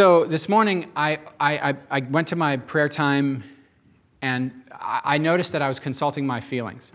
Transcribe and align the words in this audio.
So 0.00 0.24
this 0.24 0.48
morning, 0.48 0.90
I, 0.96 1.18
I, 1.38 1.76
I, 1.90 2.00
went 2.00 2.28
to 2.28 2.36
my 2.36 2.56
prayer 2.56 2.88
time 2.88 3.44
and 4.22 4.50
I, 4.72 5.02
I 5.04 5.18
noticed 5.18 5.52
that 5.52 5.60
I 5.60 5.68
was 5.68 5.78
consulting 5.78 6.26
my 6.26 6.40
feelings. 6.40 6.92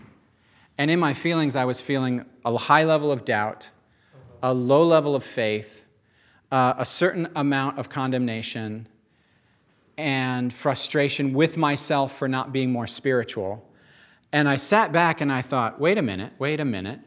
And 0.76 0.90
in 0.90 0.98
my 0.98 1.14
feelings, 1.14 1.54
I 1.54 1.66
was 1.66 1.80
feeling 1.80 2.24
a 2.44 2.58
high 2.58 2.82
level 2.82 3.12
of 3.12 3.24
doubt, 3.24 3.70
a 4.42 4.52
low 4.52 4.84
level 4.84 5.14
of 5.14 5.22
faith, 5.22 5.84
uh, 6.50 6.74
a 6.78 6.84
certain 6.84 7.28
amount 7.36 7.78
of 7.78 7.88
condemnation, 7.88 8.88
and 9.96 10.52
frustration 10.52 11.32
with 11.32 11.56
myself 11.56 12.18
for 12.18 12.26
not 12.26 12.52
being 12.52 12.72
more 12.72 12.88
spiritual. 12.88 13.70
And 14.32 14.48
I 14.48 14.56
sat 14.56 14.90
back 14.90 15.20
and 15.20 15.30
I 15.30 15.42
thought, 15.42 15.78
wait 15.78 15.96
a 15.96 16.02
minute, 16.02 16.32
wait 16.40 16.58
a 16.58 16.64
minute. 16.64 16.98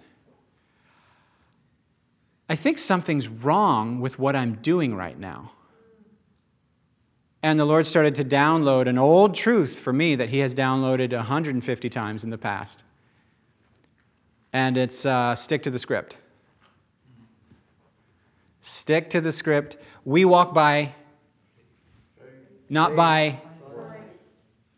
I 2.48 2.56
think 2.56 2.78
something's 2.78 3.28
wrong 3.28 4.00
with 4.00 4.18
what 4.18 4.38
I'm 4.38 4.54
doing 4.62 4.96
right 4.96 5.20
now. 5.20 5.52
And 7.42 7.58
the 7.58 7.66
Lord 7.66 7.88
started 7.88 8.16
to 8.16 8.26
download 8.26 8.88
an 8.88 8.98
old 8.98 9.34
truth 9.34 9.80
for 9.80 9.94
me 9.94 10.16
that 10.16 10.30
He 10.30 10.40
has 10.40 10.54
downloaded 10.54 11.14
150 11.14 11.90
times 11.90 12.24
in 12.24 12.30
the 12.30 12.38
past. 12.38 12.84
And 14.52 14.78
it's 14.78 15.06
uh, 15.06 15.36
stick 15.36 15.64
to 15.64 15.70
the 15.70 15.80
script. 15.80 16.18
Stick 18.62 19.10
to 19.12 19.22
the 19.22 19.32
script. 19.32 19.78
We 20.04 20.26
walk 20.26 20.54
by, 20.54 20.94
not 22.70 22.96
by. 22.96 23.40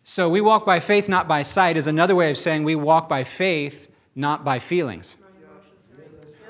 So 0.03 0.29
we 0.29 0.41
walk 0.41 0.65
by 0.65 0.79
faith, 0.79 1.09
not 1.09 1.27
by 1.27 1.41
sight, 1.41 1.77
is 1.77 1.87
another 1.87 2.15
way 2.15 2.29
of 2.29 2.37
saying 2.37 2.63
we 2.63 2.75
walk 2.75 3.09
by 3.09 3.23
faith, 3.23 3.87
not 4.13 4.43
by 4.43 4.59
feelings. 4.59 5.17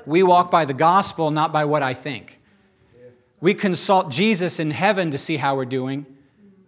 We 0.05 0.23
walk 0.23 0.51
by 0.51 0.65
the 0.65 0.73
gospel, 0.73 1.31
not 1.31 1.53
by 1.53 1.65
what 1.65 1.83
I 1.83 1.93
think. 1.93 2.40
We 3.41 3.55
consult 3.55 4.11
Jesus 4.11 4.59
in 4.59 4.69
heaven 4.69 5.11
to 5.11 5.17
see 5.17 5.37
how 5.37 5.55
we're 5.55 5.65
doing, 5.65 6.05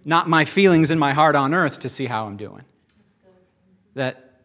not 0.04 0.28
my 0.28 0.44
feelings 0.44 0.90
in 0.90 0.98
my 0.98 1.14
heart 1.14 1.36
on 1.36 1.54
earth 1.54 1.80
to 1.80 1.90
see 1.90 2.08
how 2.08 2.26
I'm 2.26 2.36
doing. 2.36 2.64
That, 3.94 4.40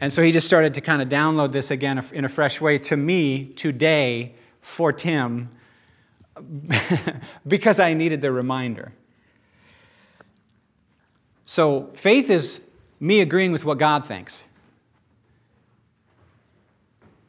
and 0.00 0.12
so 0.12 0.22
he 0.22 0.30
just 0.30 0.46
started 0.46 0.74
to 0.74 0.80
kind 0.80 1.02
of 1.02 1.08
download 1.08 1.50
this 1.50 1.72
again 1.72 2.02
in 2.12 2.24
a 2.24 2.28
fresh 2.28 2.60
way 2.60 2.78
to 2.78 2.96
me 2.96 3.46
today 3.46 4.36
for 4.60 4.92
Tim 4.92 5.50
because 7.46 7.80
I 7.80 7.94
needed 7.94 8.22
the 8.22 8.30
reminder. 8.30 8.92
So 11.44 11.90
faith 11.94 12.30
is 12.30 12.60
me 13.00 13.20
agreeing 13.20 13.50
with 13.50 13.64
what 13.64 13.78
God 13.78 14.06
thinks. 14.06 14.44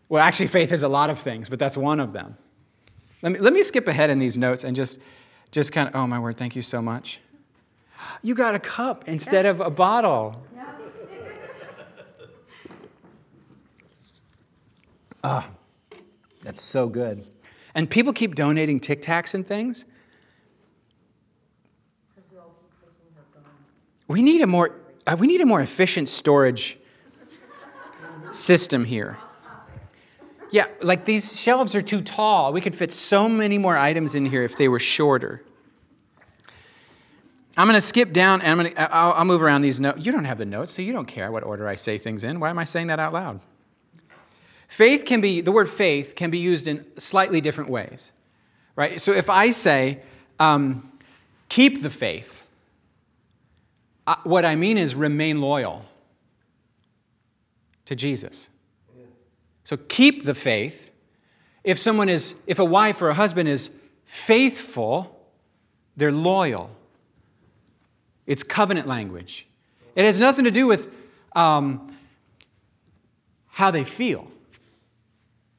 Well, 0.09 0.23
actually, 0.23 0.47
faith 0.47 0.71
is 0.71 0.83
a 0.83 0.87
lot 0.87 1.09
of 1.09 1.17
things, 1.17 1.49
but 1.49 1.57
that's 1.57 1.75
one 1.75 1.99
of 1.99 2.13
them. 2.13 2.37
Let 3.23 3.31
me, 3.31 3.39
let 3.39 3.53
me 3.53 3.63
skip 3.63 3.87
ahead 3.87 4.09
in 4.09 4.19
these 4.19 4.37
notes 4.37 4.65
and 4.65 4.75
just, 4.75 4.99
just 5.49 5.71
kind 5.71 5.87
of, 5.87 5.95
oh 5.95 6.05
my 6.05 6.19
word, 6.19 6.37
thank 6.37 6.57
you 6.57 6.61
so 6.61 6.81
much. 6.81 7.21
You 8.21 8.35
got 8.35 8.53
a 8.53 8.59
cup 8.59 9.05
instead 9.07 9.45
of 9.45 9.59
a 9.61 9.71
bottle. 9.71 10.35
Ah, 15.25 15.49
oh, 15.49 15.97
that's 16.41 16.61
so 16.61 16.85
good. 16.85 17.23
And 17.75 17.89
people 17.89 18.11
keep 18.11 18.35
donating 18.35 18.81
Tic 18.81 19.01
Tacs 19.01 19.33
and 19.33 19.47
things. 19.47 19.85
We 24.09 24.21
need 24.21 24.41
a 24.41 24.47
more, 24.47 24.75
uh, 25.07 25.15
we 25.17 25.27
need 25.27 25.39
a 25.39 25.45
more 25.45 25.61
efficient 25.61 26.09
storage 26.09 26.77
system 28.33 28.83
here. 28.83 29.17
Yeah, 30.53 30.67
like 30.83 31.05
these 31.05 31.41
shelves 31.41 31.73
are 31.73 31.81
too 31.81 32.03
tall. 32.03 32.53
We 32.53 32.61
could 32.61 32.75
fit 32.75 32.93
so 32.93 33.27
many 33.27 33.57
more 33.57 33.75
items 33.75 34.13
in 34.13 34.23
here 34.23 34.43
if 34.43 34.55
they 34.55 34.67
were 34.67 34.77
shorter. 34.77 35.41
I'm 37.57 37.65
going 37.65 37.73
to 37.73 37.81
skip 37.81 38.13
down 38.13 38.39
and 38.41 38.51
I'm 38.51 38.57
going 38.59 38.75
to, 38.75 38.95
I'll, 38.95 39.13
I'll 39.13 39.25
move 39.25 39.41
around 39.41 39.63
these 39.63 39.79
notes. 39.79 40.05
You 40.05 40.11
don't 40.11 40.25
have 40.25 40.37
the 40.37 40.45
notes, 40.45 40.71
so 40.71 40.83
you 40.83 40.93
don't 40.93 41.07
care 41.07 41.31
what 41.31 41.43
order 41.43 41.67
I 41.67 41.73
say 41.73 41.97
things 41.97 42.23
in. 42.23 42.39
Why 42.39 42.51
am 42.51 42.59
I 42.59 42.65
saying 42.65 42.85
that 42.87 42.99
out 42.99 43.13
loud? 43.13 43.39
Faith 44.67 45.05
can 45.05 45.21
be, 45.21 45.41
the 45.41 45.51
word 45.51 45.69
faith 45.69 46.13
can 46.15 46.29
be 46.29 46.37
used 46.37 46.67
in 46.67 46.85
slightly 46.99 47.41
different 47.41 47.71
ways, 47.71 48.11
right? 48.75 49.01
So 49.01 49.11
if 49.11 49.31
I 49.31 49.49
say, 49.49 50.03
um, 50.39 50.91
keep 51.49 51.81
the 51.81 51.89
faith, 51.89 52.43
uh, 54.05 54.17
what 54.23 54.45
I 54.45 54.55
mean 54.55 54.77
is 54.77 54.93
remain 54.93 55.41
loyal 55.41 55.83
to 57.85 57.95
Jesus. 57.95 58.49
So 59.63 59.77
keep 59.77 60.23
the 60.23 60.33
faith. 60.33 60.91
If 61.63 61.79
someone 61.79 62.09
is, 62.09 62.35
if 62.47 62.59
a 62.59 62.65
wife 62.65 63.01
or 63.01 63.09
a 63.09 63.13
husband 63.13 63.47
is 63.47 63.69
faithful, 64.05 65.19
they're 65.95 66.11
loyal. 66.11 66.69
It's 68.25 68.43
covenant 68.43 68.87
language. 68.87 69.47
It 69.95 70.05
has 70.05 70.19
nothing 70.19 70.45
to 70.45 70.51
do 70.51 70.67
with 70.67 70.89
um, 71.35 71.95
how 73.47 73.71
they 73.71 73.83
feel 73.83 74.27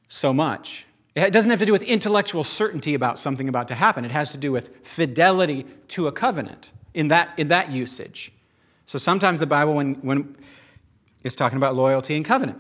so 0.09 0.33
much. 0.33 0.87
It 1.15 1.33
doesn't 1.33 1.51
have 1.51 1.61
to 1.61 1.67
do 1.67 1.73
with 1.73 1.83
intellectual 1.83 2.43
certainty 2.43 2.95
about 2.95 3.19
something 3.19 3.49
about 3.49 3.69
to 3.69 3.75
happen. 3.75 4.05
It 4.05 4.11
has 4.11 4.33
to 4.33 4.39
do 4.39 4.51
with 4.51 4.85
fidelity 4.85 5.65
to 5.89 6.09
a 6.09 6.13
covenant 6.13 6.73
in 6.93 7.09
that, 7.09 7.31
in 7.37 7.49
that 7.49 7.71
usage. 7.71 8.33
So 8.87 8.99
sometimes 8.99 9.41
the 9.41 9.47
Bible, 9.47 9.75
when, 9.75 9.95
when 9.97 10.37
it's 11.23 11.37
talking 11.37 11.57
about 11.57 11.77
loyalty 11.77 12.17
and 12.17 12.25
covenant. 12.25 12.59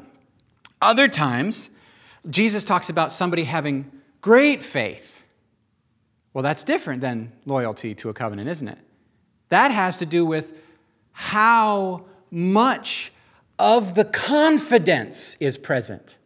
Other 0.84 1.08
times, 1.08 1.70
Jesus 2.28 2.64
talks 2.64 2.88
about 2.88 3.12
somebody 3.12 3.44
having 3.44 3.90
great 4.20 4.62
faith. 4.62 5.22
Well, 6.32 6.42
that's 6.42 6.64
different 6.64 7.00
than 7.00 7.32
loyalty 7.46 7.94
to 7.96 8.08
a 8.10 8.14
covenant, 8.14 8.48
isn't 8.48 8.68
it? 8.68 8.78
That 9.48 9.70
has 9.70 9.98
to 9.98 10.06
do 10.06 10.24
with 10.24 10.52
how 11.12 12.04
much 12.30 13.12
of 13.58 13.94
the 13.94 14.04
confidence 14.04 15.36
is 15.40 15.58
present 15.58 16.18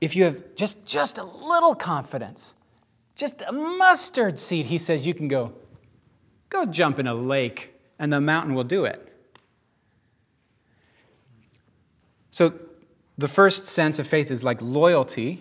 if 0.00 0.14
you 0.14 0.24
have 0.24 0.54
just, 0.54 0.84
just 0.84 1.18
a 1.18 1.24
little 1.24 1.74
confidence, 1.74 2.54
just 3.14 3.42
a 3.42 3.52
mustard 3.52 4.38
seed, 4.38 4.66
he 4.66 4.78
says 4.78 5.06
you 5.06 5.14
can 5.14 5.28
go, 5.28 5.52
go 6.48 6.66
jump 6.66 6.98
in 6.98 7.06
a 7.06 7.14
lake 7.14 7.74
and 7.98 8.12
the 8.12 8.20
mountain 8.20 8.54
will 8.54 8.64
do 8.64 8.84
it. 8.84 9.05
So 12.36 12.52
the 13.16 13.28
first 13.28 13.64
sense 13.64 13.98
of 13.98 14.06
faith 14.06 14.30
is 14.30 14.44
like 14.44 14.60
loyalty. 14.60 15.40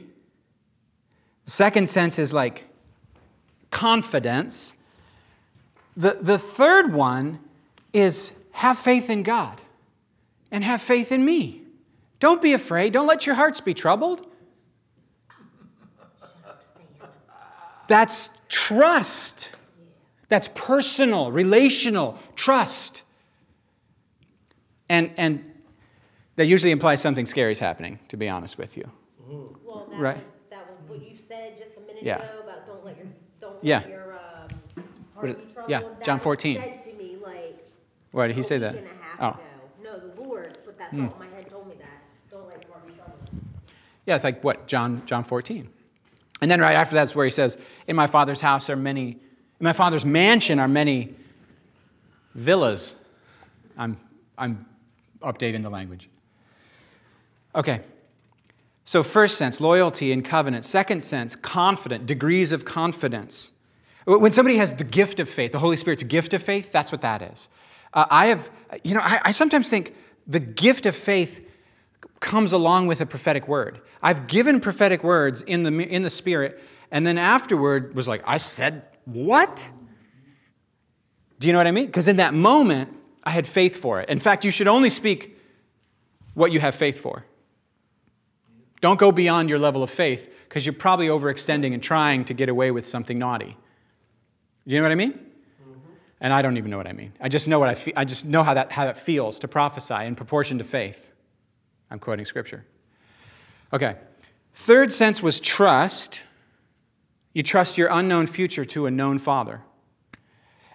The 1.43 1.51
second 1.51 1.89
sense 1.89 2.17
is 2.17 2.31
like 2.31 2.63
confidence. 3.69 4.71
The, 5.97 6.17
the 6.21 6.37
third 6.37 6.93
one 6.93 7.39
is 7.91 8.31
have 8.53 8.77
faith 8.77 9.09
in 9.09 9.23
God 9.23 9.61
and 10.51 10.63
have 10.63 10.81
faith 10.81 11.11
in 11.11 11.25
me. 11.25 11.63
Don't 12.21 12.41
be 12.41 12.53
afraid. 12.53 12.93
Don't 12.93 13.07
let 13.07 13.25
your 13.25 13.35
hearts 13.35 13.59
be 13.59 13.73
troubled. 13.73 14.25
That's 17.89 18.29
trust. 18.47 19.51
That's 20.29 20.47
personal, 20.55 21.29
relational 21.29 22.17
trust. 22.37 23.03
And, 24.87 25.11
and 25.17 25.51
that 26.35 26.45
usually 26.45 26.71
implies 26.71 27.01
something 27.01 27.25
scary 27.25 27.51
is 27.51 27.59
happening, 27.59 27.99
to 28.09 28.17
be 28.17 28.27
honest 28.29 28.57
with 28.57 28.77
you. 28.77 28.89
Well, 29.27 29.87
that 29.89 29.99
Right. 29.99 30.15
was, 30.17 30.23
that 30.49 30.67
was 30.69 30.77
what 30.89 31.01
you 31.01 31.15
said 31.27 31.57
just 31.57 31.77
a 31.77 31.81
minute 31.81 32.03
Yeah. 32.03 32.17
ago 32.17 32.41
about 32.43 32.65
don't 32.67 32.85
let 32.85 32.97
your, 32.97 33.07
don't 33.39 33.55
Yeah. 33.63 33.79
let 33.79 33.89
your, 33.89 34.13
um, 34.13 34.49
heart 35.15 35.29
it- 35.29 35.47
be 35.47 35.53
troubled. 35.53 35.69
yeah, 35.71 35.79
That 35.79 36.03
John 36.03 36.19
14. 36.19 36.59
Said 36.59 36.83
to 36.85 36.93
me 36.93 37.17
like. 37.23 37.65
Why 38.11 38.27
did 38.27 38.35
he 38.35 38.43
say 38.43 38.57
that? 38.59 38.75
and 38.75 38.85
a 38.87 38.89
half 39.03 39.19
Oh. 39.19 39.27
ago. 39.29 39.39
No, 39.83 39.99
the 39.99 40.21
Lord 40.21 40.57
put 40.65 40.77
that 40.77 40.91
thought 40.91 40.97
in 40.97 41.19
my 41.19 41.27
head, 41.35 41.49
told 41.49 41.67
me 41.67 41.75
that, 41.79 41.87
don't 42.31 42.47
let 42.47 42.61
your 42.63 42.71
heart 42.73 42.87
be 42.87 42.93
troubled. 42.93 43.19
Yeah, 44.05 44.15
it's 44.15 44.23
like 44.23 44.43
what? 44.43 44.67
John, 44.67 45.01
John 45.05 45.23
14. 45.23 45.69
And 46.41 46.51
then 46.51 46.59
right 46.59 46.73
after 46.75 46.95
that's 46.95 47.15
where 47.15 47.25
he 47.25 47.31
says, 47.31 47.57
In 47.87 47.95
my 47.95 48.07
father's 48.07 48.41
house 48.41 48.69
are 48.69 48.75
many, 48.75 49.11
in 49.59 49.63
my 49.63 49.73
father's 49.73 50.05
mansion 50.05 50.59
are 50.59 50.67
many 50.67 51.15
villas. 52.33 52.95
I'm, 53.77 53.97
I'm 54.37 54.65
updating 55.21 55.63
the 55.63 55.69
language. 55.69 56.09
Okay. 57.55 57.81
So, 58.83 59.01
first 59.01 59.37
sense, 59.37 59.59
loyalty 59.59 60.11
and 60.11 60.23
covenant. 60.23 60.65
Second 60.65 61.01
sense, 61.01 61.35
confident, 61.35 62.05
degrees 62.05 62.51
of 62.51 62.65
confidence. 62.65 63.51
When 64.05 64.31
somebody 64.31 64.57
has 64.57 64.75
the 64.75 64.83
gift 64.83 65.19
of 65.19 65.27
faith, 65.27 65.51
the 65.51 65.59
Holy 65.59 65.77
Spirit's 65.77 66.03
gift 66.03 66.35
of 66.35 66.43
faith, 66.43 66.71
that's 66.71 66.91
what 66.91 67.01
that 67.01 67.23
is. 67.23 67.49
Uh, 67.93 68.05
I 68.11 68.27
have, 68.27 68.51
you 68.83 68.93
know, 68.93 68.99
I, 69.01 69.19
I 69.25 69.31
sometimes 69.31 69.67
think 69.67 69.95
the 70.27 70.39
gift 70.39 70.85
of 70.85 70.95
faith 70.95 71.49
comes 72.19 72.51
along 72.51 72.85
with 72.85 73.01
a 73.01 73.05
prophetic 73.07 73.47
word. 73.47 73.81
I've 74.03 74.27
given 74.27 74.59
prophetic 74.59 75.03
words 75.03 75.41
in 75.41 75.63
the, 75.63 75.71
in 75.71 76.03
the 76.03 76.11
Spirit, 76.11 76.61
and 76.91 77.07
then 77.07 77.17
afterward 77.17 77.95
was 77.95 78.07
like, 78.07 78.21
I 78.27 78.37
said, 78.37 78.83
what? 79.05 79.67
Do 81.39 81.47
you 81.47 81.53
know 81.53 81.59
what 81.59 81.67
I 81.67 81.71
mean? 81.71 81.87
Because 81.87 82.07
in 82.07 82.17
that 82.17 82.35
moment, 82.35 82.95
I 83.23 83.31
had 83.31 83.47
faith 83.47 83.75
for 83.75 84.01
it. 84.01 84.09
In 84.09 84.19
fact, 84.19 84.45
you 84.45 84.51
should 84.51 84.67
only 84.67 84.91
speak 84.91 85.39
what 86.35 86.51
you 86.51 86.59
have 86.59 86.75
faith 86.75 86.99
for. 86.99 87.25
Don't 88.85 88.99
go 88.99 89.11
beyond 89.11 89.49
your 89.49 89.57
level 89.57 89.81
of 89.81 89.89
faith 89.89 90.31
because 90.47 90.63
you're 90.63 90.73
probably 90.73 91.07
overextending 91.07 91.73
and 91.73 91.81
trying 91.81 92.23
to 92.25 92.35
get 92.35 92.49
away 92.49 92.69
with 92.69 92.87
something 92.87 93.17
naughty. 93.17 93.57
Do 94.67 94.75
you 94.75 94.79
know 94.79 94.83
what 94.83 94.91
I 94.91 94.95
mean? 94.95 95.13
Mm-hmm. 95.13 95.79
And 96.21 96.31
I 96.31 96.43
don't 96.43 96.55
even 96.57 96.69
know 96.69 96.77
what 96.77 96.85
I 96.85 96.93
mean. 96.93 97.11
I 97.19 97.27
just 97.27 97.47
know 97.47 97.57
what 97.57 97.67
I 97.67 97.73
feel. 97.73 97.95
I 97.97 98.05
just 98.05 98.25
know 98.25 98.43
how 98.43 98.53
that, 98.53 98.71
how 98.71 98.85
that 98.85 98.95
feels 98.95 99.39
to 99.39 99.47
prophesy 99.47 100.05
in 100.05 100.13
proportion 100.13 100.59
to 100.59 100.63
faith. 100.63 101.11
I'm 101.89 101.97
quoting 101.97 102.25
scripture. 102.25 102.63
Okay. 103.73 103.95
Third 104.53 104.93
sense 104.93 105.23
was 105.23 105.39
trust. 105.39 106.21
You 107.33 107.41
trust 107.41 107.79
your 107.79 107.89
unknown 107.91 108.27
future 108.27 108.65
to 108.65 108.85
a 108.85 108.91
known 108.91 109.17
father. 109.17 109.61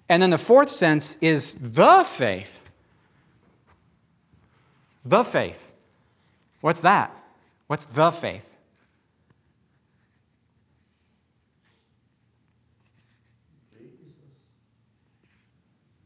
And 0.09 0.21
then 0.21 0.31
the 0.31 0.37
fourth 0.37 0.71
sense 0.71 1.17
is 1.21 1.55
the 1.61 2.03
faith. 2.03 2.65
The 5.05 5.23
faith. 5.23 5.73
What's 6.61 6.81
that? 6.81 7.15
What's 7.71 7.85
the 7.85 8.11
faith? 8.11 8.57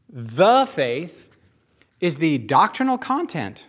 The 0.07 0.67
faith 0.67 1.39
is 1.99 2.17
the 2.17 2.37
doctrinal 2.37 2.99
content, 2.99 3.65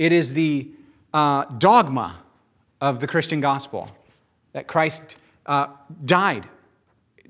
it 0.00 0.12
is 0.12 0.34
the 0.34 0.72
uh, 1.12 1.44
dogma 1.44 2.16
of 2.80 2.98
the 2.98 3.06
Christian 3.06 3.40
gospel 3.40 3.88
that 4.54 4.66
Christ 4.66 5.16
uh, 5.46 5.68
died. 6.04 6.48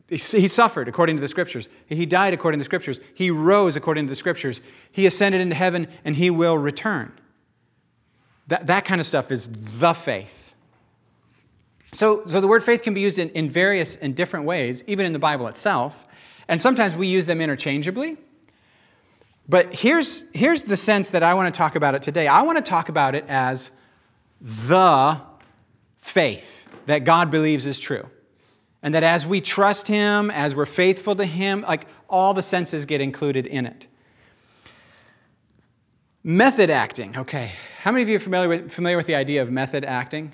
He 0.08 0.16
suffered 0.48 0.88
according 0.88 1.16
to 1.16 1.20
the 1.20 1.28
scriptures. 1.28 1.68
He 1.90 2.06
died 2.06 2.32
according 2.32 2.58
to 2.58 2.62
the 2.62 2.64
scriptures. 2.64 3.00
He 3.12 3.30
rose 3.30 3.76
according 3.76 4.06
to 4.06 4.08
the 4.08 4.16
scriptures. 4.16 4.62
He 4.92 5.04
ascended 5.04 5.42
into 5.42 5.56
heaven 5.56 5.88
and 6.06 6.16
he 6.16 6.30
will 6.30 6.56
return. 6.56 7.12
That, 8.48 8.66
that 8.66 8.84
kind 8.84 9.00
of 9.00 9.06
stuff 9.06 9.32
is 9.32 9.48
the 9.48 9.92
faith. 9.94 10.54
So, 11.92 12.26
so 12.26 12.40
the 12.40 12.48
word 12.48 12.62
faith 12.62 12.82
can 12.82 12.92
be 12.92 13.00
used 13.00 13.18
in, 13.18 13.30
in 13.30 13.48
various 13.48 13.96
and 13.96 14.14
different 14.16 14.46
ways, 14.46 14.82
even 14.86 15.06
in 15.06 15.12
the 15.12 15.18
Bible 15.18 15.46
itself. 15.46 16.06
And 16.48 16.60
sometimes 16.60 16.94
we 16.94 17.06
use 17.06 17.26
them 17.26 17.40
interchangeably. 17.40 18.16
But 19.48 19.74
here's, 19.74 20.24
here's 20.32 20.64
the 20.64 20.76
sense 20.76 21.10
that 21.10 21.22
I 21.22 21.34
want 21.34 21.52
to 21.52 21.56
talk 21.56 21.76
about 21.76 21.94
it 21.94 22.02
today. 22.02 22.26
I 22.26 22.42
want 22.42 22.62
to 22.62 22.68
talk 22.68 22.88
about 22.88 23.14
it 23.14 23.24
as 23.28 23.70
the 24.40 25.20
faith 25.98 26.66
that 26.86 27.04
God 27.04 27.30
believes 27.30 27.66
is 27.66 27.78
true. 27.78 28.08
And 28.82 28.94
that 28.94 29.02
as 29.02 29.26
we 29.26 29.40
trust 29.40 29.86
Him, 29.86 30.30
as 30.30 30.54
we're 30.54 30.66
faithful 30.66 31.16
to 31.16 31.24
Him, 31.24 31.62
like 31.62 31.86
all 32.08 32.34
the 32.34 32.42
senses 32.42 32.84
get 32.86 33.00
included 33.00 33.46
in 33.46 33.66
it. 33.66 33.86
Method 36.26 36.70
acting. 36.70 37.14
Okay. 37.18 37.52
How 37.82 37.92
many 37.92 38.02
of 38.02 38.08
you 38.08 38.16
are 38.16 38.18
familiar 38.18 38.48
with, 38.48 38.72
familiar 38.72 38.96
with 38.96 39.06
the 39.06 39.14
idea 39.14 39.42
of 39.42 39.50
method 39.50 39.84
acting? 39.84 40.32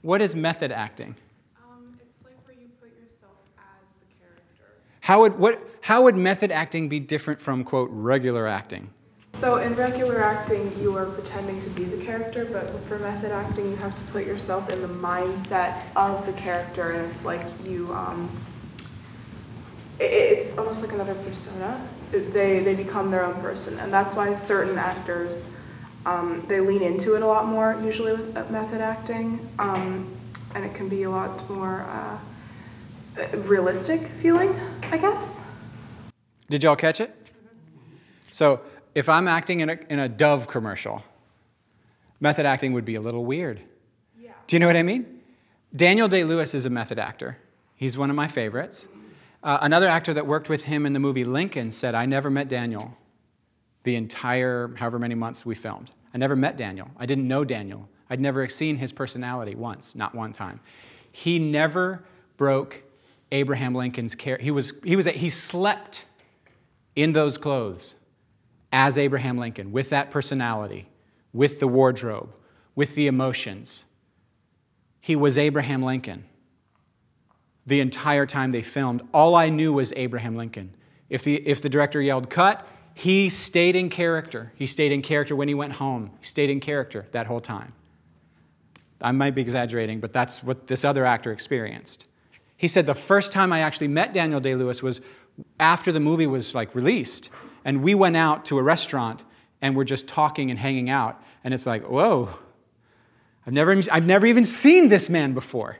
What 0.00 0.22
is 0.22 0.34
method 0.34 0.72
acting? 0.72 1.14
Um, 1.62 1.94
it's 2.00 2.14
like 2.24 2.36
where 2.46 2.56
you 2.56 2.68
put 2.80 2.88
yourself 2.88 3.36
as 3.58 3.92
the 4.00 4.24
character. 4.24 4.80
How 5.00 5.20
would, 5.20 5.38
what, 5.38 5.60
how 5.82 6.04
would 6.04 6.16
method 6.16 6.50
acting 6.50 6.88
be 6.88 7.00
different 7.00 7.38
from, 7.38 7.64
quote, 7.64 7.90
regular 7.92 8.46
acting? 8.46 8.88
So, 9.34 9.58
in 9.58 9.74
regular 9.74 10.22
acting, 10.22 10.72
you 10.80 10.96
are 10.96 11.04
pretending 11.04 11.60
to 11.60 11.68
be 11.68 11.84
the 11.84 12.02
character, 12.02 12.46
but 12.46 12.82
for 12.86 12.98
method 12.98 13.30
acting, 13.30 13.70
you 13.70 13.76
have 13.76 13.94
to 13.94 14.04
put 14.04 14.24
yourself 14.24 14.72
in 14.72 14.80
the 14.80 14.88
mindset 14.88 15.94
of 15.94 16.24
the 16.24 16.32
character, 16.32 16.92
and 16.92 17.10
it's 17.10 17.26
like 17.26 17.44
you, 17.66 17.92
um, 17.92 18.30
it's 20.00 20.56
almost 20.56 20.80
like 20.80 20.92
another 20.92 21.14
persona. 21.16 21.86
They, 22.10 22.60
they 22.60 22.74
become 22.74 23.10
their 23.10 23.24
own 23.24 23.40
person, 23.40 23.78
and 23.78 23.92
that's 23.92 24.14
why 24.14 24.32
certain 24.32 24.78
actors, 24.78 25.54
um, 26.04 26.44
they 26.48 26.60
lean 26.60 26.82
into 26.82 27.16
it 27.16 27.22
a 27.22 27.26
lot 27.26 27.46
more, 27.46 27.78
usually 27.82 28.12
with 28.12 28.50
method 28.50 28.80
acting, 28.80 29.46
um, 29.58 30.06
and 30.54 30.64
it 30.64 30.74
can 30.74 30.88
be 30.88 31.02
a 31.02 31.10
lot 31.10 31.48
more. 31.50 31.82
Uh, 31.82 32.18
realistic 33.34 34.08
feeling, 34.08 34.54
I 34.90 34.98
guess. 34.98 35.44
Did 36.48 36.62
y'all 36.62 36.76
catch 36.76 37.00
it? 37.00 37.14
So, 38.30 38.60
if 38.94 39.08
I'm 39.08 39.28
acting 39.28 39.60
in 39.60 39.70
a, 39.70 39.78
in 39.88 39.98
a 39.98 40.08
Dove 40.08 40.48
commercial, 40.48 41.02
method 42.20 42.46
acting 42.46 42.72
would 42.72 42.84
be 42.84 42.94
a 42.94 43.00
little 43.00 43.24
weird. 43.24 43.60
Yeah. 44.18 44.32
Do 44.46 44.56
you 44.56 44.60
know 44.60 44.66
what 44.66 44.76
I 44.76 44.82
mean? 44.82 45.20
Daniel 45.74 46.08
Day 46.08 46.24
Lewis 46.24 46.54
is 46.54 46.66
a 46.66 46.70
method 46.70 46.98
actor. 46.98 47.38
He's 47.74 47.98
one 47.98 48.10
of 48.10 48.16
my 48.16 48.26
favorites. 48.26 48.88
Uh, 49.46 49.58
another 49.62 49.86
actor 49.86 50.12
that 50.12 50.26
worked 50.26 50.48
with 50.48 50.64
him 50.64 50.86
in 50.86 50.92
the 50.92 50.98
movie 50.98 51.24
Lincoln 51.24 51.70
said, 51.70 51.94
I 51.94 52.04
never 52.04 52.28
met 52.28 52.48
Daniel 52.48 52.96
the 53.84 53.94
entire 53.94 54.74
however 54.74 54.98
many 54.98 55.14
months 55.14 55.46
we 55.46 55.54
filmed. 55.54 55.92
I 56.12 56.18
never 56.18 56.34
met 56.34 56.56
Daniel. 56.56 56.90
I 56.96 57.06
didn't 57.06 57.28
know 57.28 57.44
Daniel. 57.44 57.88
I'd 58.10 58.20
never 58.20 58.48
seen 58.48 58.76
his 58.76 58.92
personality 58.92 59.54
once, 59.54 59.94
not 59.94 60.16
one 60.16 60.32
time. 60.32 60.58
He 61.12 61.38
never 61.38 62.02
broke 62.36 62.82
Abraham 63.30 63.72
Lincoln's 63.72 64.16
care. 64.16 64.36
He 64.36 64.50
was 64.50 64.74
he 64.82 64.96
was 64.96 65.06
he 65.06 65.30
slept 65.30 66.06
in 66.96 67.12
those 67.12 67.38
clothes 67.38 67.94
as 68.72 68.98
Abraham 68.98 69.38
Lincoln 69.38 69.70
with 69.70 69.90
that 69.90 70.10
personality, 70.10 70.88
with 71.32 71.60
the 71.60 71.68
wardrobe, 71.68 72.34
with 72.74 72.96
the 72.96 73.06
emotions. 73.06 73.84
He 75.00 75.14
was 75.14 75.38
Abraham 75.38 75.84
Lincoln. 75.84 76.24
The 77.66 77.80
entire 77.80 78.26
time 78.26 78.50
they 78.50 78.62
filmed, 78.62 79.02
all 79.12 79.34
I 79.34 79.48
knew 79.48 79.72
was 79.72 79.92
Abraham 79.96 80.36
Lincoln. 80.36 80.74
If 81.08 81.24
the, 81.24 81.36
if 81.46 81.62
the 81.62 81.68
director 81.68 82.00
yelled 82.00 82.30
cut, 82.30 82.66
he 82.94 83.28
stayed 83.28 83.76
in 83.76 83.90
character. 83.90 84.52
He 84.54 84.66
stayed 84.66 84.92
in 84.92 85.02
character 85.02 85.36
when 85.36 85.48
he 85.48 85.54
went 85.54 85.74
home. 85.74 86.12
He 86.20 86.26
stayed 86.26 86.50
in 86.50 86.60
character 86.60 87.06
that 87.12 87.26
whole 87.26 87.40
time. 87.40 87.72
I 89.02 89.12
might 89.12 89.34
be 89.34 89.42
exaggerating, 89.42 90.00
but 90.00 90.12
that's 90.12 90.42
what 90.42 90.66
this 90.66 90.84
other 90.84 91.04
actor 91.04 91.32
experienced. 91.32 92.08
He 92.56 92.68
said 92.68 92.86
the 92.86 92.94
first 92.94 93.32
time 93.32 93.52
I 93.52 93.60
actually 93.60 93.88
met 93.88 94.12
Daniel 94.12 94.40
Day 94.40 94.54
Lewis 94.54 94.82
was 94.82 95.00
after 95.60 95.92
the 95.92 96.00
movie 96.00 96.26
was 96.26 96.54
like 96.54 96.74
released. 96.74 97.28
And 97.64 97.82
we 97.82 97.94
went 97.94 98.16
out 98.16 98.46
to 98.46 98.58
a 98.58 98.62
restaurant 98.62 99.24
and 99.60 99.76
we're 99.76 99.84
just 99.84 100.08
talking 100.08 100.50
and 100.50 100.58
hanging 100.58 100.88
out. 100.88 101.22
And 101.44 101.52
it's 101.52 101.66
like, 101.66 101.82
whoa, 101.82 102.30
I've 103.46 103.52
never, 103.52 103.76
I've 103.92 104.06
never 104.06 104.26
even 104.26 104.44
seen 104.44 104.88
this 104.88 105.10
man 105.10 105.34
before. 105.34 105.78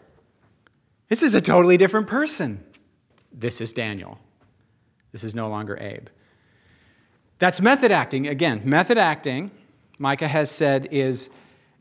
This 1.08 1.22
is 1.22 1.34
a 1.34 1.40
totally 1.40 1.76
different 1.76 2.06
person. 2.06 2.64
This 3.32 3.60
is 3.60 3.72
Daniel. 3.72 4.18
This 5.12 5.24
is 5.24 5.34
no 5.34 5.48
longer 5.48 5.78
Abe. 5.80 6.08
That's 7.38 7.60
method 7.60 7.92
acting. 7.92 8.26
Again, 8.26 8.62
method 8.64 8.98
acting, 8.98 9.50
Micah 9.98 10.28
has 10.28 10.50
said, 10.50 10.88
is 10.90 11.30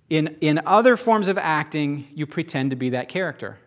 in, 0.10 0.38
in 0.42 0.62
other 0.66 0.98
forms 0.98 1.28
of 1.28 1.38
acting, 1.38 2.08
you 2.14 2.28
pretend 2.28 2.70
to 2.70 2.76
be 2.76 2.90
that 2.92 3.10
character. 3.10 3.58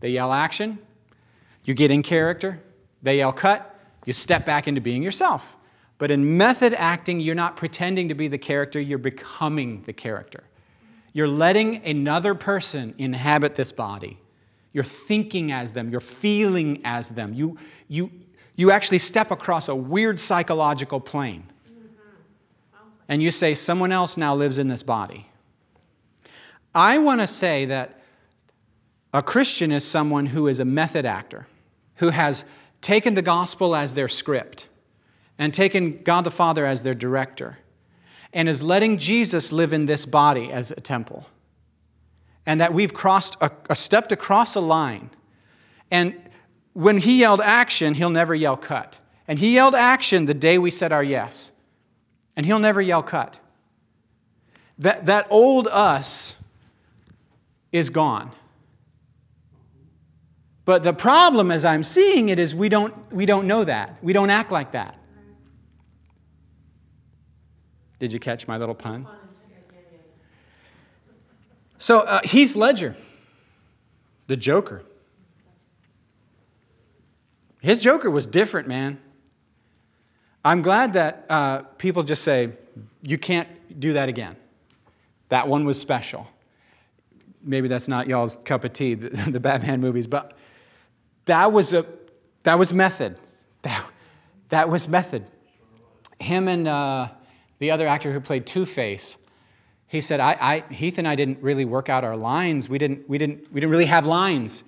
They 0.00 0.10
yell 0.10 0.32
action, 0.32 0.78
you 1.64 1.74
get 1.74 1.90
in 1.90 2.02
character. 2.02 2.60
They 3.02 3.18
yell 3.18 3.32
cut, 3.32 3.78
you 4.04 4.12
step 4.12 4.44
back 4.44 4.68
into 4.68 4.80
being 4.80 5.02
yourself. 5.02 5.56
But 5.98 6.10
in 6.10 6.36
method 6.36 6.74
acting, 6.74 7.20
you're 7.20 7.34
not 7.34 7.56
pretending 7.56 8.08
to 8.08 8.14
be 8.14 8.28
the 8.28 8.38
character, 8.38 8.80
you're 8.80 8.98
becoming 8.98 9.82
the 9.82 9.92
character. 9.92 10.44
You're 11.12 11.28
letting 11.28 11.84
another 11.84 12.34
person 12.34 12.94
inhabit 12.98 13.54
this 13.54 13.72
body. 13.72 14.18
You're 14.72 14.84
thinking 14.84 15.52
as 15.52 15.72
them, 15.72 15.90
you're 15.90 16.00
feeling 16.00 16.80
as 16.84 17.10
them. 17.10 17.34
You, 17.34 17.58
you, 17.88 18.10
you 18.54 18.70
actually 18.70 18.98
step 18.98 19.30
across 19.30 19.68
a 19.68 19.74
weird 19.74 20.20
psychological 20.20 21.00
plane. 21.00 21.44
And 23.08 23.20
you 23.20 23.32
say, 23.32 23.54
someone 23.54 23.90
else 23.90 24.16
now 24.16 24.36
lives 24.36 24.58
in 24.58 24.68
this 24.68 24.84
body. 24.84 25.26
I 26.72 26.98
want 26.98 27.20
to 27.20 27.26
say 27.26 27.64
that 27.66 28.00
a 29.12 29.22
Christian 29.22 29.72
is 29.72 29.84
someone 29.84 30.26
who 30.26 30.46
is 30.46 30.60
a 30.60 30.64
method 30.64 31.04
actor, 31.04 31.48
who 31.96 32.10
has 32.10 32.44
taken 32.80 33.14
the 33.14 33.22
gospel 33.22 33.74
as 33.74 33.94
their 33.94 34.06
script 34.06 34.68
and 35.36 35.52
taken 35.52 36.02
God 36.04 36.22
the 36.22 36.30
Father 36.30 36.64
as 36.64 36.84
their 36.84 36.94
director 36.94 37.58
and 38.32 38.48
is 38.48 38.62
letting 38.62 38.98
Jesus 38.98 39.50
live 39.50 39.72
in 39.72 39.86
this 39.86 40.06
body 40.06 40.52
as 40.52 40.70
a 40.70 40.80
temple. 40.80 41.26
And 42.46 42.60
that 42.60 42.72
we've 42.72 42.94
crossed 42.94 43.36
a, 43.40 43.50
a 43.68 43.76
stepped 43.76 44.12
across 44.12 44.54
a 44.54 44.60
line. 44.60 45.10
And 45.90 46.20
when 46.72 46.98
he 46.98 47.20
yelled 47.20 47.40
action, 47.40 47.94
he'll 47.94 48.10
never 48.10 48.34
yell 48.34 48.56
cut. 48.56 48.98
And 49.28 49.38
he 49.38 49.54
yelled 49.54 49.74
action 49.74 50.26
the 50.26 50.34
day 50.34 50.58
we 50.58 50.70
said 50.70 50.92
our 50.92 51.04
yes. 51.04 51.52
And 52.36 52.46
he'll 52.46 52.58
never 52.58 52.80
yell 52.80 53.02
cut. 53.02 53.38
That, 54.78 55.06
that 55.06 55.26
old 55.30 55.68
us 55.68 56.34
is 57.70 57.90
gone. 57.90 58.32
But 60.64 60.82
the 60.82 60.92
problem 60.92 61.50
as 61.50 61.64
I'm 61.64 61.82
seeing 61.82 62.28
it 62.28 62.38
is 62.38 62.54
we 62.54 62.68
don't, 62.68 62.94
we 63.12 63.26
don't 63.26 63.46
know 63.46 63.64
that. 63.64 63.98
We 64.02 64.12
don't 64.12 64.30
act 64.30 64.52
like 64.52 64.72
that. 64.72 64.96
Did 67.98 68.12
you 68.12 68.20
catch 68.20 68.48
my 68.48 68.56
little 68.56 68.74
pun? 68.74 69.06
So, 71.80 72.00
uh, 72.00 72.20
Heath 72.22 72.56
Ledger, 72.56 72.94
the 74.26 74.36
Joker. 74.36 74.82
His 77.62 77.80
Joker 77.80 78.10
was 78.10 78.26
different, 78.26 78.68
man. 78.68 79.00
I'm 80.44 80.60
glad 80.60 80.92
that 80.92 81.24
uh, 81.30 81.62
people 81.78 82.02
just 82.02 82.22
say, 82.22 82.52
you 83.02 83.16
can't 83.16 83.48
do 83.80 83.94
that 83.94 84.10
again. 84.10 84.36
That 85.30 85.48
one 85.48 85.64
was 85.64 85.80
special. 85.80 86.28
Maybe 87.42 87.66
that's 87.66 87.88
not 87.88 88.06
y'all's 88.08 88.36
cup 88.36 88.64
of 88.64 88.74
tea, 88.74 88.92
the, 88.92 89.08
the 89.30 89.40
Batman 89.40 89.80
movies, 89.80 90.06
but 90.06 90.36
that 91.24 91.50
was 91.50 91.72
a 91.72 91.86
that 92.42 92.58
was 92.58 92.74
method. 92.74 93.18
That, 93.62 93.86
that 94.50 94.68
was 94.68 94.86
method. 94.86 95.24
Him 96.18 96.46
and 96.46 96.68
uh, 96.68 97.08
the 97.58 97.70
other 97.70 97.88
actor 97.88 98.12
who 98.12 98.20
played 98.20 98.46
Two 98.46 98.66
Face, 98.66 99.16
he 99.90 100.00
said, 100.00 100.20
I, 100.20 100.36
I, 100.40 100.72
Heath 100.72 100.98
and 100.98 101.08
I 101.08 101.16
didn't 101.16 101.42
really 101.42 101.64
work 101.64 101.88
out 101.88 102.04
our 102.04 102.16
lines. 102.16 102.68
We 102.68 102.78
didn't, 102.78 103.08
we, 103.08 103.18
didn't, 103.18 103.52
we 103.52 103.60
didn't 103.60 103.72
really 103.72 103.86
have 103.86 104.06
lines. 104.06 104.62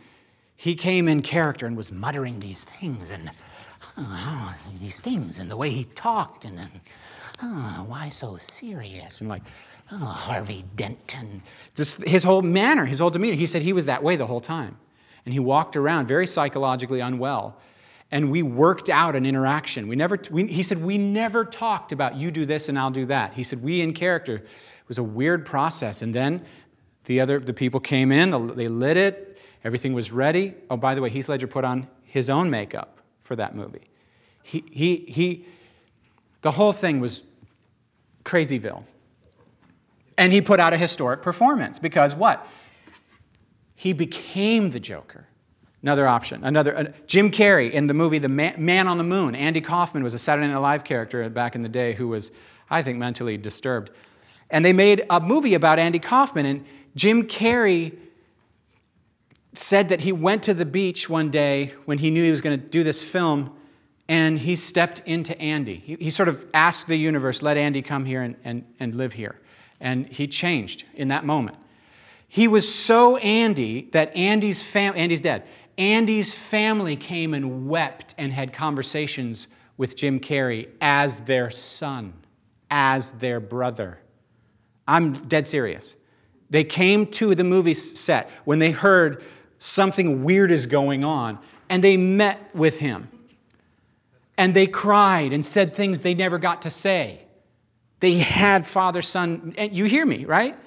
He 0.56 0.74
came 0.74 1.06
in 1.06 1.22
character 1.22 1.64
and 1.64 1.76
was 1.76 1.92
muttering 1.92 2.40
these 2.40 2.64
things 2.64 3.12
and 3.12 3.30
oh, 3.96 4.54
these 4.80 4.98
things 4.98 5.38
and 5.38 5.48
the 5.48 5.56
way 5.56 5.70
he 5.70 5.84
talked 5.84 6.44
and 6.44 6.68
oh, 7.40 7.84
why 7.86 8.08
so 8.08 8.36
serious? 8.36 9.20
And 9.20 9.30
like, 9.30 9.44
oh, 9.92 9.96
Harvey 9.96 10.64
Denton. 10.74 11.40
Just 11.76 12.02
his 12.02 12.24
whole 12.24 12.42
manner, 12.42 12.84
his 12.84 12.98
whole 12.98 13.10
demeanor. 13.10 13.36
He 13.36 13.46
said 13.46 13.62
he 13.62 13.72
was 13.72 13.86
that 13.86 14.02
way 14.02 14.16
the 14.16 14.26
whole 14.26 14.40
time. 14.40 14.76
And 15.24 15.32
he 15.32 15.38
walked 15.38 15.76
around 15.76 16.06
very 16.06 16.26
psychologically 16.26 16.98
unwell. 16.98 17.60
And 18.10 18.32
we 18.32 18.42
worked 18.42 18.90
out 18.90 19.14
an 19.14 19.24
interaction. 19.24 19.86
We 19.86 19.94
never, 19.94 20.18
we, 20.32 20.48
he 20.48 20.64
said, 20.64 20.82
we 20.82 20.98
never 20.98 21.44
talked 21.44 21.92
about 21.92 22.16
you 22.16 22.32
do 22.32 22.44
this 22.44 22.68
and 22.68 22.76
I'll 22.76 22.90
do 22.90 23.06
that. 23.06 23.34
He 23.34 23.44
said, 23.44 23.62
we 23.62 23.82
in 23.82 23.94
character. 23.94 24.42
It 24.92 24.98
was 24.98 24.98
a 24.98 25.02
weird 25.02 25.46
process. 25.46 26.02
And 26.02 26.14
then 26.14 26.44
the 27.04 27.20
other, 27.20 27.40
the 27.40 27.54
people 27.54 27.80
came 27.80 28.12
in, 28.12 28.30
they 28.54 28.68
lit 28.68 28.96
it, 28.96 29.38
everything 29.64 29.94
was 29.94 30.12
ready. 30.12 30.54
Oh, 30.68 30.76
by 30.76 30.94
the 30.94 31.00
way, 31.00 31.08
Heath 31.08 31.28
Ledger 31.28 31.46
put 31.46 31.64
on 31.64 31.88
his 32.04 32.28
own 32.28 32.50
makeup 32.50 32.98
for 33.22 33.34
that 33.36 33.54
movie. 33.54 33.84
He, 34.42 34.64
he, 34.70 34.96
he, 35.08 35.46
the 36.42 36.50
whole 36.50 36.72
thing 36.72 37.00
was 37.00 37.22
crazyville. 38.24 38.84
And 40.18 40.32
he 40.32 40.42
put 40.42 40.60
out 40.60 40.74
a 40.74 40.76
historic 40.76 41.22
performance 41.22 41.78
because 41.78 42.14
what? 42.14 42.46
He 43.74 43.92
became 43.94 44.70
the 44.70 44.80
Joker. 44.80 45.26
Another 45.82 46.06
option. 46.06 46.44
Another 46.44 46.76
uh, 46.76 46.84
Jim 47.06 47.30
Carrey 47.30 47.70
in 47.70 47.86
the 47.86 47.94
movie 47.94 48.18
The 48.18 48.28
Man, 48.28 48.54
Man, 48.58 48.86
on 48.86 48.98
the 48.98 49.04
Moon. 49.04 49.34
Andy 49.34 49.60
Kaufman 49.60 50.04
was 50.04 50.14
a 50.14 50.18
Saturday 50.18 50.48
Night 50.48 50.58
Live 50.58 50.84
character 50.84 51.28
back 51.30 51.54
in 51.54 51.62
the 51.62 51.68
day 51.68 51.94
who 51.94 52.08
was, 52.08 52.30
I 52.70 52.82
think, 52.82 52.98
mentally 52.98 53.36
disturbed. 53.36 53.90
And 54.52 54.64
they 54.64 54.72
made 54.72 55.04
a 55.10 55.18
movie 55.18 55.54
about 55.54 55.80
Andy 55.80 55.98
Kaufman, 55.98 56.46
and 56.46 56.64
Jim 56.94 57.26
Carrey 57.26 57.96
said 59.54 59.88
that 59.88 60.00
he 60.00 60.12
went 60.12 60.44
to 60.44 60.54
the 60.54 60.64
beach 60.64 61.08
one 61.08 61.30
day 61.30 61.72
when 61.86 61.98
he 61.98 62.10
knew 62.10 62.22
he 62.22 62.30
was 62.30 62.40
going 62.40 62.60
to 62.60 62.66
do 62.66 62.84
this 62.84 63.02
film, 63.02 63.50
and 64.08 64.38
he 64.38 64.54
stepped 64.54 65.00
into 65.06 65.38
Andy. 65.40 65.76
He, 65.76 65.96
he 65.96 66.10
sort 66.10 66.28
of 66.28 66.46
asked 66.52 66.86
the 66.86 66.96
universe, 66.96 67.42
let 67.42 67.56
Andy 67.56 67.82
come 67.82 68.04
here 68.04 68.22
and, 68.22 68.36
and, 68.44 68.64
and 68.78 68.94
live 68.94 69.14
here. 69.14 69.40
And 69.80 70.06
he 70.06 70.28
changed 70.28 70.84
in 70.94 71.08
that 71.08 71.24
moment. 71.24 71.56
He 72.28 72.46
was 72.46 72.72
so 72.72 73.16
Andy 73.18 73.88
that 73.92 74.14
Andy's 74.16 74.62
family, 74.62 75.00
Andy's 75.00 75.20
dead. 75.20 75.44
Andy's 75.78 76.34
family 76.34 76.96
came 76.96 77.34
and 77.34 77.68
wept 77.68 78.14
and 78.18 78.32
had 78.32 78.52
conversations 78.52 79.48
with 79.76 79.96
Jim 79.96 80.20
Carrey 80.20 80.68
as 80.80 81.20
their 81.20 81.50
son, 81.50 82.12
as 82.70 83.12
their 83.12 83.40
brother. 83.40 83.98
I'm 84.92 85.14
dead 85.26 85.46
serious. 85.46 85.96
They 86.50 86.64
came 86.64 87.06
to 87.12 87.34
the 87.34 87.44
movie 87.44 87.72
set 87.72 88.28
when 88.44 88.58
they 88.58 88.72
heard 88.72 89.24
something 89.58 90.22
weird 90.22 90.50
is 90.50 90.66
going 90.66 91.02
on, 91.02 91.38
and 91.70 91.82
they 91.82 91.96
met 91.96 92.54
with 92.54 92.76
him. 92.76 93.08
And 94.36 94.52
they 94.52 94.66
cried 94.66 95.32
and 95.32 95.46
said 95.46 95.74
things 95.74 96.02
they 96.02 96.12
never 96.12 96.36
got 96.38 96.62
to 96.62 96.70
say. 96.70 97.24
They 98.00 98.18
had 98.18 98.66
father 98.66 99.00
son, 99.00 99.54
and 99.56 99.74
you 99.74 99.86
hear 99.86 100.04
me, 100.04 100.26
right? 100.26 100.58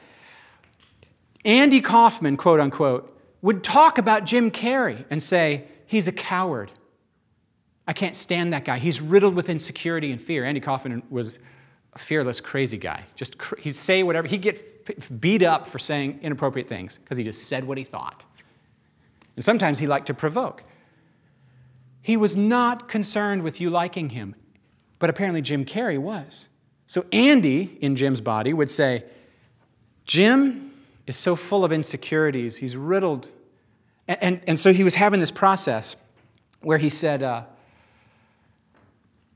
Andy 1.43 1.79
Kaufman, 1.79 2.35
quote 2.35 2.59
unquote, 2.59 3.15
would 3.43 3.63
talk 3.63 3.99
about 3.99 4.25
Jim 4.25 4.49
Carrey 4.49 5.05
and 5.11 5.21
say, 5.21 5.65
he's 5.85 6.07
a 6.07 6.11
coward. 6.11 6.71
I 7.87 7.93
can't 7.93 8.15
stand 8.15 8.53
that 8.53 8.65
guy. 8.65 8.79
He's 8.79 9.01
riddled 9.01 9.35
with 9.35 9.49
insecurity 9.49 10.11
and 10.11 10.19
fear. 10.19 10.45
Andy 10.45 10.61
Kaufman 10.61 11.03
was 11.11 11.37
a 11.95 11.99
fearless, 11.99 12.41
crazy 12.41 12.77
guy. 12.77 13.03
Just 13.15 13.37
he'd 13.59 13.75
say 13.75 14.03
whatever. 14.03 14.27
He'd 14.27 14.41
get 14.41 15.21
beat 15.21 15.41
up 15.41 15.65
for 15.65 15.79
saying 15.79 16.19
inappropriate 16.21 16.67
things 16.67 16.97
because 16.97 17.17
he 17.17 17.23
just 17.23 17.47
said 17.47 17.63
what 17.63 17.77
he 17.77 17.83
thought. 17.83 18.25
And 19.35 19.43
sometimes 19.43 19.79
he 19.79 19.87
liked 19.87 20.07
to 20.07 20.13
provoke. 20.13 20.63
He 22.01 22.17
was 22.17 22.35
not 22.35 22.87
concerned 22.87 23.43
with 23.43 23.59
you 23.59 23.69
liking 23.69 24.09
him, 24.09 24.35
but 24.99 25.09
apparently 25.09 25.41
Jim 25.41 25.65
Carrey 25.65 25.97
was. 25.97 26.49
So 26.87 27.05
Andy, 27.11 27.77
in 27.81 27.95
Jim's 27.95 28.21
body, 28.21 28.53
would 28.53 28.69
say, 28.69 29.03
Jim 30.05 30.71
is 31.07 31.15
so 31.15 31.35
full 31.35 31.65
of 31.65 31.71
insecurities, 31.71 32.57
he's 32.57 32.77
riddled. 32.77 33.29
And, 34.07 34.17
and, 34.21 34.41
and 34.47 34.59
so 34.59 34.71
he 34.71 34.83
was 34.83 34.93
having 34.93 35.19
this 35.19 35.31
process 35.31 35.95
where 36.61 36.77
he 36.77 36.89
said, 36.89 37.23
uh, 37.23 37.43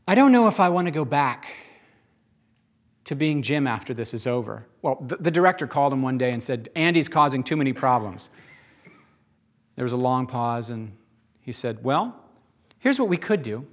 I 0.08 0.16
don't 0.16 0.32
know 0.32 0.48
if 0.48 0.60
I 0.60 0.70
want 0.70 0.88
to 0.88 0.92
go 0.92 1.06
back 1.06 1.54
to 3.10 3.16
being 3.16 3.42
Jim 3.42 3.66
after 3.66 3.92
this 3.92 4.14
is 4.14 4.28
over. 4.28 4.68
Well, 4.84 5.04
the, 5.04 5.16
the 5.16 5.32
director 5.32 5.66
called 5.66 5.92
him 5.92 6.04
one 6.04 6.20
day 6.20 6.32
and 6.32 6.44
said, 6.44 6.70
Andy's 6.76 7.10
causing 7.10 7.44
too 7.44 7.58
many 7.58 7.74
problems. 7.74 8.30
There 9.76 9.84
was 9.84 9.94
a 9.94 9.98
long 9.98 10.28
pause, 10.28 10.70
and 10.70 10.96
he 11.42 11.52
said, 11.52 11.84
Well, 11.84 12.16
here's 12.78 13.00
what 13.00 13.10
we 13.10 13.18
could 13.18 13.42
do. 13.42 13.66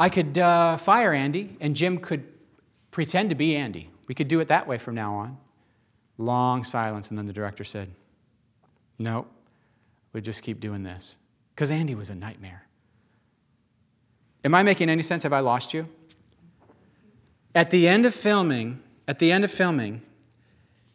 I 0.00 0.08
could 0.08 0.36
uh, 0.36 0.78
fire 0.78 1.12
Andy, 1.12 1.56
and 1.60 1.76
Jim 1.76 1.98
could 1.98 2.24
pretend 2.90 3.28
to 3.30 3.36
be 3.36 3.54
Andy. 3.54 3.88
We 4.08 4.16
could 4.16 4.26
do 4.26 4.40
it 4.40 4.48
that 4.48 4.66
way 4.66 4.78
from 4.78 4.96
now 4.96 5.14
on. 5.14 5.38
Long 6.16 6.64
silence, 6.64 7.10
and 7.10 7.18
then 7.18 7.26
the 7.26 7.32
director 7.32 7.62
said, 7.62 7.88
No, 8.98 9.28
we 10.12 10.20
just 10.22 10.42
keep 10.42 10.58
doing 10.58 10.82
this. 10.82 11.18
Because 11.54 11.70
Andy 11.70 11.94
was 11.94 12.10
a 12.10 12.16
nightmare. 12.16 12.66
Am 14.42 14.56
I 14.56 14.64
making 14.64 14.90
any 14.90 15.02
sense? 15.02 15.22
Have 15.22 15.32
I 15.32 15.38
lost 15.38 15.72
you? 15.72 15.88
At 17.54 17.70
the 17.70 17.88
end 17.88 18.06
of 18.06 18.14
filming, 18.14 18.82
at 19.06 19.18
the 19.18 19.32
end 19.32 19.44
of 19.44 19.50
filming, 19.50 20.02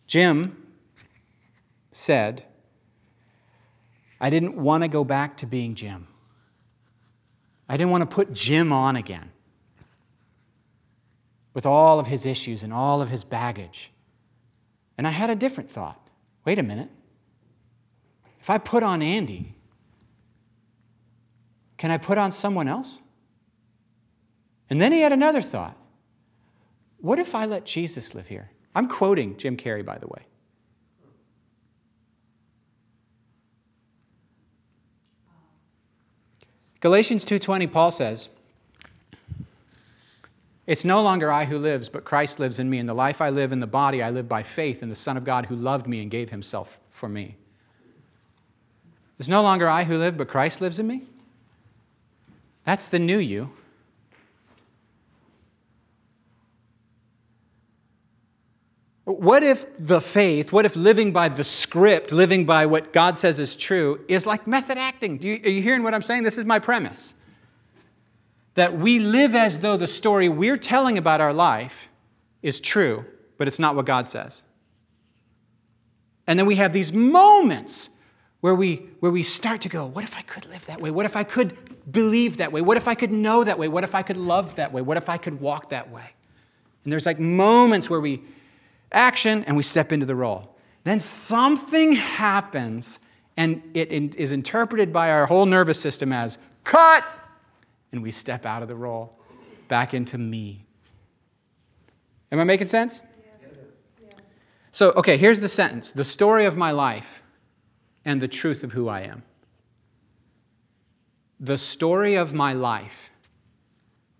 Jim 0.07 0.57
said, 1.91 2.45
I 4.21 4.29
didn't 4.29 4.55
want 4.55 4.83
to 4.83 4.87
go 4.87 5.03
back 5.03 5.37
to 5.37 5.45
being 5.45 5.75
Jim. 5.75 6.07
I 7.67 7.77
didn't 7.77 7.91
want 7.91 8.09
to 8.09 8.15
put 8.15 8.33
Jim 8.33 8.71
on 8.71 8.95
again 8.95 9.31
with 11.53 11.65
all 11.65 11.99
of 11.99 12.07
his 12.07 12.25
issues 12.25 12.63
and 12.63 12.73
all 12.73 13.01
of 13.01 13.09
his 13.09 13.23
baggage. 13.23 13.91
And 14.97 15.07
I 15.07 15.11
had 15.11 15.29
a 15.29 15.35
different 15.35 15.69
thought. 15.69 15.99
Wait 16.45 16.59
a 16.59 16.63
minute. 16.63 16.89
If 18.39 18.49
I 18.49 18.57
put 18.57 18.83
on 18.83 19.01
Andy, 19.01 19.55
can 21.77 21.91
I 21.91 21.97
put 21.97 22.17
on 22.17 22.31
someone 22.31 22.67
else? 22.67 22.99
And 24.69 24.81
then 24.81 24.91
he 24.91 25.01
had 25.01 25.13
another 25.13 25.41
thought. 25.41 25.77
What 27.03 27.19
if 27.19 27.35
I 27.35 27.45
let 27.45 27.65
Jesus 27.65 28.15
live 28.15 28.29
here? 28.29 28.49
I'm 28.73 28.87
quoting 28.87 29.35
Jim 29.35 29.57
Carrey, 29.57 29.83
by 29.83 29.97
the 29.97 30.07
way. 30.07 30.25
Galatians 36.79 37.25
2:20 37.25 37.67
Paul 37.67 37.91
says, 37.91 38.29
"It's 40.65 40.85
no 40.85 41.01
longer 41.01 41.29
I 41.29 41.43
who 41.43 41.57
lives, 41.57 41.89
but 41.89 42.05
Christ 42.05 42.39
lives 42.39 42.57
in 42.57 42.69
me, 42.69 42.77
and 42.77 42.87
the 42.87 42.93
life 42.93 43.19
I 43.19 43.29
live 43.29 43.51
in 43.51 43.59
the 43.59 43.67
body 43.67 44.01
I 44.01 44.09
live 44.09 44.29
by 44.29 44.41
faith 44.41 44.81
in 44.81 44.87
the 44.87 44.95
Son 44.95 45.17
of 45.17 45.25
God 45.25 45.47
who 45.47 45.57
loved 45.57 45.87
me 45.87 46.01
and 46.01 46.09
gave 46.09 46.29
himself 46.29 46.79
for 46.89 47.09
me." 47.09 47.35
It's 49.19 49.27
no 49.27 49.41
longer 49.41 49.67
I 49.67 49.83
who 49.83 49.97
live, 49.97 50.15
but 50.15 50.29
Christ 50.29 50.61
lives 50.61 50.79
in 50.79 50.87
me. 50.87 51.05
That's 52.63 52.87
the 52.87 52.97
new 52.97 53.17
you. 53.17 53.51
What 59.05 59.43
if 59.43 59.77
the 59.77 59.99
faith, 59.99 60.53
what 60.53 60.65
if 60.65 60.75
living 60.75 61.11
by 61.11 61.27
the 61.27 61.43
script, 61.43 62.13
living 62.13 62.45
by 62.45 62.65
what 62.65 62.93
God 62.93 63.17
says 63.17 63.39
is 63.39 63.55
true, 63.55 64.03
is 64.07 64.25
like 64.25 64.47
method 64.47 64.77
acting? 64.77 65.21
You, 65.21 65.41
are 65.43 65.49
you 65.49 65.61
hearing 65.61 65.83
what 65.83 65.93
I'm 65.93 66.01
saying? 66.01 66.23
This 66.23 66.37
is 66.37 66.45
my 66.45 66.59
premise. 66.59 67.13
That 68.55 68.77
we 68.77 68.99
live 68.99 69.35
as 69.35 69.59
though 69.59 69.75
the 69.75 69.87
story 69.87 70.29
we're 70.29 70.57
telling 70.57 70.97
about 70.97 71.19
our 71.19 71.33
life 71.33 71.89
is 72.41 72.61
true, 72.61 73.03
but 73.37 73.47
it's 73.47 73.59
not 73.59 73.75
what 73.75 73.85
God 73.85 74.07
says. 74.07 74.41
And 76.25 76.39
then 76.39 76.45
we 76.45 76.55
have 76.55 76.71
these 76.71 76.93
moments 76.93 77.89
where 78.39 78.55
we, 78.55 78.87
where 79.01 79.11
we 79.11 79.23
start 79.23 79.61
to 79.61 79.69
go, 79.69 79.85
what 79.85 80.05
if 80.05 80.15
I 80.17 80.21
could 80.21 80.45
live 80.45 80.65
that 80.67 80.79
way? 80.79 80.91
What 80.91 81.05
if 81.05 81.17
I 81.17 81.23
could 81.23 81.57
believe 81.91 82.37
that 82.37 82.53
way? 82.53 82.61
What 82.61 82.77
if 82.77 82.87
I 82.87 82.95
could 82.95 83.11
know 83.11 83.43
that 83.43 83.59
way? 83.59 83.67
What 83.67 83.83
if 83.83 83.95
I 83.95 84.01
could 84.01 84.17
love 84.17 84.55
that 84.55 84.71
way? 84.71 84.81
What 84.81 84.95
if 84.95 85.09
I 85.09 85.17
could 85.17 85.41
walk 85.41 85.69
that 85.69 85.91
way? 85.91 86.05
And 86.83 86.91
there's 86.91 87.05
like 87.05 87.19
moments 87.19 87.89
where 87.89 87.99
we 87.99 88.21
action, 88.93 89.43
and 89.45 89.57
we 89.57 89.63
step 89.63 89.91
into 89.91 90.05
the 90.05 90.15
role. 90.15 90.55
Then 90.83 90.99
something 90.99 91.93
happens, 91.93 92.99
and 93.37 93.61
it 93.73 94.15
is 94.15 94.31
interpreted 94.31 94.93
by 94.93 95.11
our 95.11 95.25
whole 95.25 95.45
nervous 95.45 95.79
system 95.79 96.11
as 96.11 96.37
cut, 96.63 97.03
and 97.91 98.03
we 98.03 98.11
step 98.11 98.45
out 98.45 98.61
of 98.61 98.67
the 98.67 98.75
role 98.75 99.17
back 99.67 99.93
into 99.93 100.17
me. 100.17 100.65
Am 102.31 102.39
I 102.39 102.43
making 102.43 102.67
sense? 102.67 103.01
So, 104.71 104.91
okay, 104.91 105.17
here's 105.17 105.39
the 105.39 105.49
sentence 105.49 105.91
the 105.93 106.03
story 106.03 106.45
of 106.45 106.57
my 106.57 106.71
life 106.71 107.21
and 108.05 108.19
the 108.19 108.27
truth 108.27 108.63
of 108.63 108.71
who 108.71 108.89
I 108.89 109.01
am. 109.01 109.23
the 111.43 111.57
story 111.57 112.15
of 112.15 112.33
my 112.33 112.53
life 112.53 113.11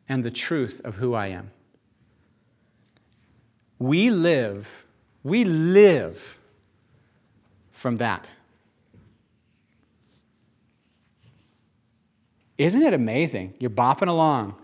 and 0.10 0.24
the 0.26 0.32
truth 0.32 0.82
of 0.84 0.98
who 0.98 1.14
I 1.14 1.28
am. 1.28 1.52
We 3.80 4.10
live, 4.10 4.86
we 5.24 5.44
live 5.44 6.38
from 7.72 7.98
that. 7.98 8.32
Isn't 12.58 12.84
it 12.84 12.94
amazing? 12.94 13.56
You're 13.60 13.72
bopping 13.72 14.08
along, 14.08 14.56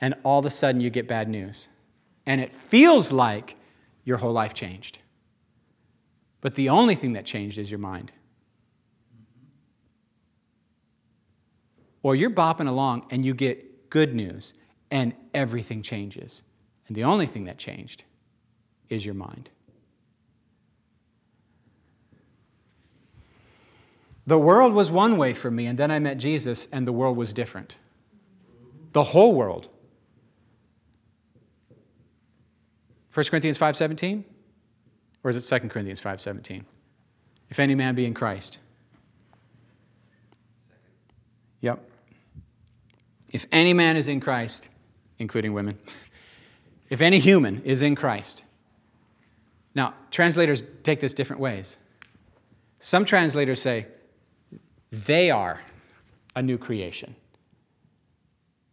and 0.00 0.14
all 0.24 0.40
of 0.40 0.46
a 0.46 0.50
sudden 0.50 0.80
you 0.80 0.90
get 0.90 1.06
bad 1.06 1.28
news. 1.28 1.68
And 2.26 2.40
it 2.40 2.52
feels 2.52 3.12
like 3.12 3.56
your 4.04 4.16
whole 4.16 4.32
life 4.32 4.54
changed. 4.54 4.98
But 6.40 6.54
the 6.54 6.70
only 6.70 6.94
thing 6.94 7.12
that 7.12 7.24
changed 7.24 7.58
is 7.58 7.70
your 7.70 7.78
mind. 7.78 8.12
Or 12.02 12.16
you're 12.16 12.30
bopping 12.30 12.68
along 12.68 13.06
and 13.10 13.24
you 13.24 13.34
get 13.34 13.88
good 13.88 14.14
news, 14.14 14.54
and 14.90 15.14
everything 15.32 15.82
changes. 15.82 16.42
And 16.88 16.96
the 16.96 17.04
only 17.04 17.26
thing 17.26 17.44
that 17.44 17.58
changed 17.58 18.04
is 18.94 19.04
your 19.04 19.14
mind. 19.14 19.50
The 24.26 24.38
world 24.38 24.72
was 24.72 24.90
one 24.90 25.18
way 25.18 25.34
for 25.34 25.50
me, 25.50 25.66
and 25.66 25.78
then 25.78 25.90
I 25.90 25.98
met 25.98 26.16
Jesus, 26.16 26.66
and 26.72 26.86
the 26.86 26.92
world 26.92 27.16
was 27.16 27.32
different. 27.32 27.76
The 28.92 29.02
whole 29.02 29.34
world. 29.34 29.68
1 33.12 33.26
Corinthians 33.30 33.58
5:17 33.58 34.24
or 35.24 35.30
is 35.30 35.36
it 35.36 35.60
2 35.60 35.70
Corinthians 35.70 36.00
5:17? 36.00 36.64
If 37.48 37.58
any 37.58 37.74
man 37.74 37.94
be 37.94 38.04
in 38.04 38.14
Christ. 38.14 38.58
Yep. 41.60 41.80
If 43.30 43.46
any 43.50 43.72
man 43.72 43.96
is 43.96 44.06
in 44.06 44.20
Christ, 44.20 44.68
including 45.18 45.54
women, 45.54 45.78
if 46.90 47.00
any 47.00 47.18
human 47.18 47.62
is 47.62 47.80
in 47.80 47.94
Christ. 47.94 48.43
Now, 49.74 49.94
translators 50.10 50.62
take 50.82 51.00
this 51.00 51.14
different 51.14 51.40
ways. 51.40 51.78
Some 52.78 53.04
translators 53.04 53.60
say 53.60 53.86
they 54.90 55.30
are 55.30 55.60
a 56.36 56.42
new 56.42 56.58
creation. 56.58 57.16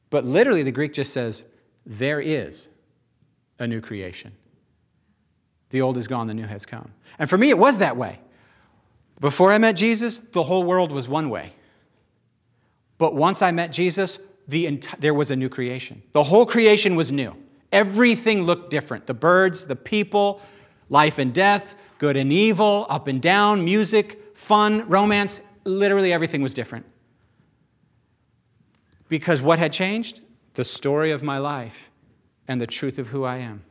But 0.10 0.26
literally, 0.26 0.64
the 0.64 0.72
Greek 0.72 0.94
just 0.94 1.14
says, 1.14 1.46
there 1.86 2.20
is 2.20 2.68
a 3.60 3.68
new 3.68 3.82
creation. 3.82 4.34
The 5.70 5.82
old 5.82 5.98
is 5.98 6.08
gone, 6.08 6.28
the 6.28 6.34
new 6.34 6.46
has 6.46 6.66
come. 6.66 6.92
And 7.18 7.30
for 7.30 7.38
me, 7.38 7.50
it 7.50 7.58
was 7.58 7.78
that 7.78 7.96
way. 7.98 8.20
Before 9.20 9.52
I 9.52 9.58
met 9.58 9.74
Jesus, 9.74 10.18
the 10.18 10.44
whole 10.44 10.64
world 10.64 10.92
was 10.92 11.08
one 11.08 11.30
way. 11.30 11.54
But 12.98 13.16
once 13.16 13.42
I 13.42 13.52
met 13.52 13.72
Jesus, 13.72 14.20
the 14.48 14.66
enti- 14.66 15.00
there 15.00 15.14
was 15.14 15.32
a 15.32 15.36
new 15.36 15.48
creation. 15.48 16.04
The 16.12 16.24
whole 16.24 16.46
creation 16.46 16.96
was 16.96 17.12
new. 17.12 17.36
Everything 17.72 18.44
looked 18.44 18.70
different 18.70 19.08
the 19.08 19.14
birds, 19.14 19.66
the 19.66 19.76
people, 19.76 20.42
life 20.92 21.18
and 21.18 21.34
death, 21.34 21.74
good 21.98 22.16
and 22.16 22.32
evil, 22.32 22.86
up 22.90 23.08
and 23.08 23.20
down, 23.20 23.66
music, 23.66 24.38
fun, 24.38 24.88
romance 24.88 25.42
literally 25.64 26.14
everything 26.14 26.42
was 26.42 26.54
different. 26.54 26.86
Because 29.10 29.42
what 29.42 29.60
had 29.60 29.74
changed? 29.74 30.22
The 30.54 30.64
story 30.64 31.12
of 31.12 31.24
my 31.24 31.38
life 31.38 31.90
and 32.48 32.60
the 32.60 32.68
truth 32.68 33.00
of 33.00 33.08
who 33.08 33.24
I 33.24 33.38
am. 33.38 33.64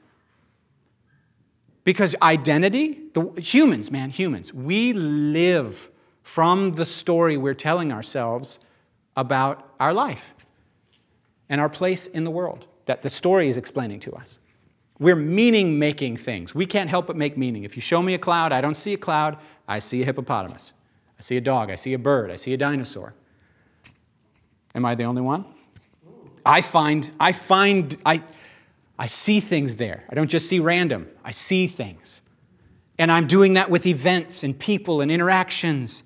Because 1.85 2.15
identity, 2.21 2.99
the 3.15 3.31
humans, 3.41 3.91
man, 3.91 4.11
humans, 4.11 4.53
we 4.53 4.93
live 4.93 5.91
from 6.23 6.73
the 6.73 6.87
story 6.87 7.37
we're 7.37 7.55
telling 7.55 7.91
ourselves 7.91 8.61
about 9.17 9.75
our 9.81 9.93
life 9.93 10.35
and 11.49 11.61
our 11.61 11.69
place 11.69 12.07
in 12.07 12.25
the 12.25 12.31
world 12.31 12.67
that 12.87 13.03
the 13.03 13.11
story 13.11 13.49
is 13.49 13.57
explaining 13.57 14.01
to 14.01 14.13
us. 14.13 14.40
We're 15.01 15.17
meaning 15.17 15.79
making 15.79 16.19
things. 16.19 16.55
We 16.55 16.67
can't 16.67 16.91
help 16.91 17.07
but 17.07 17.17
make 17.17 17.39
meaning. 17.39 17.65
If 17.65 17.75
you 17.75 17.81
show 17.81 18.03
me 18.03 18.13
a 18.13 18.19
cloud, 18.19 18.53
I 18.53 18.61
don't 18.61 18.77
see 18.77 18.93
a 18.93 18.99
cloud, 18.99 19.39
I 19.67 19.79
see 19.79 20.03
a 20.03 20.05
hippopotamus. 20.05 20.75
I 21.19 21.23
see 21.23 21.39
a 21.39 21.41
dog, 21.41 21.71
I 21.71 21.75
see 21.75 21.95
a 21.95 21.99
bird, 21.99 22.31
I 22.31 22.37
see 22.37 22.53
a 22.53 22.57
dinosaur. 22.59 23.15
Am 24.75 24.85
I 24.85 24.95
the 24.95 25.05
only 25.05 25.23
one? 25.23 25.47
I 26.45 26.61
find, 26.61 27.11
I 27.19 27.33
find, 27.33 27.97
I, 28.05 28.23
I 28.99 29.07
see 29.07 29.41
things 29.41 29.77
there. 29.77 30.05
I 30.11 30.15
don't 30.15 30.29
just 30.29 30.49
see 30.49 30.61
random, 30.61 31.09
I 31.25 31.31
see 31.31 31.67
things. 31.67 32.21
And 32.99 33.11
I'm 33.11 33.27
doing 33.27 33.55
that 33.55 33.71
with 33.71 33.87
events 33.87 34.45
and 34.45 34.59
people 34.59 35.01
and 35.01 35.11
interactions. 35.11 36.03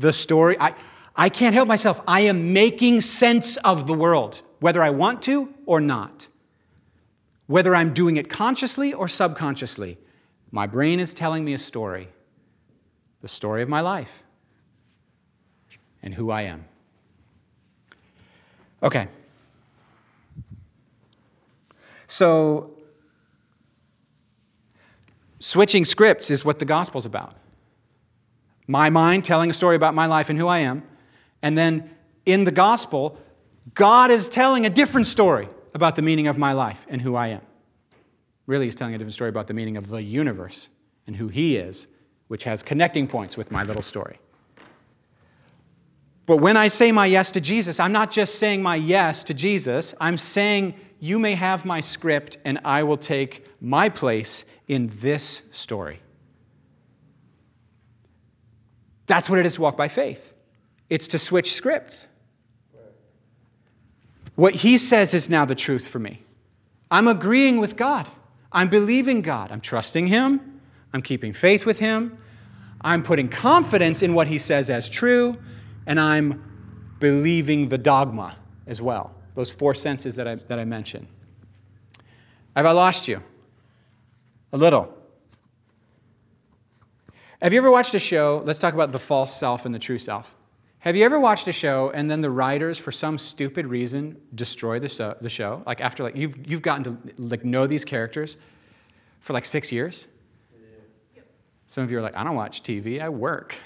The 0.00 0.12
story, 0.12 0.56
I, 0.58 0.74
I 1.14 1.28
can't 1.28 1.54
help 1.54 1.68
myself. 1.68 2.00
I 2.08 2.22
am 2.22 2.52
making 2.52 3.02
sense 3.02 3.56
of 3.58 3.86
the 3.86 3.94
world, 3.94 4.42
whether 4.58 4.82
I 4.82 4.90
want 4.90 5.22
to 5.22 5.54
or 5.64 5.80
not. 5.80 6.26
Whether 7.46 7.74
I'm 7.74 7.94
doing 7.94 8.16
it 8.16 8.28
consciously 8.28 8.92
or 8.92 9.08
subconsciously, 9.08 9.98
my 10.50 10.66
brain 10.66 11.00
is 11.00 11.14
telling 11.14 11.44
me 11.44 11.54
a 11.54 11.58
story, 11.58 12.08
the 13.22 13.28
story 13.28 13.62
of 13.62 13.68
my 13.68 13.80
life 13.80 14.22
and 16.02 16.14
who 16.14 16.30
I 16.30 16.42
am. 16.42 16.64
Okay. 18.82 19.08
So, 22.08 22.70
switching 25.40 25.84
scripts 25.84 26.30
is 26.30 26.44
what 26.44 26.58
the 26.58 26.64
gospel's 26.64 27.06
about. 27.06 27.34
My 28.68 28.90
mind 28.90 29.24
telling 29.24 29.50
a 29.50 29.54
story 29.54 29.76
about 29.76 29.94
my 29.94 30.06
life 30.06 30.30
and 30.30 30.38
who 30.38 30.46
I 30.46 30.60
am. 30.60 30.82
And 31.42 31.56
then 31.56 31.90
in 32.24 32.44
the 32.44 32.50
gospel, 32.50 33.18
God 33.74 34.10
is 34.10 34.28
telling 34.28 34.66
a 34.66 34.70
different 34.70 35.06
story 35.06 35.48
about 35.76 35.94
the 35.94 36.00
meaning 36.00 36.26
of 36.26 36.38
my 36.38 36.54
life 36.54 36.86
and 36.88 37.02
who 37.02 37.14
I 37.16 37.28
am. 37.28 37.42
Really, 38.46 38.64
he's 38.64 38.74
telling 38.74 38.94
a 38.94 38.98
different 38.98 39.12
story 39.12 39.28
about 39.28 39.46
the 39.46 39.52
meaning 39.52 39.76
of 39.76 39.88
the 39.88 40.02
universe 40.02 40.70
and 41.06 41.14
who 41.14 41.28
he 41.28 41.58
is, 41.58 41.86
which 42.28 42.44
has 42.44 42.62
connecting 42.62 43.06
points 43.06 43.36
with 43.36 43.50
my 43.50 43.62
little 43.62 43.82
story. 43.82 44.18
But 46.24 46.38
when 46.38 46.56
I 46.56 46.68
say 46.68 46.92
my 46.92 47.04
yes 47.04 47.30
to 47.32 47.42
Jesus, 47.42 47.78
I'm 47.78 47.92
not 47.92 48.10
just 48.10 48.36
saying 48.36 48.62
my 48.62 48.76
yes 48.76 49.22
to 49.24 49.34
Jesus, 49.34 49.94
I'm 50.00 50.16
saying, 50.16 50.74
You 50.98 51.18
may 51.18 51.34
have 51.34 51.66
my 51.66 51.80
script, 51.80 52.38
and 52.46 52.58
I 52.64 52.82
will 52.82 52.96
take 52.96 53.46
my 53.60 53.90
place 53.90 54.46
in 54.68 54.90
this 54.94 55.42
story. 55.52 56.00
That's 59.06 59.28
what 59.28 59.38
it 59.38 59.44
is 59.44 59.56
to 59.56 59.60
walk 59.60 59.76
by 59.76 59.88
faith. 59.88 60.32
It's 60.88 61.08
to 61.08 61.18
switch 61.18 61.52
scripts. 61.52 62.08
What 64.36 64.54
he 64.54 64.78
says 64.78 65.12
is 65.14 65.28
now 65.28 65.44
the 65.44 65.54
truth 65.54 65.88
for 65.88 65.98
me. 65.98 66.22
I'm 66.90 67.08
agreeing 67.08 67.58
with 67.58 67.76
God. 67.76 68.08
I'm 68.52 68.68
believing 68.68 69.22
God. 69.22 69.50
I'm 69.50 69.60
trusting 69.60 70.06
him. 70.06 70.60
I'm 70.92 71.02
keeping 71.02 71.32
faith 71.32 71.66
with 71.66 71.78
him. 71.78 72.18
I'm 72.80 73.02
putting 73.02 73.28
confidence 73.28 74.02
in 74.02 74.14
what 74.14 74.28
he 74.28 74.38
says 74.38 74.70
as 74.70 74.88
true 74.88 75.36
and 75.86 75.98
I'm 75.98 76.42
believing 77.00 77.68
the 77.68 77.78
dogma 77.78 78.36
as 78.66 78.80
well. 78.80 79.14
Those 79.34 79.50
four 79.50 79.74
senses 79.74 80.16
that 80.16 80.26
I, 80.26 80.34
that 80.34 80.58
I 80.58 80.64
mentioned. 80.64 81.06
Have 82.54 82.66
I 82.66 82.72
lost 82.72 83.08
you? 83.08 83.22
A 84.52 84.56
little. 84.56 84.92
Have 87.42 87.52
you 87.52 87.58
ever 87.58 87.70
watched 87.70 87.94
a 87.94 87.98
show? 87.98 88.42
Let's 88.44 88.58
talk 88.58 88.74
about 88.74 88.92
the 88.92 88.98
false 88.98 89.36
self 89.36 89.66
and 89.66 89.74
the 89.74 89.78
true 89.78 89.98
self. 89.98 90.34
Have 90.86 90.94
you 90.94 91.02
ever 91.02 91.18
watched 91.18 91.48
a 91.48 91.52
show 91.52 91.90
and 91.90 92.08
then 92.08 92.20
the 92.20 92.30
writers, 92.30 92.78
for 92.78 92.92
some 92.92 93.18
stupid 93.18 93.66
reason, 93.66 94.20
destroy 94.36 94.78
the 94.78 94.86
show? 94.86 95.16
The 95.20 95.28
show? 95.28 95.64
Like 95.66 95.80
after 95.80 96.04
like 96.04 96.14
you've 96.14 96.36
you've 96.48 96.62
gotten 96.62 96.84
to 96.84 96.96
like 97.18 97.44
know 97.44 97.66
these 97.66 97.84
characters 97.84 98.36
for 99.18 99.32
like 99.32 99.44
six 99.44 99.72
years. 99.72 100.06
Some 101.66 101.82
of 101.82 101.90
you 101.90 101.98
are 101.98 102.02
like, 102.02 102.14
I 102.14 102.22
don't 102.22 102.36
watch 102.36 102.62
TV. 102.62 103.02
I 103.02 103.08
work. 103.08 103.56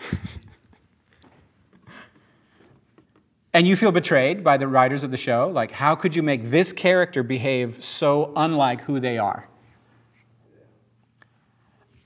and 3.53 3.69
you 3.69 3.77
feel 3.77 3.93
betrayed 3.93 4.43
by 4.43 4.57
the 4.57 4.67
writers 4.67 5.05
of 5.05 5.11
the 5.11 5.19
show. 5.19 5.51
Like, 5.53 5.73
how 5.73 5.95
could 5.95 6.17
you 6.17 6.23
make 6.23 6.45
this 6.45 6.73
character 6.73 7.23
behave 7.23 7.85
so 7.85 8.33
unlike 8.35 8.81
who 8.81 8.99
they 8.99 9.19
are? 9.19 9.47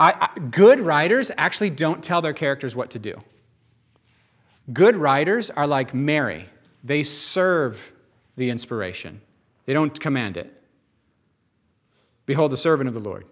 I, 0.00 0.28
I, 0.36 0.40
good 0.40 0.80
writers 0.80 1.30
actually 1.38 1.70
don't 1.70 2.02
tell 2.02 2.20
their 2.20 2.32
characters 2.32 2.74
what 2.74 2.90
to 2.90 2.98
do. 2.98 3.22
Good 4.72 4.96
writers 4.96 5.50
are 5.50 5.66
like 5.66 5.92
Mary, 5.92 6.48
they 6.82 7.02
serve 7.02 7.92
the 8.36 8.50
inspiration, 8.50 9.20
they 9.66 9.72
don't 9.72 9.98
command 9.98 10.36
it. 10.36 10.50
Behold, 12.26 12.50
the 12.50 12.56
servant 12.56 12.88
of 12.88 12.94
the 12.94 13.00
Lord. 13.00 13.26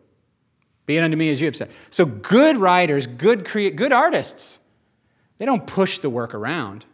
Be 0.85 0.97
it 0.97 1.03
unto 1.03 1.17
me 1.17 1.31
as 1.31 1.41
you 1.41 1.47
have 1.47 1.57
said. 1.57 1.71
So, 1.91 2.05
good 2.05 2.57
writers, 2.57 3.07
good, 3.07 3.47
crea- 3.47 3.71
good 3.71 3.93
artists, 3.93 4.59
they 5.39 5.47
don't 5.47 5.67
push 5.67 5.99
the 5.99 6.11
work 6.11 6.35
around. 6.35 6.85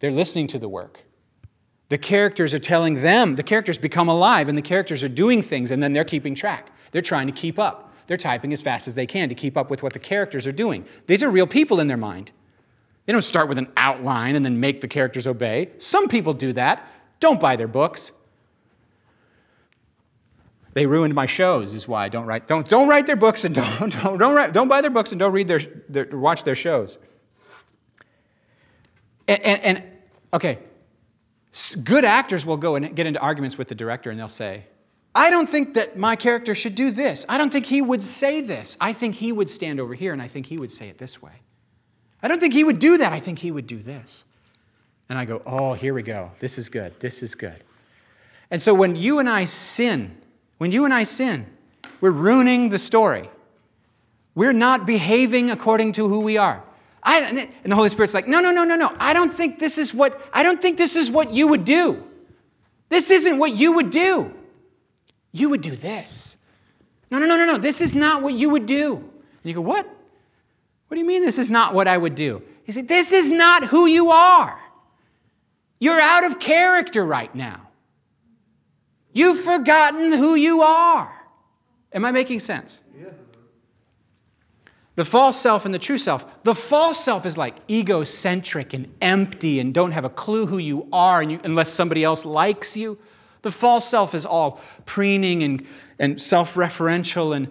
They're 0.00 0.10
listening 0.10 0.48
to 0.48 0.58
the 0.58 0.68
work. 0.68 1.04
The 1.90 1.98
characters 1.98 2.54
are 2.54 2.58
telling 2.58 3.02
them, 3.02 3.36
the 3.36 3.42
characters 3.42 3.76
become 3.76 4.08
alive, 4.08 4.48
and 4.48 4.56
the 4.56 4.62
characters 4.62 5.04
are 5.04 5.08
doing 5.08 5.42
things, 5.42 5.70
and 5.70 5.82
then 5.82 5.92
they're 5.92 6.04
keeping 6.04 6.34
track. 6.34 6.66
They're 6.92 7.02
trying 7.02 7.26
to 7.26 7.32
keep 7.32 7.58
up. 7.58 7.94
They're 8.06 8.16
typing 8.16 8.52
as 8.52 8.62
fast 8.62 8.88
as 8.88 8.94
they 8.94 9.06
can 9.06 9.28
to 9.28 9.34
keep 9.34 9.56
up 9.56 9.70
with 9.70 9.82
what 9.82 9.92
the 9.92 9.98
characters 9.98 10.46
are 10.46 10.52
doing. 10.52 10.84
These 11.06 11.22
are 11.22 11.30
real 11.30 11.46
people 11.46 11.78
in 11.78 11.86
their 11.86 11.96
mind. 11.96 12.32
They 13.10 13.12
don't 13.12 13.22
start 13.22 13.48
with 13.48 13.58
an 13.58 13.72
outline 13.76 14.36
and 14.36 14.44
then 14.44 14.60
make 14.60 14.80
the 14.82 14.86
characters 14.86 15.26
obey. 15.26 15.70
Some 15.78 16.06
people 16.06 16.32
do 16.32 16.52
that. 16.52 16.86
Don't 17.18 17.40
buy 17.40 17.56
their 17.56 17.66
books. 17.66 18.12
They 20.74 20.86
ruined 20.86 21.12
my 21.12 21.26
shows, 21.26 21.74
is 21.74 21.88
why 21.88 22.04
I 22.04 22.08
don't 22.08 22.26
write. 22.26 22.46
Don't, 22.46 22.68
don't 22.68 22.86
write 22.86 23.08
their 23.08 23.16
books 23.16 23.42
and 23.42 23.52
don't, 23.80 24.00
don't, 24.00 24.16
don't, 24.16 24.32
write, 24.32 24.52
don't 24.52 24.68
buy 24.68 24.80
their 24.80 24.92
books 24.92 25.10
and 25.10 25.18
don't 25.18 25.32
read 25.32 25.48
their, 25.48 25.58
their 25.88 26.06
watch 26.16 26.44
their 26.44 26.54
shows. 26.54 26.98
And, 29.26 29.42
and, 29.42 29.60
and 29.64 29.82
okay, 30.32 30.60
good 31.82 32.04
actors 32.04 32.46
will 32.46 32.58
go 32.58 32.76
and 32.76 32.94
get 32.94 33.08
into 33.08 33.18
arguments 33.18 33.58
with 33.58 33.66
the 33.66 33.74
director 33.74 34.12
and 34.12 34.20
they'll 34.20 34.28
say, 34.28 34.66
I 35.16 35.30
don't 35.30 35.48
think 35.48 35.74
that 35.74 35.98
my 35.98 36.14
character 36.14 36.54
should 36.54 36.76
do 36.76 36.92
this. 36.92 37.26
I 37.28 37.38
don't 37.38 37.50
think 37.50 37.66
he 37.66 37.82
would 37.82 38.04
say 38.04 38.40
this. 38.40 38.76
I 38.80 38.92
think 38.92 39.16
he 39.16 39.32
would 39.32 39.50
stand 39.50 39.80
over 39.80 39.94
here 39.94 40.12
and 40.12 40.22
I 40.22 40.28
think 40.28 40.46
he 40.46 40.58
would 40.58 40.70
say 40.70 40.88
it 40.88 40.96
this 40.96 41.20
way. 41.20 41.32
I 42.22 42.28
don't 42.28 42.40
think 42.40 42.54
he 42.54 42.64
would 42.64 42.78
do 42.78 42.98
that. 42.98 43.12
I 43.12 43.20
think 43.20 43.38
he 43.38 43.50
would 43.50 43.66
do 43.66 43.78
this. 43.78 44.24
And 45.08 45.18
I 45.18 45.24
go, 45.24 45.42
oh, 45.44 45.72
here 45.74 45.94
we 45.94 46.02
go. 46.02 46.30
This 46.38 46.58
is 46.58 46.68
good. 46.68 46.98
This 47.00 47.22
is 47.22 47.34
good. 47.34 47.56
And 48.50 48.60
so 48.60 48.74
when 48.74 48.96
you 48.96 49.18
and 49.18 49.28
I 49.28 49.44
sin, 49.44 50.16
when 50.58 50.72
you 50.72 50.84
and 50.84 50.94
I 50.94 51.04
sin, 51.04 51.46
we're 52.00 52.10
ruining 52.10 52.68
the 52.68 52.78
story. 52.78 53.28
We're 54.34 54.52
not 54.52 54.86
behaving 54.86 55.50
according 55.50 55.92
to 55.92 56.08
who 56.08 56.20
we 56.20 56.36
are. 56.36 56.62
I, 57.02 57.48
and 57.62 57.72
the 57.72 57.76
Holy 57.76 57.88
Spirit's 57.88 58.14
like, 58.14 58.28
no, 58.28 58.40
no, 58.40 58.50
no, 58.50 58.64
no, 58.64 58.76
no. 58.76 58.94
I 58.98 59.12
don't 59.12 59.32
think 59.32 59.58
this 59.58 59.78
is 59.78 59.94
what 59.94 60.20
I 60.32 60.42
don't 60.42 60.60
think 60.60 60.76
this 60.76 60.96
is 60.96 61.10
what 61.10 61.32
you 61.32 61.48
would 61.48 61.64
do. 61.64 62.02
This 62.88 63.10
isn't 63.10 63.38
what 63.38 63.54
you 63.56 63.72
would 63.72 63.90
do. 63.90 64.32
You 65.32 65.48
would 65.50 65.62
do 65.62 65.74
this. 65.74 66.36
No, 67.10 67.18
no, 67.18 67.26
no, 67.26 67.36
no, 67.36 67.46
no. 67.46 67.58
This 67.58 67.80
is 67.80 67.94
not 67.94 68.22
what 68.22 68.34
you 68.34 68.50
would 68.50 68.66
do. 68.66 68.96
And 68.96 69.44
you 69.44 69.54
go, 69.54 69.60
what? 69.60 69.88
What 70.90 70.96
do 70.96 71.02
you 71.02 71.06
mean 71.06 71.22
this 71.24 71.38
is 71.38 71.52
not 71.52 71.72
what 71.72 71.86
I 71.86 71.96
would 71.96 72.16
do? 72.16 72.42
He 72.64 72.72
said, 72.72 72.88
This 72.88 73.12
is 73.12 73.30
not 73.30 73.64
who 73.66 73.86
you 73.86 74.10
are. 74.10 74.60
You're 75.78 76.00
out 76.00 76.24
of 76.24 76.40
character 76.40 77.04
right 77.04 77.32
now. 77.32 77.68
You've 79.12 79.38
forgotten 79.40 80.10
who 80.10 80.34
you 80.34 80.62
are. 80.62 81.14
Am 81.92 82.04
I 82.04 82.10
making 82.10 82.40
sense? 82.40 82.82
Yeah. 83.00 83.10
The 84.96 85.04
false 85.04 85.40
self 85.40 85.64
and 85.64 85.72
the 85.72 85.78
true 85.78 85.96
self. 85.96 86.42
The 86.42 86.56
false 86.56 87.04
self 87.04 87.24
is 87.24 87.38
like 87.38 87.54
egocentric 87.70 88.74
and 88.74 88.92
empty 89.00 89.60
and 89.60 89.72
don't 89.72 89.92
have 89.92 90.04
a 90.04 90.10
clue 90.10 90.44
who 90.44 90.58
you 90.58 90.88
are 90.92 91.20
and 91.20 91.30
you, 91.30 91.40
unless 91.44 91.70
somebody 91.70 92.02
else 92.02 92.24
likes 92.24 92.76
you. 92.76 92.98
The 93.42 93.52
false 93.52 93.88
self 93.88 94.12
is 94.12 94.26
all 94.26 94.60
preening 94.86 95.44
and, 95.44 95.64
and 96.00 96.20
self 96.20 96.56
referential 96.56 97.36
and, 97.36 97.48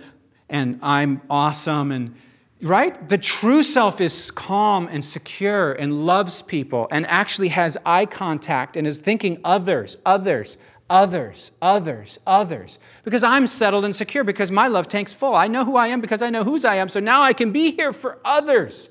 and 0.49 0.77
I'm 0.83 1.21
awesome 1.29 1.93
and 1.93 2.15
right? 2.61 3.07
The 3.07 3.17
true 3.17 3.63
self 3.63 4.01
is 4.01 4.31
calm 4.31 4.89
and 4.91 5.03
secure 5.03 5.71
and 5.73 6.05
loves 6.05 6.41
people 6.41 6.87
and 6.91 7.05
actually 7.07 7.49
has 7.49 7.77
eye 7.85 8.05
contact 8.05 8.75
and 8.75 8.85
is 8.85 8.97
thinking 8.97 9.39
others, 9.43 9.97
others, 10.05 10.57
others, 10.89 11.51
others, 11.61 12.19
others. 12.27 12.79
Because 13.03 13.23
I'm 13.23 13.47
settled 13.47 13.85
and 13.85 13.95
secure 13.95 14.23
because 14.23 14.51
my 14.51 14.67
love 14.67 14.87
tank's 14.87 15.13
full. 15.13 15.35
I 15.35 15.47
know 15.47 15.63
who 15.63 15.77
I 15.77 15.87
am 15.87 16.01
because 16.01 16.21
I 16.21 16.29
know 16.29 16.43
whose 16.43 16.65
I 16.65 16.75
am. 16.75 16.89
So 16.89 16.99
now 16.99 17.21
I 17.21 17.33
can 17.33 17.51
be 17.51 17.71
here 17.71 17.93
for 17.93 18.17
others. 18.25 18.89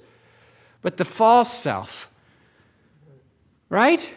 But 0.81 0.96
the 0.96 1.04
false 1.04 1.52
self, 1.52 2.11
right? 3.68 4.14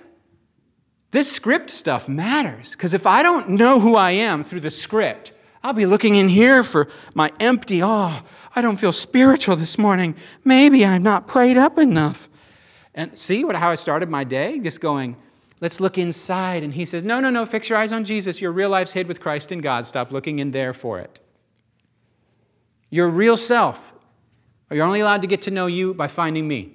This 1.09 1.29
script 1.29 1.71
stuff 1.71 2.07
matters 2.07 2.71
because 2.71 2.93
if 2.93 3.05
I 3.05 3.23
don't 3.23 3.49
know 3.49 3.79
who 3.79 3.95
I 3.95 4.11
am 4.11 4.43
through 4.43 4.61
the 4.61 4.71
script, 4.71 5.33
I'll 5.63 5.73
be 5.73 5.85
looking 5.85 6.15
in 6.15 6.27
here 6.27 6.63
for 6.63 6.87
my 7.13 7.31
empty, 7.39 7.83
oh, 7.83 8.23
I 8.55 8.61
don't 8.61 8.77
feel 8.77 8.91
spiritual 8.91 9.55
this 9.55 9.77
morning. 9.77 10.15
Maybe 10.43 10.85
I'm 10.85 11.03
not 11.03 11.27
prayed 11.27 11.57
up 11.57 11.77
enough. 11.77 12.27
And 12.95 13.17
see 13.17 13.43
what, 13.43 13.55
how 13.55 13.69
I 13.69 13.75
started 13.75 14.09
my 14.09 14.23
day? 14.23 14.59
Just 14.59 14.81
going, 14.81 15.15
let's 15.61 15.79
look 15.79 15.97
inside. 15.97 16.63
And 16.63 16.73
he 16.73 16.85
says, 16.85 17.03
no, 17.03 17.19
no, 17.19 17.29
no, 17.29 17.45
fix 17.45 17.69
your 17.69 17.77
eyes 17.77 17.93
on 17.93 18.03
Jesus. 18.03 18.41
Your 18.41 18.51
real 18.51 18.69
life's 18.69 18.91
hid 18.91 19.07
with 19.07 19.21
Christ 19.21 19.51
in 19.51 19.61
God. 19.61 19.85
Stop 19.85 20.11
looking 20.11 20.39
in 20.39 20.51
there 20.51 20.73
for 20.73 20.99
it. 20.99 21.19
Your 22.89 23.07
real 23.07 23.37
self, 23.37 23.93
you're 24.69 24.85
only 24.85 24.99
allowed 24.99 25.21
to 25.21 25.27
get 25.27 25.43
to 25.43 25.51
know 25.51 25.67
you 25.67 25.93
by 25.93 26.07
finding 26.07 26.47
me. 26.47 26.73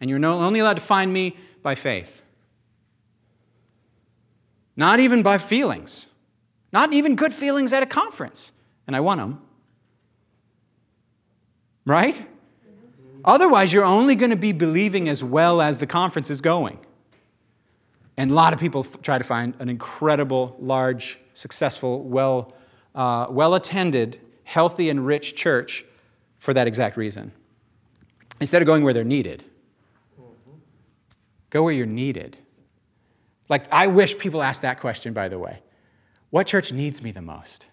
And 0.00 0.10
you're 0.10 0.22
only 0.24 0.60
allowed 0.60 0.74
to 0.74 0.82
find 0.82 1.12
me 1.12 1.36
by 1.62 1.76
faith. 1.76 2.22
Not 4.76 4.98
even 5.00 5.22
by 5.22 5.38
feelings. 5.38 6.06
Not 6.74 6.92
even 6.92 7.14
good 7.14 7.32
feelings 7.32 7.72
at 7.72 7.84
a 7.84 7.86
conference. 7.86 8.50
And 8.88 8.96
I 8.96 9.00
want 9.00 9.20
them. 9.20 9.40
Right? 11.86 12.26
Otherwise, 13.24 13.72
you're 13.72 13.84
only 13.84 14.16
going 14.16 14.30
to 14.30 14.36
be 14.36 14.50
believing 14.50 15.08
as 15.08 15.22
well 15.22 15.62
as 15.62 15.78
the 15.78 15.86
conference 15.86 16.30
is 16.30 16.40
going. 16.40 16.80
And 18.16 18.32
a 18.32 18.34
lot 18.34 18.52
of 18.52 18.58
people 18.58 18.80
f- 18.84 19.00
try 19.02 19.18
to 19.18 19.24
find 19.24 19.54
an 19.60 19.68
incredible, 19.68 20.56
large, 20.58 21.20
successful, 21.32 22.02
well, 22.02 22.52
uh, 22.96 23.28
well 23.30 23.54
attended, 23.54 24.20
healthy, 24.42 24.90
and 24.90 25.06
rich 25.06 25.36
church 25.36 25.84
for 26.38 26.52
that 26.54 26.66
exact 26.66 26.96
reason. 26.96 27.30
Instead 28.40 28.62
of 28.62 28.66
going 28.66 28.82
where 28.82 28.92
they're 28.92 29.04
needed, 29.04 29.44
go 31.50 31.62
where 31.62 31.72
you're 31.72 31.86
needed. 31.86 32.36
Like, 33.48 33.72
I 33.72 33.86
wish 33.86 34.18
people 34.18 34.42
asked 34.42 34.62
that 34.62 34.80
question, 34.80 35.12
by 35.12 35.28
the 35.28 35.38
way. 35.38 35.60
What 36.34 36.48
church 36.48 36.72
needs 36.72 37.00
me 37.00 37.12
the 37.12 37.22
most? 37.22 37.68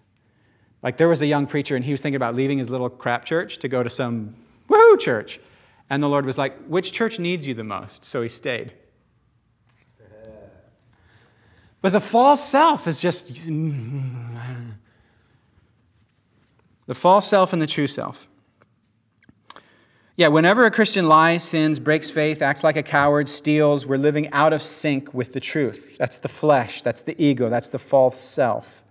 Like 0.84 0.96
there 0.96 1.08
was 1.08 1.20
a 1.20 1.26
young 1.26 1.48
preacher 1.48 1.74
and 1.74 1.84
he 1.84 1.90
was 1.90 2.00
thinking 2.00 2.14
about 2.14 2.36
leaving 2.36 2.58
his 2.58 2.70
little 2.70 2.88
crap 2.88 3.24
church 3.24 3.58
to 3.58 3.66
go 3.66 3.82
to 3.82 3.90
some 3.90 4.36
woohoo 4.68 5.00
church. 5.00 5.40
And 5.90 6.00
the 6.00 6.08
Lord 6.08 6.24
was 6.24 6.38
like, 6.38 6.56
Which 6.66 6.92
church 6.92 7.18
needs 7.18 7.44
you 7.44 7.54
the 7.54 7.64
most? 7.64 8.04
So 8.04 8.22
he 8.22 8.28
stayed. 8.28 8.72
But 11.80 11.90
the 11.90 12.00
false 12.00 12.48
self 12.48 12.86
is 12.86 13.02
just 13.02 13.32
mm, 13.32 13.50
mm, 13.50 14.36
mm. 14.36 14.72
the 16.86 16.94
false 16.94 17.28
self 17.28 17.52
and 17.52 17.60
the 17.60 17.66
true 17.66 17.88
self. 17.88 18.28
Yeah, 20.22 20.28
whenever 20.28 20.64
a 20.64 20.70
Christian 20.70 21.08
lies, 21.08 21.42
sins, 21.42 21.80
breaks 21.80 22.08
faith, 22.08 22.42
acts 22.42 22.62
like 22.62 22.76
a 22.76 22.82
coward, 22.84 23.28
steals, 23.28 23.84
we're 23.84 23.96
living 23.96 24.30
out 24.30 24.52
of 24.52 24.62
sync 24.62 25.12
with 25.12 25.32
the 25.32 25.40
truth. 25.40 25.96
That's 25.98 26.18
the 26.18 26.28
flesh, 26.28 26.82
that's 26.82 27.02
the 27.02 27.20
ego, 27.20 27.48
that's 27.48 27.70
the 27.70 27.80
false 27.80 28.20
self. 28.20 28.84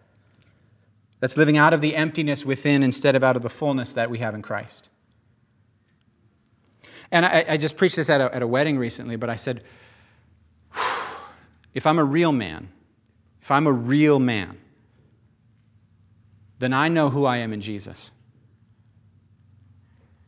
That's 1.21 1.37
living 1.37 1.57
out 1.57 1.71
of 1.71 1.79
the 1.79 1.95
emptiness 1.95 2.43
within 2.43 2.83
instead 2.83 3.15
of 3.15 3.23
out 3.23 3.37
of 3.37 3.43
the 3.43 3.49
fullness 3.49 3.93
that 3.93 4.09
we 4.09 4.19
have 4.19 4.35
in 4.35 4.41
Christ. 4.41 4.89
And 7.13 7.25
I, 7.25 7.45
I 7.47 7.55
just 7.55 7.77
preached 7.77 7.95
this 7.95 8.09
at 8.09 8.19
a, 8.19 8.35
at 8.35 8.41
a 8.41 8.47
wedding 8.47 8.77
recently, 8.77 9.15
but 9.15 9.29
I 9.29 9.37
said, 9.37 9.63
if 11.73 11.87
I'm 11.87 11.97
a 11.97 12.03
real 12.03 12.33
man, 12.33 12.67
if 13.41 13.51
I'm 13.51 13.67
a 13.67 13.71
real 13.71 14.19
man, 14.19 14.57
then 16.59 16.73
I 16.73 16.89
know 16.89 17.09
who 17.09 17.23
I 17.23 17.37
am 17.37 17.53
in 17.53 17.61
Jesus 17.61 18.11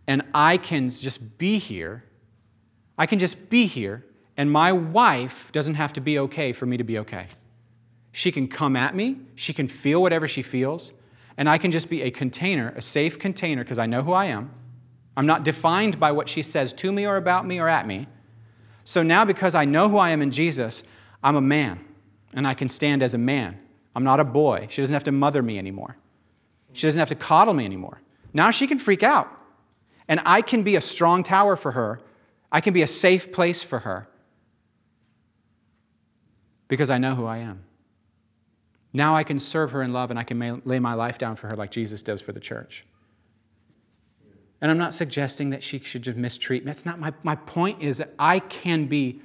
and 0.08 0.22
I 0.34 0.58
can 0.58 0.90
just 0.90 1.38
be 1.38 1.58
here. 1.58 2.04
I 2.98 3.06
can 3.06 3.20
just 3.20 3.50
be 3.50 3.66
here, 3.66 4.06
and 4.38 4.52
my 4.52 4.72
wife 4.72 5.52
doesn't 5.52 5.76
have 5.76 5.94
to 5.94 6.02
be 6.02 6.20
okay 6.20 6.54
for 6.54 6.66
me 6.66 6.78
to 6.78 6.84
be 6.84 7.00
okay. 7.00 7.28
She 8.12 8.32
can 8.32 8.48
come 8.48 8.76
at 8.76 8.96
me, 8.96 9.18
she 9.36 9.54
can 9.54 9.68
feel 9.68 10.02
whatever 10.02 10.28
she 10.28 10.42
feels, 10.42 10.92
and 11.38 11.50
I 11.50 11.58
can 11.58 11.72
just 11.72 11.90
be 11.90 12.04
a 12.04 12.12
container, 12.12 12.74
a 12.76 12.82
safe 12.82 13.18
container, 13.18 13.64
because 13.64 13.80
I 13.80 13.88
know 13.88 14.04
who 14.04 14.14
I 14.14 14.26
am. 14.26 14.52
I'm 15.18 15.26
not 15.26 15.44
defined 15.44 16.00
by 16.00 16.12
what 16.12 16.30
she 16.30 16.42
says 16.42 16.74
to 16.74 16.92
me 16.92 17.08
or 17.08 17.18
about 17.18 17.46
me 17.46 17.60
or 17.60 17.68
at 17.68 17.88
me. 17.88 18.08
So 18.84 19.02
now, 19.02 19.26
because 19.26 19.56
I 19.56 19.66
know 19.66 19.90
who 19.90 19.98
I 19.98 20.12
am 20.12 20.22
in 20.22 20.32
Jesus, 20.32 20.84
I'm 21.24 21.36
a 21.36 21.42
man, 21.42 21.84
and 22.34 22.46
I 22.46 22.54
can 22.54 22.70
stand 22.70 23.02
as 23.02 23.14
a 23.14 23.18
man. 23.18 23.58
I'm 23.96 24.04
not 24.04 24.20
a 24.20 24.24
boy. 24.24 24.68
She 24.70 24.82
doesn't 24.82 24.94
have 24.94 25.04
to 25.06 25.12
mother 25.12 25.42
me 25.42 25.58
anymore. 25.58 25.98
She 26.74 26.88
doesn't 26.88 27.00
have 27.00 27.10
to 27.10 27.16
coddle 27.16 27.54
me 27.54 27.66
anymore. 27.66 28.02
Now 28.34 28.52
she 28.52 28.68
can 28.68 28.80
freak 28.80 29.04
out. 29.04 29.30
And 30.08 30.20
I 30.26 30.42
can 30.42 30.64
be 30.64 30.76
a 30.76 30.82
strong 30.82 31.24
tower 31.24 31.56
for 31.56 31.72
her. 31.72 32.02
I 32.52 32.62
can 32.62 32.74
be 32.74 32.82
a 32.82 32.88
safe 32.88 33.32
place 33.32 33.64
for 33.64 33.80
her 33.80 34.08
because 36.68 36.90
I 36.90 36.98
know 36.98 37.16
who 37.16 37.26
I 37.26 37.38
am. 37.38 37.64
Now 38.94 39.16
I 39.16 39.24
can 39.24 39.40
serve 39.40 39.72
her 39.72 39.82
in 39.82 39.92
love 39.92 40.12
and 40.12 40.20
I 40.20 40.24
can 40.24 40.62
lay 40.66 40.80
my 40.80 40.94
life 40.94 41.18
down 41.18 41.36
for 41.36 41.48
her 41.48 41.56
like 41.56 41.72
Jesus 41.72 42.04
does 42.04 42.22
for 42.22 42.32
the 42.32 42.40
church. 42.40 42.86
And 44.62 44.72
I'm 44.72 44.78
not 44.78 44.94
suggesting 44.94 45.50
that 45.50 45.62
she 45.62 45.80
should 45.80 46.04
just 46.04 46.18
mistreat 46.18 46.64
me. 46.64 46.68
That's 46.68 46.86
not 46.86 47.00
my, 47.00 47.12
my 47.24 47.36
point 47.36 47.82
is 47.82 47.98
that 47.98 48.14
I 48.18 48.40
can 48.40 48.86
be 48.86 49.22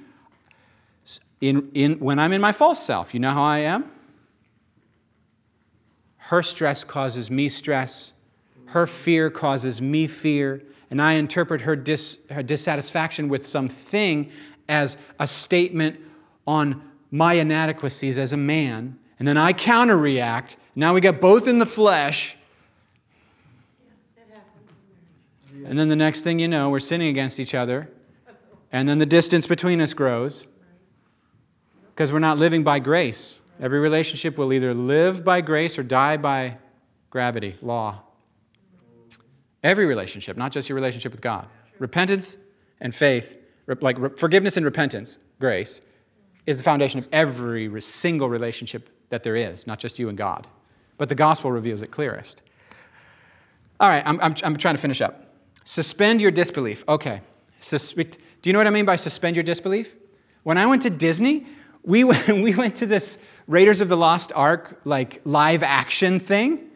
in, 1.39 1.69
in 1.73 1.99
when 1.99 2.19
I'm 2.19 2.33
in 2.33 2.41
my 2.41 2.51
false 2.51 2.83
self. 2.83 3.13
You 3.13 3.19
know 3.19 3.31
how 3.31 3.43
I 3.43 3.59
am? 3.59 3.89
Her 6.17 6.43
stress 6.43 6.83
causes 6.83 7.31
me 7.31 7.47
stress. 7.47 8.11
Her 8.69 8.87
fear 8.87 9.29
causes 9.29 9.81
me 9.81 10.07
fear 10.07 10.63
and 10.91 11.01
I 11.01 11.13
interpret 11.13 11.61
her, 11.61 11.75
dis, 11.75 12.17
her 12.29 12.41
dissatisfaction 12.41 13.29
with 13.29 13.45
something 13.45 14.31
as 14.67 14.97
a 15.19 15.27
statement 15.27 15.99
on 16.47 16.81
my 17.11 17.33
inadequacies 17.33 18.17
as 18.17 18.33
a 18.33 18.37
man, 18.37 18.97
and 19.17 19.27
then 19.27 19.37
I 19.37 19.53
counterreact. 19.53 20.55
Now 20.75 20.93
we 20.93 21.01
got 21.01 21.19
both 21.21 21.47
in 21.47 21.59
the 21.59 21.65
flesh. 21.65 22.35
And 25.65 25.77
then 25.77 25.89
the 25.89 25.95
next 25.95 26.21
thing 26.21 26.39
you 26.39 26.47
know, 26.47 26.69
we're 26.69 26.79
sinning 26.79 27.09
against 27.09 27.39
each 27.39 27.53
other. 27.53 27.89
And 28.71 28.87
then 28.87 28.97
the 28.97 29.05
distance 29.05 29.45
between 29.45 29.81
us 29.81 29.93
grows 29.93 30.47
because 31.93 32.11
we're 32.11 32.19
not 32.19 32.37
living 32.37 32.63
by 32.63 32.79
grace. 32.79 33.39
Every 33.59 33.79
relationship 33.79 34.37
will 34.37 34.53
either 34.53 34.73
live 34.73 35.25
by 35.25 35.41
grace 35.41 35.77
or 35.77 35.83
die 35.83 36.17
by 36.17 36.57
gravity, 37.09 37.57
law. 37.61 38.03
Every 39.63 39.85
relationship, 39.85 40.37
not 40.37 40.51
just 40.51 40.69
your 40.69 40.75
relationship 40.75 41.11
with 41.11 41.21
God. 41.21 41.47
Repentance 41.79 42.37
and 42.79 42.93
faith, 42.95 43.37
like 43.81 44.17
forgiveness 44.17 44.57
and 44.57 44.65
repentance, 44.65 45.17
grace, 45.39 45.81
is 46.45 46.57
the 46.57 46.63
foundation 46.63 46.97
of 46.97 47.09
every 47.11 47.81
single 47.81 48.29
relationship 48.29 48.89
that 49.09 49.23
there 49.23 49.35
is, 49.35 49.67
not 49.67 49.79
just 49.79 49.99
you 49.99 50.09
and 50.09 50.17
God. 50.17 50.47
But 50.97 51.09
the 51.09 51.15
gospel 51.15 51.51
reveals 51.51 51.81
it 51.81 51.91
clearest. 51.91 52.41
All 53.79 53.89
right, 53.89 54.03
I'm, 54.05 54.19
I'm, 54.21 54.35
I'm 54.43 54.57
trying 54.57 54.75
to 54.75 54.81
finish 54.81 55.01
up. 55.01 55.33
Suspend 55.63 56.21
your 56.21 56.31
disbelief. 56.31 56.83
Okay. 56.87 57.21
Sus- 57.59 57.91
do 57.91 58.05
you 58.43 58.53
know 58.53 58.59
what 58.59 58.67
I 58.67 58.71
mean 58.71 58.85
by 58.85 58.95
suspend 58.95 59.35
your 59.35 59.43
disbelief? 59.43 59.95
When 60.43 60.57
I 60.57 60.65
went 60.65 60.81
to 60.83 60.89
Disney, 60.89 61.45
we 61.83 62.03
went, 62.05 62.27
we 62.27 62.55
went 62.55 62.75
to 62.77 62.85
this 62.85 63.17
Raiders 63.47 63.81
of 63.81 63.89
the 63.89 63.97
Lost 63.97 64.31
Ark 64.35 64.79
like 64.85 65.21
live 65.25 65.63
action 65.63 66.19
thing, 66.19 66.69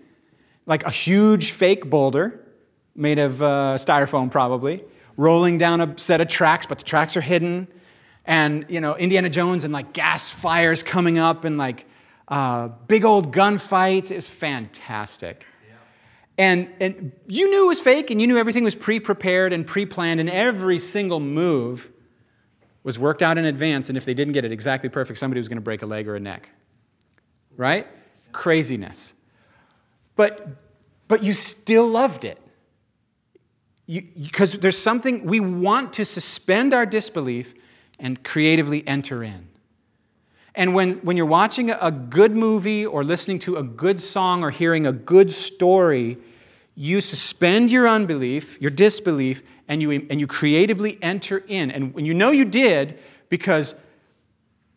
like 0.66 0.86
a 0.86 0.92
huge 0.92 1.52
fake 1.52 1.90
boulder 1.90 2.43
made 2.96 3.20
of 3.20 3.42
uh, 3.42 3.76
styrofoam 3.78 4.32
probably, 4.32 4.84
rolling 5.18 5.58
down 5.58 5.82
a 5.82 5.98
set 5.98 6.22
of 6.22 6.28
tracks, 6.28 6.66
but 6.66 6.78
the 6.80 6.86
tracks 6.86 7.18
are 7.18 7.22
hidden. 7.22 7.68
And, 8.26 8.66
you 8.70 8.80
know, 8.80 8.96
Indiana 8.96 9.30
Jones 9.30 9.64
and 9.64 9.74
like 9.74 9.94
gas 9.94 10.32
fires 10.32 10.84
coming 10.84 11.18
up 11.18 11.44
and 11.44 11.58
like 11.58 11.86
uh, 12.28 12.70
big 12.88 13.04
old 13.04 13.34
gunfights. 13.34 14.12
It 14.12 14.16
was 14.16 14.30
fantastic. 14.30 15.44
And, 16.38 16.70
and 16.80 17.12
you 17.28 17.50
knew 17.50 17.66
it 17.66 17.68
was 17.68 17.80
fake 17.80 18.10
and 18.10 18.20
you 18.20 18.26
knew 18.28 18.38
everything 18.38 18.64
was 18.64 18.76
pre 18.76 19.00
prepared 19.00 19.54
and 19.54 19.68
pre 19.68 19.86
planned, 19.86 20.20
and 20.20 20.30
every 20.30 20.80
single 20.80 21.20
move 21.20 21.92
was 22.84 22.98
worked 22.98 23.22
out 23.22 23.38
in 23.38 23.46
advance. 23.46 23.90
And 23.90 23.98
if 23.98 24.06
they 24.06 24.14
didn't 24.14 24.34
get 24.34 24.44
it 24.46 24.52
exactly 24.52 24.90
perfect, 24.90 25.20
somebody 25.20 25.40
was 25.40 25.48
going 25.48 25.58
to 25.58 25.62
break 25.62 25.84
a 25.84 25.86
leg 25.86 26.08
or 26.08 26.16
a 26.16 26.20
neck. 26.20 26.50
Right? 27.56 27.88
Craziness. 28.32 29.14
But, 30.16 30.48
but 31.08 31.24
you 31.24 31.34
still 31.34 31.88
loved 31.88 32.26
it. 32.26 32.40
Because 33.88 34.54
there's 34.54 34.78
something, 34.78 35.26
we 35.26 35.40
want 35.40 35.94
to 35.94 36.06
suspend 36.06 36.74
our 36.74 36.86
disbelief 36.86 37.54
and 38.00 38.24
creatively 38.24 38.88
enter 38.88 39.24
in. 39.24 39.50
And 40.56 40.74
when, 40.74 40.92
when 40.98 41.18
you're 41.18 41.26
watching 41.26 41.72
a 41.72 41.92
good 41.92 42.36
movie 42.36 42.86
or 42.86 43.04
listening 43.04 43.40
to 43.40 43.58
a 43.58 43.64
good 43.64 44.00
song 44.00 44.44
or 44.44 44.52
hearing 44.52 44.86
a 44.86 44.92
good 44.92 45.32
story, 45.32 46.18
you 46.76 47.02
suspend 47.02 47.72
your 47.72 47.88
unbelief, 47.88 48.62
your 48.62 48.72
disbelief, 48.72 49.44
and 49.68 49.82
you, 49.82 49.92
and 49.92 50.20
you 50.20 50.28
creatively 50.28 50.98
enter 51.02 51.40
in. 51.48 51.72
And 51.72 52.06
you 52.06 52.14
know 52.14 52.32
you 52.32 52.46
did, 52.46 53.00
because 53.30 53.76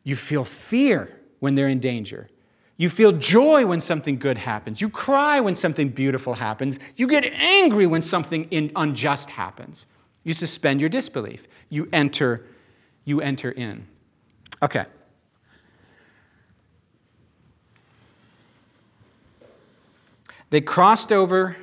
you 0.03 0.17
feel 0.17 0.45
fear 0.45 1.21
when 1.41 1.55
they're 1.55 1.69
in 1.69 1.81
danger. 1.81 2.29
You 2.77 2.91
feel 2.91 3.13
joy 3.13 3.65
when 3.65 3.81
something 3.81 4.19
good 4.19 4.37
happens. 4.37 4.81
You 4.81 4.91
cry 4.91 5.41
when 5.41 5.55
something 5.57 5.89
beautiful 5.89 6.35
happens. 6.35 6.79
You 6.97 7.07
get 7.07 7.25
angry 7.25 7.87
when 7.87 8.03
something 8.03 8.49
unjust 8.77 9.31
happens. 9.31 9.87
You 10.25 10.35
suspend 10.35 10.81
your 10.81 10.91
disbelief. 10.91 11.47
You 11.71 11.89
enter, 11.93 12.45
you 13.05 13.21
enter 13.21 13.51
in. 13.51 13.87
Okay. 14.63 14.85
They 20.51 20.61
crossed 20.61 21.13
over. 21.13 21.57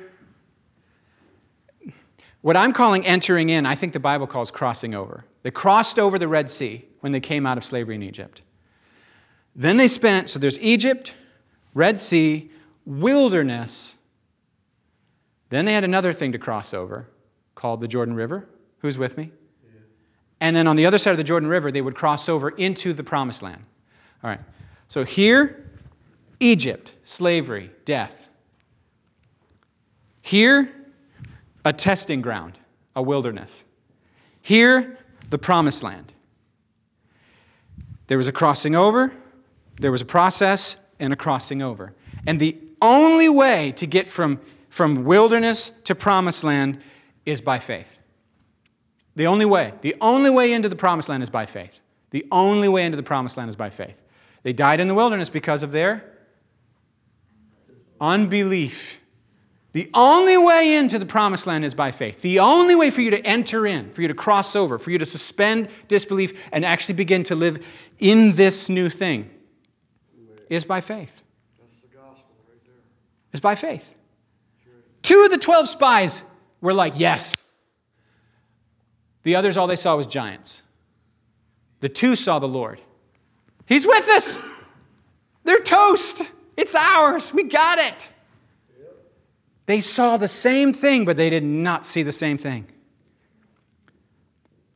What 2.40 2.56
I'm 2.56 2.72
calling 2.72 3.06
entering 3.06 3.50
in, 3.50 3.66
I 3.66 3.74
think 3.74 3.92
the 3.92 4.00
Bible 4.00 4.26
calls 4.26 4.50
crossing 4.50 4.94
over. 4.94 5.24
They 5.42 5.50
crossed 5.50 5.98
over 5.98 6.18
the 6.18 6.28
Red 6.28 6.50
Sea 6.50 6.84
when 7.00 7.12
they 7.12 7.20
came 7.20 7.46
out 7.46 7.56
of 7.56 7.64
slavery 7.64 7.94
in 7.94 8.02
Egypt. 8.02 8.42
Then 9.56 9.76
they 9.76 9.88
spent, 9.88 10.30
so 10.30 10.38
there's 10.38 10.58
Egypt, 10.60 11.14
Red 11.74 11.98
Sea, 11.98 12.50
wilderness. 12.84 13.96
Then 15.50 15.64
they 15.64 15.72
had 15.72 15.84
another 15.84 16.12
thing 16.12 16.32
to 16.32 16.38
cross 16.38 16.74
over 16.74 17.08
called 17.54 17.80
the 17.80 17.88
Jordan 17.88 18.14
River. 18.14 18.48
Who's 18.78 18.98
with 18.98 19.16
me? 19.16 19.30
And 20.40 20.54
then 20.54 20.66
on 20.66 20.76
the 20.76 20.84
other 20.84 20.98
side 20.98 21.12
of 21.12 21.16
the 21.16 21.24
Jordan 21.24 21.48
River, 21.48 21.70
they 21.70 21.80
would 21.80 21.94
cross 21.94 22.28
over 22.28 22.50
into 22.50 22.92
the 22.92 23.04
promised 23.04 23.42
land. 23.42 23.62
All 24.22 24.30
right. 24.30 24.40
So 24.88 25.04
here, 25.04 25.70
Egypt, 26.40 26.94
slavery, 27.04 27.70
death. 27.84 28.28
Here, 30.20 30.70
a 31.64 31.72
testing 31.72 32.20
ground, 32.20 32.58
a 32.94 33.02
wilderness. 33.02 33.64
Here, 34.42 34.98
the 35.30 35.38
promised 35.38 35.82
land. 35.82 36.12
There 38.08 38.18
was 38.18 38.28
a 38.28 38.32
crossing 38.32 38.74
over, 38.74 39.14
there 39.78 39.92
was 39.92 40.00
a 40.00 40.06
process, 40.06 40.76
and 40.98 41.12
a 41.12 41.16
crossing 41.16 41.62
over. 41.62 41.94
And 42.26 42.40
the 42.40 42.56
only 42.80 43.28
way 43.28 43.72
to 43.72 43.86
get 43.86 44.08
from, 44.08 44.40
from 44.68 45.04
wilderness 45.04 45.72
to 45.84 45.94
promised 45.94 46.44
land 46.44 46.82
is 47.26 47.40
by 47.40 47.58
faith. 47.58 48.00
The 49.16 49.26
only 49.26 49.44
way. 49.44 49.72
The 49.80 49.96
only 50.00 50.30
way 50.30 50.52
into 50.52 50.68
the 50.68 50.76
promised 50.76 51.08
land 51.08 51.22
is 51.22 51.30
by 51.30 51.46
faith. 51.46 51.80
The 52.10 52.26
only 52.30 52.68
way 52.68 52.84
into 52.84 52.96
the 52.96 53.02
promised 53.02 53.36
land 53.36 53.50
is 53.50 53.56
by 53.56 53.70
faith. 53.70 54.00
They 54.42 54.52
died 54.52 54.80
in 54.80 54.88
the 54.88 54.94
wilderness 54.94 55.30
because 55.30 55.62
of 55.62 55.72
their 55.72 56.10
unbelief. 58.00 59.00
The 59.72 59.90
only 59.94 60.36
way 60.36 60.76
into 60.76 60.98
the 60.98 61.06
promised 61.06 61.46
land 61.46 61.64
is 61.64 61.74
by 61.74 61.90
faith. 61.90 62.22
The 62.22 62.38
only 62.38 62.76
way 62.76 62.90
for 62.90 63.00
you 63.00 63.10
to 63.10 63.26
enter 63.26 63.66
in, 63.66 63.90
for 63.90 64.02
you 64.02 64.08
to 64.08 64.14
cross 64.14 64.54
over, 64.54 64.78
for 64.78 64.90
you 64.90 64.98
to 64.98 65.06
suspend 65.06 65.68
disbelief 65.88 66.48
and 66.52 66.64
actually 66.64 66.94
begin 66.94 67.24
to 67.24 67.34
live 67.34 67.64
in 67.98 68.36
this 68.36 68.68
new 68.68 68.88
thing 68.88 69.30
is 70.48 70.64
by 70.64 70.80
faith. 70.80 71.22
That's 71.60 71.78
the 71.78 71.88
gospel 71.88 72.34
right 72.48 72.60
there. 72.64 72.74
Is 73.32 73.40
by 73.40 73.54
faith. 73.54 73.94
Two 75.02 75.22
of 75.24 75.30
the 75.30 75.38
12 75.38 75.68
spies 75.68 76.22
were 76.60 76.72
like, 76.72 76.94
yes. 76.96 77.36
The 79.22 79.36
others, 79.36 79.56
all 79.56 79.66
they 79.66 79.76
saw 79.76 79.96
was 79.96 80.06
giants. 80.06 80.62
The 81.80 81.88
two 81.88 82.16
saw 82.16 82.38
the 82.38 82.48
Lord. 82.48 82.80
He's 83.66 83.86
with 83.86 84.08
us. 84.08 84.38
They're 85.44 85.60
toast. 85.60 86.22
It's 86.56 86.74
ours. 86.74 87.32
We 87.32 87.44
got 87.44 87.78
it. 87.78 88.08
They 89.66 89.80
saw 89.80 90.16
the 90.16 90.28
same 90.28 90.72
thing, 90.72 91.04
but 91.04 91.16
they 91.16 91.30
did 91.30 91.44
not 91.44 91.86
see 91.86 92.02
the 92.02 92.12
same 92.12 92.38
thing. 92.38 92.66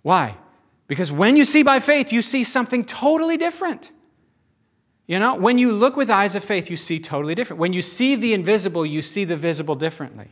Why? 0.02 0.37
Because 0.87 1.12
when 1.12 1.37
you 1.37 1.44
see 1.44 1.62
by 1.62 1.81
faith, 1.81 2.12
you 2.12 2.22
see 2.22 2.44
something 2.44 2.85
totally 2.85 3.37
different. 3.37 3.90
You 5.09 5.18
know, 5.18 5.35
when 5.35 5.57
you 5.57 5.73
look 5.73 5.97
with 5.97 6.11
eyes 6.11 6.37
of 6.37 6.44
faith, 6.44 6.71
you 6.71 6.77
see 6.77 7.01
totally 7.01 7.35
different. 7.35 7.59
When 7.59 7.73
you 7.73 7.81
see 7.81 8.14
the 8.14 8.35
invisible, 8.35 8.85
you 8.85 9.01
see 9.01 9.25
the 9.25 9.38
visible 9.38 9.75
differently. 9.75 10.29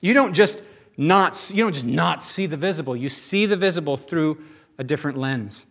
You 0.00 0.14
don't 0.14 0.32
just 0.32 0.62
not 0.96 1.50
you 1.52 1.64
don't 1.64 1.72
just 1.72 1.84
not 1.84 2.22
see 2.22 2.46
the 2.46 2.56
visible. 2.56 2.96
You 2.96 3.08
see 3.08 3.46
the 3.46 3.56
visible 3.56 3.96
through 3.96 4.42
a 4.78 4.84
different 4.84 5.18
lens. 5.18 5.66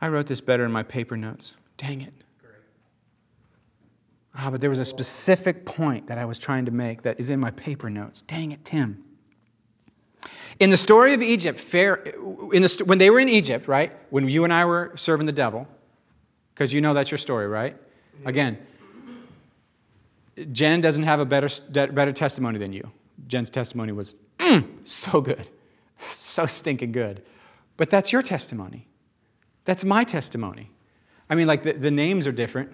I 0.00 0.08
wrote 0.08 0.28
this 0.28 0.40
better 0.40 0.64
in 0.64 0.70
my 0.70 0.84
paper 0.84 1.16
notes. 1.16 1.52
Dang 1.76 2.02
it. 2.02 2.14
Ah, 4.38 4.50
but 4.50 4.60
there 4.60 4.70
was 4.70 4.78
a 4.78 4.84
specific 4.84 5.64
point 5.64 6.06
that 6.06 6.18
I 6.18 6.24
was 6.24 6.38
trying 6.38 6.66
to 6.66 6.70
make 6.70 7.02
that 7.02 7.18
is 7.18 7.30
in 7.30 7.40
my 7.40 7.50
paper 7.50 7.90
notes. 7.90 8.22
Dang 8.22 8.52
it, 8.52 8.64
Tim. 8.64 9.02
In 10.58 10.70
the 10.70 10.76
story 10.76 11.14
of 11.14 11.22
Egypt, 11.22 11.58
in 12.50 12.62
the, 12.62 12.82
when 12.84 12.98
they 12.98 13.10
were 13.10 13.20
in 13.20 13.28
Egypt, 13.28 13.68
right? 13.68 13.92
When 14.10 14.28
you 14.28 14.44
and 14.44 14.52
I 14.52 14.64
were 14.64 14.92
serving 14.96 15.26
the 15.26 15.32
devil, 15.32 15.66
because 16.54 16.72
you 16.72 16.80
know 16.80 16.94
that's 16.94 17.10
your 17.10 17.18
story, 17.18 17.46
right? 17.46 17.76
Again, 18.24 18.58
Jen 20.52 20.80
doesn't 20.80 21.02
have 21.02 21.20
a 21.20 21.24
better, 21.24 21.48
better 21.70 22.12
testimony 22.12 22.58
than 22.58 22.72
you. 22.72 22.90
Jen's 23.26 23.50
testimony 23.50 23.92
was 23.92 24.14
mm, 24.38 24.66
so 24.84 25.20
good, 25.20 25.48
so 26.10 26.46
stinking 26.46 26.92
good. 26.92 27.22
But 27.76 27.90
that's 27.90 28.12
your 28.12 28.22
testimony. 28.22 28.86
That's 29.64 29.84
my 29.84 30.04
testimony. 30.04 30.70
I 31.28 31.34
mean, 31.34 31.46
like 31.46 31.62
the, 31.62 31.72
the 31.72 31.90
names 31.90 32.26
are 32.26 32.32
different. 32.32 32.72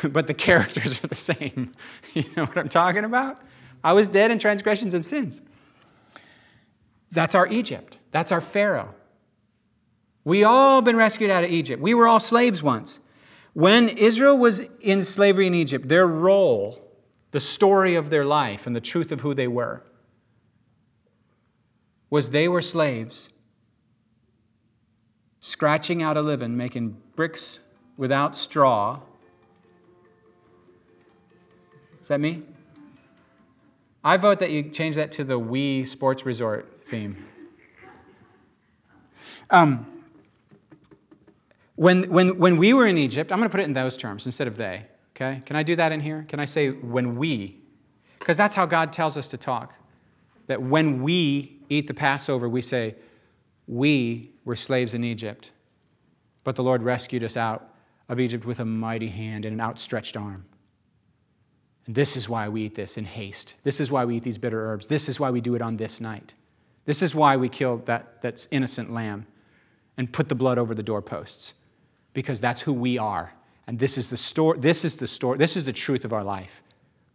but 0.10 0.26
the 0.26 0.34
characters 0.34 1.02
are 1.02 1.06
the 1.06 1.14
same. 1.32 1.72
You 2.14 2.24
know 2.36 2.44
what 2.44 2.58
I'm 2.58 2.68
talking 2.68 3.04
about? 3.04 3.38
I 3.82 3.92
was 3.92 4.08
dead 4.08 4.30
in 4.30 4.38
transgressions 4.38 4.94
and 4.94 5.04
sins. 5.04 5.42
That's 7.14 7.34
our 7.34 7.46
Egypt. 7.46 7.98
That's 8.10 8.32
our 8.32 8.40
Pharaoh. 8.40 8.94
We 10.24 10.44
all 10.44 10.82
been 10.82 10.96
rescued 10.96 11.30
out 11.30 11.44
of 11.44 11.50
Egypt. 11.50 11.82
We 11.82 11.94
were 11.94 12.06
all 12.06 12.20
slaves 12.20 12.62
once. 12.62 13.00
When 13.52 13.88
Israel 13.88 14.36
was 14.36 14.62
in 14.80 15.04
slavery 15.04 15.46
in 15.46 15.54
Egypt, 15.54 15.88
their 15.88 16.06
role, 16.06 16.82
the 17.30 17.40
story 17.40 17.94
of 17.94 18.10
their 18.10 18.24
life, 18.24 18.66
and 18.66 18.74
the 18.74 18.80
truth 18.80 19.12
of 19.12 19.20
who 19.20 19.34
they 19.34 19.48
were, 19.48 19.82
was 22.10 22.30
they 22.30 22.48
were 22.48 22.62
slaves, 22.62 23.28
scratching 25.40 26.02
out 26.02 26.16
a 26.16 26.22
living, 26.22 26.56
making 26.56 26.96
bricks 27.14 27.60
without 27.96 28.36
straw 28.36 29.00
is 32.04 32.08
that 32.08 32.20
me? 32.20 32.42
I 34.04 34.18
vote 34.18 34.40
that 34.40 34.50
you 34.50 34.64
change 34.64 34.96
that 34.96 35.10
to 35.12 35.24
the 35.24 35.40
Wii 35.40 35.88
Sports 35.88 36.26
Resort 36.26 36.70
theme. 36.86 37.24
Um, 39.50 39.86
when, 41.76 42.10
when, 42.10 42.38
when 42.38 42.56
we 42.56 42.72
were 42.72 42.86
in 42.86 42.98
Egypt, 42.98 43.32
I'm 43.32 43.38
going 43.38 43.48
to 43.48 43.52
put 43.52 43.60
it 43.60 43.64
in 43.64 43.72
those 43.72 43.96
terms 43.96 44.26
instead 44.26 44.46
of 44.46 44.56
they, 44.56 44.86
okay? 45.16 45.42
Can 45.44 45.56
I 45.56 45.62
do 45.62 45.76
that 45.76 45.92
in 45.92 46.00
here? 46.00 46.24
Can 46.28 46.38
I 46.38 46.44
say 46.44 46.70
when 46.70 47.16
we? 47.16 47.58
Because 48.18 48.36
that's 48.36 48.54
how 48.54 48.66
God 48.66 48.92
tells 48.92 49.16
us 49.16 49.28
to 49.28 49.36
talk. 49.36 49.74
That 50.46 50.62
when 50.62 51.02
we 51.02 51.58
eat 51.68 51.86
the 51.86 51.94
Passover, 51.94 52.48
we 52.48 52.62
say, 52.62 52.94
We 53.66 54.30
were 54.44 54.56
slaves 54.56 54.94
in 54.94 55.04
Egypt, 55.04 55.50
but 56.44 56.54
the 56.54 56.62
Lord 56.62 56.82
rescued 56.82 57.24
us 57.24 57.36
out 57.36 57.70
of 58.08 58.20
Egypt 58.20 58.44
with 58.44 58.60
a 58.60 58.64
mighty 58.64 59.08
hand 59.08 59.46
and 59.46 59.54
an 59.54 59.60
outstretched 59.60 60.16
arm. 60.16 60.44
And 61.86 61.94
this 61.94 62.16
is 62.16 62.28
why 62.28 62.48
we 62.48 62.62
eat 62.62 62.74
this 62.74 62.96
in 62.96 63.04
haste. 63.04 63.54
This 63.62 63.80
is 63.80 63.90
why 63.90 64.04
we 64.04 64.16
eat 64.16 64.22
these 64.22 64.38
bitter 64.38 64.70
herbs. 64.70 64.86
This 64.86 65.08
is 65.08 65.18
why 65.18 65.30
we 65.30 65.40
do 65.40 65.54
it 65.54 65.62
on 65.62 65.76
this 65.76 66.00
night. 66.00 66.34
This 66.84 67.02
is 67.02 67.14
why 67.14 67.36
we 67.36 67.48
killed 67.48 67.86
that 67.86 68.20
that's 68.20 68.48
innocent 68.50 68.92
lamb 68.92 69.26
and 69.96 70.12
put 70.12 70.28
the 70.28 70.34
blood 70.34 70.58
over 70.58 70.74
the 70.74 70.82
doorposts. 70.82 71.54
Because 72.12 72.40
that's 72.40 72.60
who 72.60 72.72
we 72.72 72.98
are. 72.98 73.32
And 73.66 73.78
this 73.78 73.96
is 73.96 74.08
the 74.08 74.16
story, 74.16 74.58
this 74.58 74.84
is 74.84 74.96
the 74.96 75.06
story, 75.06 75.38
this 75.38 75.56
is 75.56 75.64
the 75.64 75.72
truth 75.72 76.04
of 76.04 76.12
our 76.12 76.24
life. 76.24 76.62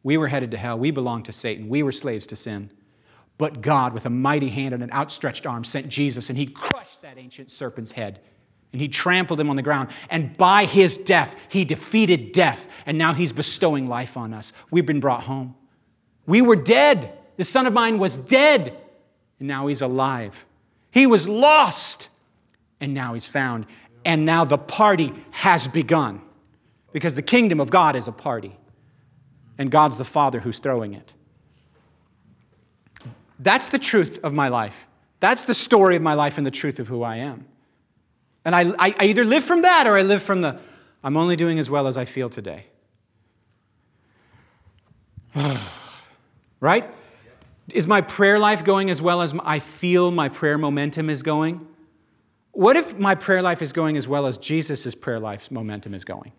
We 0.04 0.18
were 0.18 0.28
headed 0.28 0.52
to 0.52 0.58
hell. 0.58 0.80
We 0.80 0.92
belonged 0.92 1.26
to 1.26 1.32
Satan. 1.32 1.70
We 1.70 1.84
were 1.84 1.92
slaves 1.92 2.26
to 2.28 2.36
sin. 2.36 2.72
But 3.38 3.62
God, 3.62 3.94
with 3.94 4.06
a 4.06 4.10
mighty 4.10 4.50
hand 4.50 4.74
and 4.74 4.84
an 4.84 4.92
outstretched 4.92 5.46
arm, 5.46 5.64
sent 5.64 5.88
Jesus, 5.88 6.30
and 6.30 6.38
he 6.38 6.46
crushed 6.46 7.02
that 7.02 7.18
ancient 7.18 7.52
serpent's 7.52 7.92
head. 7.92 8.20
And 8.72 8.82
he 8.82 8.88
trampled 8.88 9.40
him 9.40 9.50
on 9.50 9.56
the 9.56 9.62
ground. 9.62 9.90
And 10.10 10.36
by 10.38 10.66
his 10.66 10.98
death, 10.98 11.36
he 11.50 11.66
defeated 11.66 12.34
death. 12.34 12.68
And 12.86 12.98
now 12.98 13.14
he's 13.14 13.34
bestowing 13.34 13.88
life 13.88 14.16
on 14.16 14.34
us. 14.34 14.54
We've 14.72 14.86
been 14.86 15.00
brought 15.00 15.24
home. 15.24 15.56
We 16.28 16.42
were 16.42 16.56
dead. 16.56 17.18
The 17.38 17.44
son 17.44 17.66
of 17.66 17.74
mine 17.74 17.98
was 17.98 18.16
dead. 18.18 18.78
And 19.40 19.48
now 19.48 19.68
he's 19.68 19.82
alive. 19.82 20.46
He 20.92 21.08
was 21.08 21.28
lost. 21.28 22.10
And 22.80 22.94
now 22.94 23.14
he's 23.14 23.28
found. 23.28 23.66
And 24.06 24.26
now 24.26 24.46
the 24.46 24.58
party 24.58 25.14
has 25.32 25.68
begun. 25.68 26.22
Because 26.92 27.16
the 27.16 27.22
kingdom 27.22 27.60
of 27.60 27.70
God 27.70 27.96
is 27.96 28.08
a 28.08 28.12
party. 28.12 28.58
And 29.58 29.72
God's 29.72 29.98
the 29.98 30.06
Father 30.06 30.40
who's 30.40 30.60
throwing 30.60 30.94
it. 30.94 31.14
That's 33.40 33.70
the 33.70 33.80
truth 33.80 34.20
of 34.24 34.34
my 34.34 34.50
life. 34.50 34.88
That's 35.20 35.44
the 35.44 35.54
story 35.54 35.96
of 35.96 36.02
my 36.02 36.14
life 36.14 36.38
and 36.38 36.46
the 36.46 36.52
truth 36.52 36.80
of 36.80 36.88
who 36.88 37.04
I 37.04 37.18
am. 37.18 37.46
And 38.46 38.56
I, 38.56 38.70
I, 38.80 38.96
I 38.98 39.06
either 39.06 39.26
live 39.26 39.44
from 39.44 39.64
that 39.64 39.88
or 39.88 39.98
I 39.98 40.04
live 40.04 40.24
from 40.24 40.42
the, 40.42 40.60
I'm 41.04 41.18
only 41.18 41.36
doing 41.36 41.60
as 41.60 41.70
well 41.70 41.88
as 41.88 41.98
I 41.98 42.06
feel 42.06 42.30
today. 42.30 42.66
right? 46.60 46.90
Is 47.74 47.88
my 47.88 48.02
prayer 48.02 48.40
life 48.40 48.64
going 48.64 48.90
as 48.90 49.02
well 49.02 49.22
as 49.22 49.34
I 49.44 49.60
feel 49.60 50.12
my 50.12 50.30
prayer 50.30 50.58
momentum 50.58 51.10
is 51.10 51.24
going? 51.24 51.68
What 52.52 52.76
if 52.76 52.98
my 52.98 53.16
prayer 53.16 53.42
life 53.42 53.62
is 53.62 53.74
going 53.74 53.98
as 53.98 54.08
well 54.08 54.26
as 54.26 54.38
Jesus' 54.38 54.96
prayer 54.96 55.20
life's 55.20 55.52
momentum 55.52 55.94
is 55.94 56.04
going? 56.04 56.32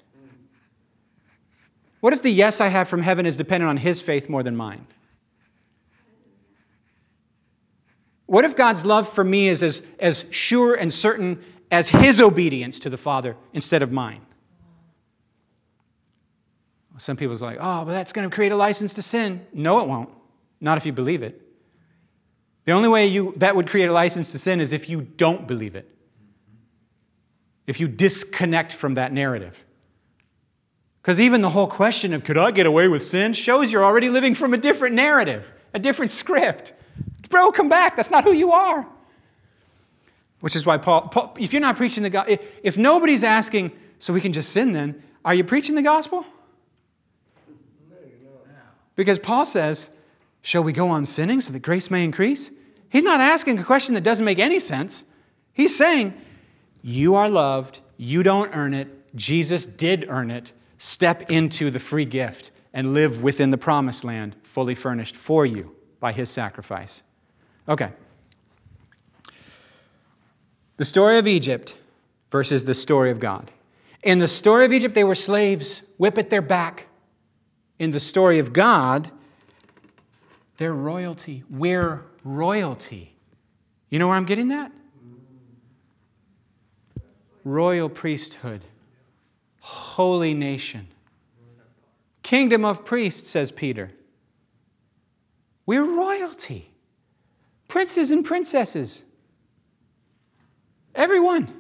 What 2.01 2.13
if 2.13 2.23
the 2.23 2.31
yes 2.31 2.61
I 2.61 2.69
have 2.69 2.89
from 2.89 3.03
heaven 3.03 3.27
is 3.27 3.37
dependent 3.37 3.69
on 3.69 3.77
his 3.77 4.01
faith 4.01 4.29
more 4.29 4.43
than 4.43 4.57
mine? 4.57 4.87
What 8.27 8.45
if 8.45 8.57
God's 8.57 8.85
love 8.85 9.09
for 9.09 9.25
me 9.25 9.49
is 9.49 9.63
as, 9.63 9.83
as 9.99 10.25
sure 10.31 10.75
and 10.75 10.93
certain 10.93 11.43
as 11.71 11.89
his 11.89 12.21
obedience 12.21 12.79
to 12.81 12.91
the 12.91 12.97
Father 12.97 13.37
instead 13.53 13.83
of 13.83 13.93
mine? 13.93 14.21
Some 16.99 17.17
people's 17.17 17.41
like, 17.41 17.57
oh, 17.59 17.87
but 17.87 17.93
that's 17.93 18.13
going 18.13 18.29
to 18.29 18.35
create 18.35 18.53
a 18.53 18.57
license 18.57 18.93
to 18.95 19.03
sin. 19.03 19.47
No, 19.55 19.81
it 19.81 19.89
won't. 19.89 20.11
Not 20.61 20.79
if 20.79 20.87
you 20.87 20.93
believe 20.93 21.23
it. 21.23 21.41
The 22.65 22.73
only 22.73 22.89
way 22.89 23.07
you, 23.07 23.35
that 23.37 23.57
would 23.57 23.69
create 23.69 23.87
a 23.87 23.93
license 23.93 24.33
to 24.33 24.39
sin 24.39 24.61
is 24.61 24.73
if 24.73 24.89
you 24.89 25.03
don't 25.03 25.47
believe 25.47 25.75
it, 25.75 25.93
if 27.67 27.81
you 27.81 27.89
disconnect 27.89 28.73
from 28.73 28.95
that 28.95 29.13
narrative. 29.13 29.65
Because 31.03 31.19
even 31.19 31.41
the 31.41 31.51
whole 31.51 31.67
question 31.67 32.13
of 32.13 32.25
could 32.25 32.37
I 32.37 32.51
get 32.51 32.67
away 32.67 32.87
with 32.89 33.03
sin 33.05 33.33
shows 33.33 33.73
you're 33.73 33.85
already 33.85 34.11
living 34.11 34.35
from 34.35 34.53
a 34.53 34.59
different 34.59 34.95
narrative, 34.95 35.51
a 35.73 35.79
different 35.79 36.13
script. 36.13 36.75
Bro, 37.31 37.53
come 37.53 37.69
back. 37.69 37.97
That's 37.97 38.11
not 38.11 38.25
who 38.25 38.33
you 38.33 38.53
are. 38.53 38.87
Which 40.41 40.57
is 40.57 40.67
why 40.67 40.79
Paul, 40.79 41.09
Paul 41.09 41.37
if 41.39 41.53
you're 41.53 41.61
not 41.61 41.77
preaching 41.77 42.03
the 42.03 42.11
gospel, 42.11 42.35
if, 42.35 42.47
if 42.63 42.79
nobody's 42.79 43.25
asking, 43.25 43.73
so 43.99 44.13
we 44.13 44.21
can 44.21 44.33
just 44.33 44.51
sin 44.51 44.73
then, 44.73 45.03
are 45.25 45.35
you 45.35 45.45
preaching 45.45 45.75
the 45.75 45.83
gospel? 45.83 46.27
Because 48.97 49.19
Paul 49.19 49.47
says, 49.47 49.89
Shall 50.43 50.65
we 50.65 50.73
go 50.73 50.89
on 50.89 51.05
sinning 51.05 51.41
so 51.41 51.53
that 51.53 51.61
grace 51.61 51.91
may 51.91 52.05
increase? 52.05 52.51
He's 52.89 53.03
not 53.03 53.21
asking 53.21 53.59
a 53.59 53.65
question 53.65 53.95
that 53.95 54.03
doesn't 54.03 54.25
make 54.25 54.39
any 54.39 54.59
sense. 54.59 55.05
He's 55.53 55.77
saying, 55.77 56.15
You 56.83 57.15
are 57.15 57.29
loved, 57.29 57.81
you 57.97 58.23
don't 58.23 58.55
earn 58.55 58.75
it, 58.75 58.89
Jesus 59.17 59.67
did 59.67 60.07
earn 60.09 60.31
it. 60.31 60.53
Step 60.79 61.31
into 61.31 61.71
the 61.71 61.79
free 61.79 62.07
gift 62.07 62.51
and 62.73 62.95
live 62.95 63.23
within 63.23 63.51
the 63.51 63.59
promised 63.59 64.05
land, 64.05 64.35
fully 64.43 64.75
furnished 64.75 65.15
for 65.15 65.45
you 65.45 65.75
by 65.99 66.13
his 66.13 66.31
sacrifice. 66.31 67.03
Okay. 67.69 67.93
The 70.79 70.85
story 70.85 71.19
of 71.19 71.27
Egypt 71.27 71.77
versus 72.31 72.65
the 72.65 72.75
story 72.75 73.11
of 73.11 73.21
God. 73.21 73.51
In 74.03 74.19
the 74.19 74.29
story 74.29 74.65
of 74.65 74.73
Egypt, 74.73 74.95
they 74.95 75.05
were 75.05 75.15
slaves, 75.15 75.83
whip 75.99 76.17
at 76.17 76.31
their 76.31 76.41
back. 76.41 76.87
In 77.79 77.91
the 77.91 78.01
story 78.01 78.39
of 78.39 78.53
God, 78.53 79.11
they're 80.61 80.75
royalty. 80.75 81.43
We're 81.49 82.03
royalty. 82.23 83.17
You 83.89 83.99
know 83.99 84.09
where 84.09 84.17
I'm 84.17 84.27
getting 84.27 84.49
that? 84.49 84.71
Royal 87.45 87.89
priesthood, 87.89 88.67
holy 89.61 90.35
nation, 90.35 90.89
kingdom 92.23 92.67
of 92.67 92.85
priests, 92.85 93.31
says 93.31 93.51
Peter. 93.51 93.91
We're 95.65 95.85
royalty 95.85 96.71
princes 97.67 98.11
and 98.11 98.23
princesses. 98.23 99.03
Everyone. 100.95 101.55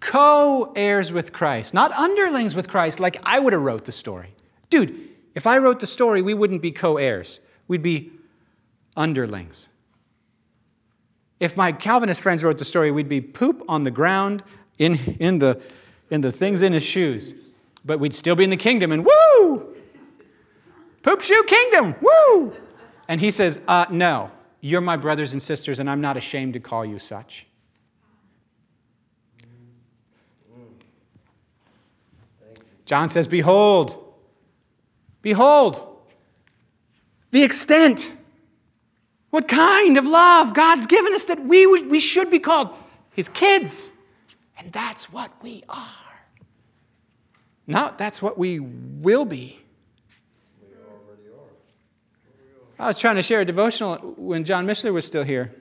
Co 0.00 0.72
heirs 0.74 1.12
with 1.12 1.32
Christ, 1.32 1.72
not 1.72 1.92
underlings 1.92 2.56
with 2.56 2.68
Christ, 2.68 2.98
like 2.98 3.18
I 3.22 3.38
would 3.38 3.52
have 3.52 3.62
wrote 3.62 3.84
the 3.84 3.92
story. 3.92 4.34
Dude, 4.70 5.08
if 5.36 5.46
I 5.46 5.58
wrote 5.58 5.78
the 5.78 5.86
story, 5.86 6.20
we 6.20 6.34
wouldn't 6.34 6.62
be 6.62 6.72
co 6.72 6.96
heirs, 6.96 7.38
we'd 7.68 7.82
be 7.82 8.12
underlings. 8.96 9.68
If 11.38 11.56
my 11.56 11.72
Calvinist 11.72 12.22
friends 12.22 12.42
wrote 12.42 12.58
the 12.58 12.64
story, 12.64 12.90
we'd 12.90 13.08
be 13.08 13.20
poop 13.20 13.62
on 13.68 13.82
the 13.82 13.90
ground 13.90 14.42
in, 14.78 14.96
in, 15.20 15.38
the, 15.38 15.60
in 16.10 16.22
the 16.22 16.32
things 16.32 16.62
in 16.62 16.72
his 16.72 16.82
shoes. 16.82 17.34
But 17.84 18.00
we'd 18.00 18.14
still 18.14 18.34
be 18.34 18.44
in 18.44 18.50
the 18.50 18.56
kingdom 18.56 18.90
and 18.92 19.04
woo! 19.04 19.76
Poop 21.02 21.20
shoe 21.20 21.44
kingdom, 21.46 21.94
woo! 22.00 22.54
And 23.08 23.20
he 23.20 23.30
says, 23.30 23.60
uh, 23.68 23.86
no, 23.90 24.30
you're 24.60 24.80
my 24.80 24.96
brothers 24.96 25.32
and 25.32 25.42
sisters, 25.42 25.78
and 25.78 25.88
I'm 25.88 26.00
not 26.00 26.16
ashamed 26.16 26.54
to 26.54 26.60
call 26.60 26.84
you 26.84 26.98
such. 26.98 27.46
John 32.86 33.08
says, 33.08 33.26
Behold, 33.28 34.14
behold, 35.20 35.95
the 37.30 37.42
extent, 37.42 38.12
what 39.30 39.48
kind 39.48 39.98
of 39.98 40.06
love 40.06 40.54
God's 40.54 40.86
given 40.86 41.12
us 41.14 41.24
that 41.24 41.44
we, 41.44 41.66
we 41.66 42.00
should 42.00 42.30
be 42.30 42.38
called 42.38 42.70
His 43.12 43.28
kids. 43.28 43.90
And 44.58 44.72
that's 44.72 45.12
what 45.12 45.30
we 45.42 45.62
are. 45.68 45.88
Not 47.66 47.98
that's 47.98 48.22
what 48.22 48.38
we 48.38 48.60
will 48.60 49.24
be. 49.24 49.60
I 52.78 52.86
was 52.86 52.98
trying 52.98 53.16
to 53.16 53.22
share 53.22 53.40
a 53.40 53.44
devotional 53.44 53.96
when 54.16 54.44
John 54.44 54.66
Mishler 54.66 54.92
was 54.92 55.06
still 55.06 55.24
here. 55.24 55.54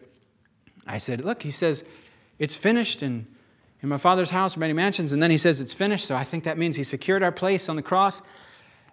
I 0.86 0.97
said, 0.97 1.24
Look, 1.24 1.43
he 1.43 1.51
says, 1.51 1.84
it's 2.39 2.55
finished, 2.55 3.01
and 3.01 3.26
in 3.82 3.88
my 3.88 3.97
father's 3.97 4.32
house 4.32 4.57
are 4.57 4.59
many 4.59 4.74
mansions. 4.74 5.13
And 5.13 5.24
then 5.24 5.32
he 5.32 5.38
says, 5.38 5.61
It's 5.61 5.74
finished. 5.74 6.05
So 6.05 6.16
I 6.16 6.24
think 6.24 6.43
that 6.43 6.57
means 6.57 6.76
he 6.76 6.84
secured 6.84 7.24
our 7.24 7.32
place 7.32 7.70
on 7.70 7.76
the 7.78 7.82
cross. 7.82 8.22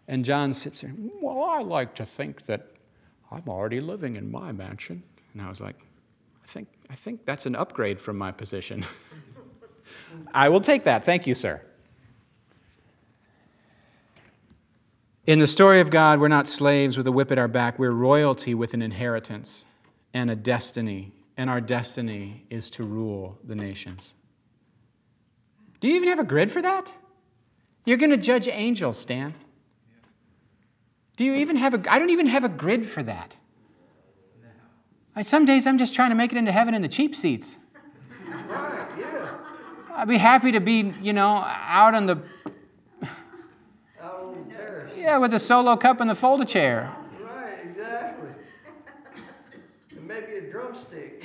And 0.09 0.24
John 0.24 0.53
sits 0.53 0.80
there, 0.80 0.92
Well, 1.20 1.44
I 1.44 1.62
like 1.62 1.94
to 1.96 2.07
think 2.07 2.46
that 2.46 2.68
I'm 3.30 3.48
already 3.48 3.80
living 3.80 4.16
in 4.16 4.30
my 4.30 4.53
mansion. 4.53 5.03
And 5.32 5.42
I 5.42 5.48
was 5.48 5.61
like, 5.61 5.76
I 6.42 6.46
think, 6.46 6.68
I 6.90 6.94
think 6.94 7.24
that's 7.24 7.46
an 7.46 7.55
upgrade 7.55 8.00
from 8.00 8.18
my 8.18 8.32
position. 8.32 8.84
I 10.34 10.48
will 10.48 10.61
take 10.61 10.84
that. 10.84 11.05
Thank 11.05 11.26
you, 11.26 11.34
sir. 11.34 11.62
In 15.26 15.38
the 15.38 15.46
story 15.46 15.80
of 15.80 15.90
God, 15.90 16.18
we're 16.20 16.28
not 16.28 16.48
slaves 16.48 16.96
with 16.96 17.07
a 17.07 17.12
whip 17.12 17.30
at 17.30 17.38
our 17.38 17.48
back. 17.48 17.78
We're 17.78 17.92
royalty 17.92 18.55
with 18.55 18.74
an 18.74 18.82
inheritance 18.82 19.64
and 20.12 20.30
a 20.30 20.36
destiny. 20.36 21.12
And 21.36 21.48
our 21.48 21.61
destiny 21.61 22.44
is 22.50 22.68
to 22.70 22.84
rule 22.84 23.38
the 23.44 23.55
nations. 23.55 24.14
Do 25.80 25.88
you 25.88 25.94
even 25.94 26.09
have 26.09 26.18
a 26.18 26.24
grid 26.24 26.50
for 26.50 26.61
that? 26.61 26.92
You're 27.84 27.96
going 27.96 28.11
to 28.11 28.16
judge 28.16 28.48
angels, 28.48 28.98
Stan. 28.98 29.34
Do 31.17 31.25
you 31.25 31.35
even 31.35 31.57
have 31.57 31.75
a 31.75 31.93
I 31.93 31.99
don't 31.99 32.11
even 32.11 32.27
have 32.27 32.45
a 32.45 32.49
grid 32.49 32.87
for 32.87 33.03
that. 33.03 33.37
I, 35.15 35.23
some 35.23 35.45
days 35.45 35.67
I'm 35.67 35.77
just 35.77 35.95
trying 35.95 36.09
to 36.11 36.15
make 36.17 36.33
it 36.33 36.39
into 36.39 36.53
heaven 36.53 36.75
in 36.75 36.81
the 36.81 36.89
cheap 36.89 37.15
seats. 37.15 37.59
Right, 38.27 38.87
yeah. 38.99 39.31
I'd 39.95 40.09
be 40.09 40.17
happy 40.17 40.53
to 40.53 40.61
be, 40.61 40.93
you 41.03 41.13
know, 41.13 41.45
out 41.47 41.95
on 41.95 42.07
the 42.07 42.17
Out 44.01 44.23
on 44.25 44.49
the 44.49 44.55
terrace. 44.55 44.93
yeah, 44.97 45.19
with 45.19 45.35
a 45.35 45.39
solo 45.39 45.77
cup 45.77 46.01
and 46.01 46.09
the 46.09 46.15
fold 46.15 46.49
chair. 46.49 46.91
Right, 47.23 47.59
exactly. 47.63 48.31
And 49.91 50.09
maybe 50.09 50.37
a 50.37 50.51
drumstick. 50.51 51.25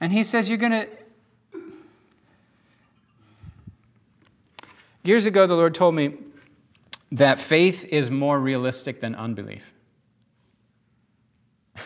And 0.00 0.12
he 0.12 0.24
says, 0.24 0.48
You're 0.48 0.58
going 0.58 0.72
to. 0.72 0.88
Years 5.02 5.26
ago, 5.26 5.46
the 5.46 5.54
Lord 5.54 5.74
told 5.74 5.94
me 5.94 6.14
that 7.12 7.40
faith 7.40 7.84
is 7.86 8.10
more 8.10 8.38
realistic 8.38 9.00
than 9.00 9.14
unbelief. 9.14 9.74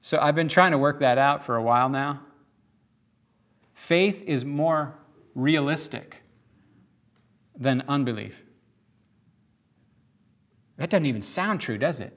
so 0.00 0.18
I've 0.20 0.34
been 0.34 0.48
trying 0.48 0.72
to 0.72 0.78
work 0.78 1.00
that 1.00 1.18
out 1.18 1.44
for 1.44 1.56
a 1.56 1.62
while 1.62 1.88
now. 1.88 2.20
Faith 3.72 4.22
is 4.26 4.44
more 4.44 4.94
realistic 5.34 6.22
than 7.56 7.82
unbelief. 7.88 8.44
That 10.76 10.90
doesn't 10.90 11.06
even 11.06 11.22
sound 11.22 11.60
true, 11.60 11.78
does 11.78 12.00
it? 12.00 12.16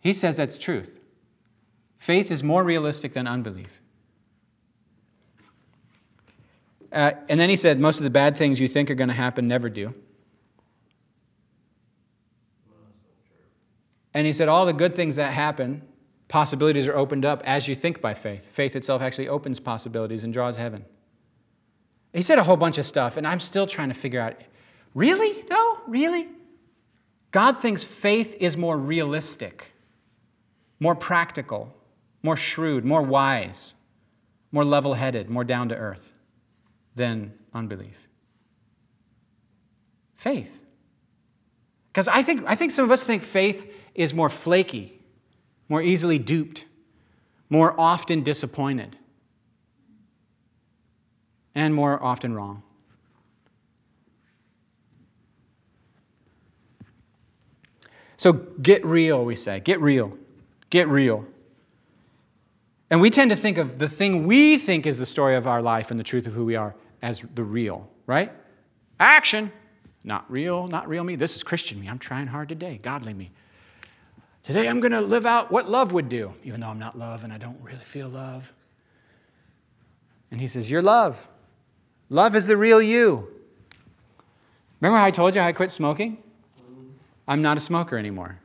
He 0.00 0.12
says 0.12 0.36
that's 0.36 0.58
truth. 0.58 1.00
Faith 1.96 2.30
is 2.30 2.42
more 2.42 2.62
realistic 2.62 3.14
than 3.14 3.26
unbelief. 3.26 3.80
Uh, 6.94 7.12
and 7.28 7.40
then 7.40 7.50
he 7.50 7.56
said, 7.56 7.80
most 7.80 7.98
of 7.98 8.04
the 8.04 8.10
bad 8.10 8.36
things 8.36 8.60
you 8.60 8.68
think 8.68 8.88
are 8.88 8.94
going 8.94 9.08
to 9.08 9.14
happen 9.14 9.48
never 9.48 9.68
do. 9.68 9.92
And 14.14 14.28
he 14.28 14.32
said, 14.32 14.48
all 14.48 14.64
the 14.64 14.72
good 14.72 14.94
things 14.94 15.16
that 15.16 15.32
happen, 15.32 15.82
possibilities 16.28 16.86
are 16.86 16.96
opened 16.96 17.24
up 17.24 17.42
as 17.44 17.66
you 17.66 17.74
think 17.74 18.00
by 18.00 18.14
faith. 18.14 18.48
Faith 18.48 18.76
itself 18.76 19.02
actually 19.02 19.26
opens 19.26 19.58
possibilities 19.58 20.22
and 20.22 20.32
draws 20.32 20.56
heaven. 20.56 20.84
He 22.12 22.22
said 22.22 22.38
a 22.38 22.44
whole 22.44 22.56
bunch 22.56 22.78
of 22.78 22.86
stuff, 22.86 23.16
and 23.16 23.26
I'm 23.26 23.40
still 23.40 23.66
trying 23.66 23.88
to 23.88 23.94
figure 23.94 24.20
out 24.20 24.36
really, 24.94 25.42
though? 25.50 25.80
Really? 25.88 26.28
God 27.32 27.58
thinks 27.58 27.82
faith 27.82 28.36
is 28.38 28.56
more 28.56 28.78
realistic, 28.78 29.72
more 30.78 30.94
practical, 30.94 31.74
more 32.22 32.36
shrewd, 32.36 32.84
more 32.84 33.02
wise, 33.02 33.74
more 34.52 34.64
level 34.64 34.94
headed, 34.94 35.28
more 35.28 35.42
down 35.42 35.70
to 35.70 35.74
earth 35.74 36.12
than 36.94 37.32
unbelief. 37.52 38.08
Faith. 40.14 40.60
Because 41.88 42.08
I 42.08 42.22
think, 42.22 42.44
I 42.46 42.54
think 42.54 42.72
some 42.72 42.84
of 42.84 42.90
us 42.90 43.04
think 43.04 43.22
faith 43.22 43.72
is 43.94 44.12
more 44.12 44.28
flaky, 44.28 45.00
more 45.68 45.80
easily 45.82 46.18
duped, 46.18 46.64
more 47.48 47.74
often 47.78 48.22
disappointed, 48.22 48.96
and 51.54 51.74
more 51.74 52.02
often 52.02 52.34
wrong. 52.34 52.62
So 58.16 58.32
get 58.32 58.84
real, 58.84 59.24
we 59.24 59.36
say. 59.36 59.60
Get 59.60 59.80
real. 59.80 60.16
Get 60.70 60.88
real. 60.88 61.26
And 62.90 63.00
we 63.00 63.10
tend 63.10 63.30
to 63.30 63.36
think 63.36 63.58
of 63.58 63.78
the 63.78 63.88
thing 63.88 64.26
we 64.26 64.56
think 64.56 64.86
is 64.86 64.98
the 64.98 65.06
story 65.06 65.36
of 65.36 65.46
our 65.46 65.60
life 65.60 65.90
and 65.90 66.00
the 66.00 66.04
truth 66.04 66.26
of 66.26 66.32
who 66.32 66.44
we 66.44 66.56
are 66.56 66.74
as 67.04 67.22
the 67.34 67.44
real, 67.44 67.86
right? 68.06 68.32
Action. 68.98 69.52
Not 70.04 70.24
real, 70.30 70.66
not 70.66 70.88
real 70.88 71.04
me. 71.04 71.16
This 71.16 71.36
is 71.36 71.42
Christian 71.42 71.78
me. 71.78 71.86
I'm 71.86 71.98
trying 71.98 72.26
hard 72.26 72.48
today, 72.48 72.80
godly 72.82 73.12
me. 73.12 73.30
Today 74.42 74.68
I'm 74.68 74.80
going 74.80 74.92
to 74.92 75.02
live 75.02 75.26
out 75.26 75.52
what 75.52 75.68
love 75.68 75.92
would 75.92 76.08
do, 76.08 76.34
even 76.44 76.60
though 76.60 76.68
I'm 76.68 76.78
not 76.78 76.98
love 76.98 77.22
and 77.22 77.32
I 77.32 77.38
don't 77.38 77.58
really 77.62 77.84
feel 77.84 78.08
love. 78.08 78.52
And 80.30 80.40
he 80.40 80.46
says, 80.46 80.70
You're 80.70 80.82
love. 80.82 81.28
Love 82.08 82.34
is 82.36 82.46
the 82.46 82.56
real 82.56 82.80
you. 82.80 83.28
Remember 84.80 84.98
how 84.98 85.04
I 85.04 85.10
told 85.10 85.34
you 85.34 85.42
I 85.42 85.52
quit 85.52 85.70
smoking? 85.70 86.18
I'm 87.28 87.42
not 87.42 87.56
a 87.56 87.60
smoker 87.60 87.96
anymore. 87.96 88.38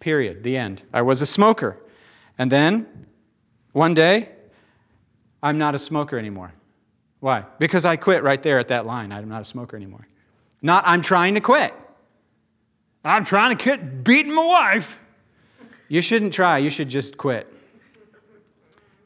Period. 0.00 0.42
The 0.42 0.56
end. 0.56 0.82
I 0.92 1.02
was 1.02 1.20
a 1.20 1.26
smoker. 1.26 1.78
And 2.38 2.50
then, 2.50 3.06
one 3.72 3.94
day, 3.94 4.30
I'm 5.42 5.58
not 5.58 5.74
a 5.74 5.78
smoker 5.78 6.18
anymore. 6.18 6.52
Why? 7.24 7.46
Because 7.58 7.86
I 7.86 7.96
quit 7.96 8.22
right 8.22 8.42
there 8.42 8.58
at 8.58 8.68
that 8.68 8.84
line. 8.84 9.10
I'm 9.10 9.30
not 9.30 9.40
a 9.40 9.46
smoker 9.46 9.78
anymore. 9.78 10.06
Not, 10.60 10.84
I'm 10.86 11.00
trying 11.00 11.36
to 11.36 11.40
quit. 11.40 11.72
I'm 13.02 13.24
trying 13.24 13.56
to 13.56 13.62
quit 13.62 14.04
beating 14.04 14.34
my 14.34 14.44
wife. 14.44 14.98
You 15.88 16.02
shouldn't 16.02 16.34
try, 16.34 16.58
you 16.58 16.68
should 16.68 16.90
just 16.90 17.16
quit. 17.16 17.50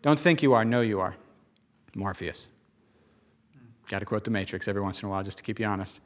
Don't 0.03 0.19
think 0.19 0.43
you 0.43 0.55
are, 0.55 0.65
know 0.65 0.81
you 0.81 0.99
are. 0.99 1.15
Morpheus. 1.95 2.49
Got 3.87 4.01
to 4.01 4.05
quote 4.05 4.25
the 4.25 4.33
Matrix 4.33 4.67
every 4.67 4.83
once 4.83 5.01
in 5.01 5.07
a 5.07 5.11
while 5.13 5.23
just 5.23 5.39
to 5.39 5.45
keep 5.45 5.61
you 5.61 5.67
honest. 5.67 6.01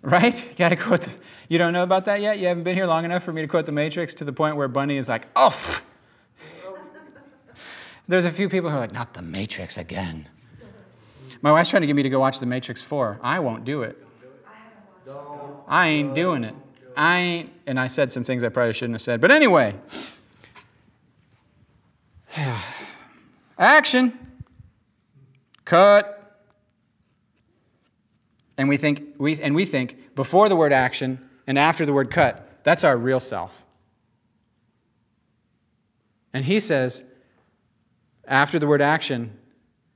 Right? 0.00 0.42
Got 0.56 0.70
to 0.70 0.76
quote. 0.76 1.02
The, 1.02 1.10
you 1.50 1.58
don't 1.58 1.74
know 1.74 1.82
about 1.82 2.06
that 2.06 2.22
yet? 2.22 2.38
You 2.38 2.46
haven't 2.46 2.62
been 2.62 2.76
here 2.76 2.86
long 2.86 3.04
enough 3.04 3.24
for 3.24 3.32
me 3.34 3.42
to 3.42 3.46
quote 3.46 3.66
the 3.66 3.72
Matrix 3.72 4.14
to 4.14 4.24
the 4.24 4.32
point 4.32 4.56
where 4.56 4.68
Bunny 4.68 4.96
is 4.96 5.10
like, 5.10 5.28
"Oh." 5.36 5.82
There's 8.10 8.24
a 8.24 8.32
few 8.32 8.48
people 8.48 8.70
who 8.70 8.76
are 8.76 8.80
like, 8.80 8.92
"Not 8.92 9.14
the 9.14 9.22
Matrix 9.22 9.78
again." 9.78 10.28
My 11.42 11.52
wife's 11.52 11.70
trying 11.70 11.82
to 11.82 11.86
get 11.86 11.94
me 11.94 12.02
to 12.02 12.10
go 12.10 12.18
watch 12.18 12.40
The 12.40 12.46
Matrix 12.46 12.82
4. 12.82 13.20
I 13.22 13.38
won't 13.38 13.64
do 13.64 13.82
it. 13.82 13.96
I 15.68 15.88
ain't 15.88 16.14
doing 16.14 16.42
it. 16.42 16.56
I 16.96 17.18
ain't. 17.18 17.52
And 17.68 17.78
I 17.78 17.86
said 17.86 18.10
some 18.10 18.24
things 18.24 18.42
I 18.42 18.48
probably 18.48 18.72
shouldn't 18.72 18.94
have 18.94 19.02
said. 19.02 19.20
But 19.20 19.30
anyway, 19.30 19.76
action, 23.58 24.18
cut. 25.64 26.16
And 28.58 28.68
we 28.68 28.76
think 28.76 29.14
we 29.18 29.40
and 29.40 29.54
we 29.54 29.64
think 29.64 30.16
before 30.16 30.48
the 30.48 30.56
word 30.56 30.72
action 30.72 31.30
and 31.46 31.56
after 31.56 31.86
the 31.86 31.92
word 31.92 32.10
cut, 32.10 32.64
that's 32.64 32.82
our 32.82 32.98
real 32.98 33.20
self. 33.20 33.64
And 36.32 36.44
he 36.44 36.58
says, 36.58 37.04
after 38.30 38.58
the 38.60 38.66
word 38.66 38.80
action 38.80 39.36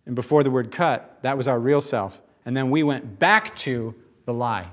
and 0.04 0.14
before 0.14 0.42
the 0.42 0.50
word 0.50 0.70
cut, 0.70 1.20
that 1.22 1.38
was 1.38 1.48
our 1.48 1.58
real 1.58 1.80
self. 1.80 2.20
And 2.44 2.54
then 2.54 2.68
we 2.68 2.82
went 2.82 3.18
back 3.18 3.56
to 3.56 3.94
the 4.26 4.34
lie. 4.34 4.68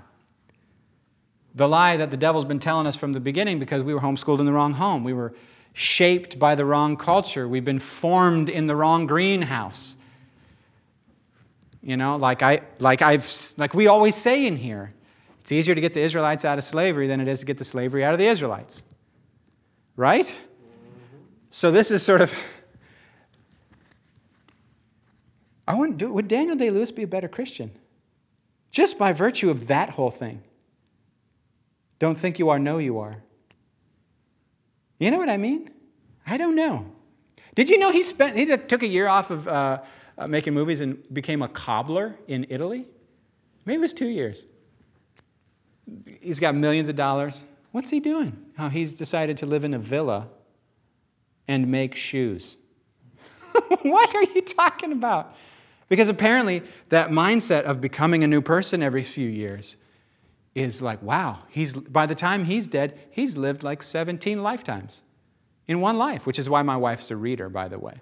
The 1.56 1.68
lie 1.68 1.98
that 1.98 2.12
the 2.12 2.18
devil's 2.18 2.46
been 2.46 2.60
telling 2.60 2.88
us 2.88 2.96
from 2.96 3.14
the 3.14 3.20
beginning 3.20 3.60
because 3.60 3.84
we 3.84 3.94
were 3.94 4.02
homeschooled 4.02 4.40
in 4.40 4.46
the 4.46 4.52
wrong 4.52 4.74
home. 4.74 5.04
We 5.04 5.14
were 5.14 5.34
shaped 5.74 6.40
by 6.40 6.56
the 6.56 6.66
wrong 6.66 6.98
culture. 6.98 7.48
We've 7.48 7.64
been 7.64 7.80
formed 7.80 8.50
in 8.50 8.68
the 8.68 8.76
wrong 8.76 9.06
greenhouse. 9.06 9.96
You 11.84 11.98
know, 11.98 12.16
like 12.18 12.44
I 12.44 12.62
like 12.80 13.02
I've 13.02 13.30
like 13.58 13.74
we 13.74 13.88
always 13.88 14.16
say 14.16 14.46
in 14.46 14.56
here, 14.56 14.92
it's 15.40 15.52
easier 15.52 15.74
to 15.74 15.82
get 15.82 15.94
the 15.94 16.02
Israelites 16.02 16.46
out 16.46 16.58
of 16.58 16.64
slavery 16.64 17.08
than 17.08 17.20
it 17.20 17.28
is 17.28 17.40
to 17.40 17.46
get 17.46 17.58
the 17.58 17.66
slavery 17.66 18.04
out 18.04 18.14
of 18.14 18.20
the 18.20 18.28
Israelites. 18.28 18.84
Right? 19.96 20.40
So 21.50 21.72
this 21.72 21.92
is 21.92 22.04
sort 22.04 22.22
of 22.22 22.34
I 25.72 25.74
wouldn't 25.74 26.00
do 26.00 26.12
would 26.12 26.28
Daniel 26.28 26.58
Day 26.58 26.70
Lewis 26.70 26.92
be 26.92 27.04
a 27.04 27.08
better 27.08 27.30
Christian? 27.30 27.72
Just 28.72 28.98
by 28.98 29.14
virtue 29.14 29.50
of 29.50 29.68
that 29.68 29.92
whole 29.92 30.12
thing. 30.12 30.44
Don't 31.98 32.18
think 32.18 32.40
you 32.40 32.50
are, 32.50 32.60
know 32.60 32.78
you 32.78 33.00
are. 33.00 33.24
You 35.00 35.12
know 35.12 35.18
what 35.18 35.30
I 35.30 35.38
mean? 35.38 35.70
I 36.28 36.36
don't 36.36 36.56
know. 36.56 36.92
Did 37.56 37.70
you 37.70 37.78
know 37.78 37.90
he 37.90 38.04
spent 38.04 38.36
he 38.36 38.46
took 38.46 38.84
a 38.84 38.88
year 38.88 39.08
off 39.08 39.32
of 39.32 39.48
uh, 39.48 39.82
uh, 40.18 40.28
making 40.28 40.54
movies 40.54 40.82
and 40.82 41.02
became 41.14 41.42
a 41.42 41.48
cobbler 41.48 42.18
in 42.28 42.48
Italy? 42.50 42.86
Maybe 43.66 43.78
it 43.78 43.80
was 43.80 43.94
two 43.94 44.10
years. 44.10 44.46
He's 46.20 46.42
got 46.42 46.54
millions 46.54 46.90
of 46.90 46.98
dollars. 46.98 47.46
What's 47.72 47.90
he 47.90 48.02
doing? 48.02 48.38
Oh, 48.60 48.68
he's 48.68 48.92
decided 48.92 49.38
to 49.38 49.46
live 49.46 49.64
in 49.64 49.74
a 49.74 49.80
villa 49.80 50.28
and 51.48 51.72
make 51.72 51.96
shoes. 51.96 52.58
what 53.84 54.14
are 54.14 54.24
you 54.24 54.42
talking 54.42 54.92
about? 54.92 55.34
Because 55.92 56.08
apparently, 56.08 56.64
that 56.88 57.10
mindset 57.10 57.64
of 57.64 57.82
becoming 57.82 58.24
a 58.24 58.28
new 58.28 58.42
person 58.42 58.82
every 58.82 59.04
few 59.04 59.28
years 59.28 59.76
is 60.56 60.82
like, 60.82 61.04
wow, 61.04 61.40
he's, 61.50 61.76
by 61.76 62.06
the 62.06 62.16
time 62.16 62.46
he's 62.46 62.70
dead, 62.70 62.98
he's 63.12 63.36
lived 63.36 63.62
like 63.62 63.84
17 63.84 64.42
lifetimes 64.42 65.02
in 65.68 65.82
one 65.82 65.98
life, 65.98 66.26
which 66.26 66.40
is 66.40 66.50
why 66.50 66.62
my 66.62 66.78
wife's 66.78 67.12
a 67.12 67.18
reader, 67.18 67.50
by 67.50 67.68
the 67.68 67.78
way. 67.78 67.96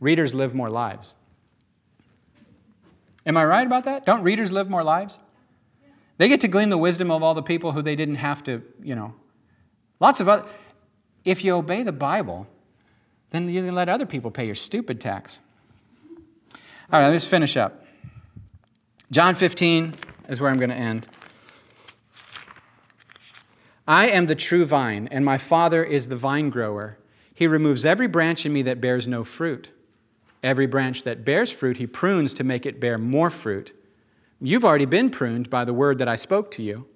Readers 0.00 0.34
live 0.34 0.52
more 0.52 0.68
lives. 0.68 1.14
Am 3.24 3.36
I 3.36 3.44
right 3.44 3.64
about 3.68 3.84
that? 3.84 4.04
Don't 4.04 4.24
readers 4.24 4.50
live 4.50 4.68
more 4.68 4.82
lives? 4.82 5.20
They 6.18 6.26
get 6.26 6.40
to 6.40 6.48
glean 6.48 6.70
the 6.70 6.78
wisdom 6.78 7.12
of 7.12 7.22
all 7.22 7.34
the 7.34 7.42
people 7.42 7.70
who 7.70 7.82
they 7.82 7.94
didn't 7.94 8.16
have 8.16 8.42
to, 8.44 8.64
you 8.82 8.96
know. 8.96 9.14
Lots 10.00 10.18
of 10.18 10.28
other. 10.28 10.44
If 11.24 11.44
you 11.44 11.54
obey 11.54 11.84
the 11.84 11.92
Bible, 11.92 12.48
then 13.30 13.48
you 13.48 13.70
let 13.70 13.88
other 13.88 14.06
people 14.06 14.32
pay 14.32 14.46
your 14.46 14.56
stupid 14.56 15.00
tax. 15.00 15.38
All 16.92 17.00
right, 17.00 17.08
let's 17.08 17.26
finish 17.26 17.56
up. 17.56 17.84
John 19.10 19.34
15 19.34 19.94
is 20.28 20.40
where 20.40 20.48
I'm 20.48 20.58
going 20.58 20.70
to 20.70 20.76
end. 20.76 21.08
I 23.88 24.08
am 24.08 24.26
the 24.26 24.36
true 24.36 24.64
vine, 24.64 25.08
and 25.10 25.24
my 25.24 25.36
Father 25.36 25.82
is 25.82 26.06
the 26.06 26.14
vine 26.14 26.48
grower. 26.48 26.98
He 27.34 27.48
removes 27.48 27.84
every 27.84 28.06
branch 28.06 28.46
in 28.46 28.52
me 28.52 28.62
that 28.62 28.80
bears 28.80 29.08
no 29.08 29.24
fruit. 29.24 29.72
Every 30.44 30.66
branch 30.66 31.02
that 31.02 31.24
bears 31.24 31.50
fruit, 31.50 31.76
he 31.76 31.88
prunes 31.88 32.32
to 32.34 32.44
make 32.44 32.66
it 32.66 32.78
bear 32.78 32.98
more 32.98 33.30
fruit. 33.30 33.72
You've 34.40 34.64
already 34.64 34.86
been 34.86 35.10
pruned 35.10 35.50
by 35.50 35.64
the 35.64 35.74
word 35.74 35.98
that 35.98 36.08
I 36.08 36.14
spoke 36.14 36.52
to 36.52 36.62
you. 36.62 36.86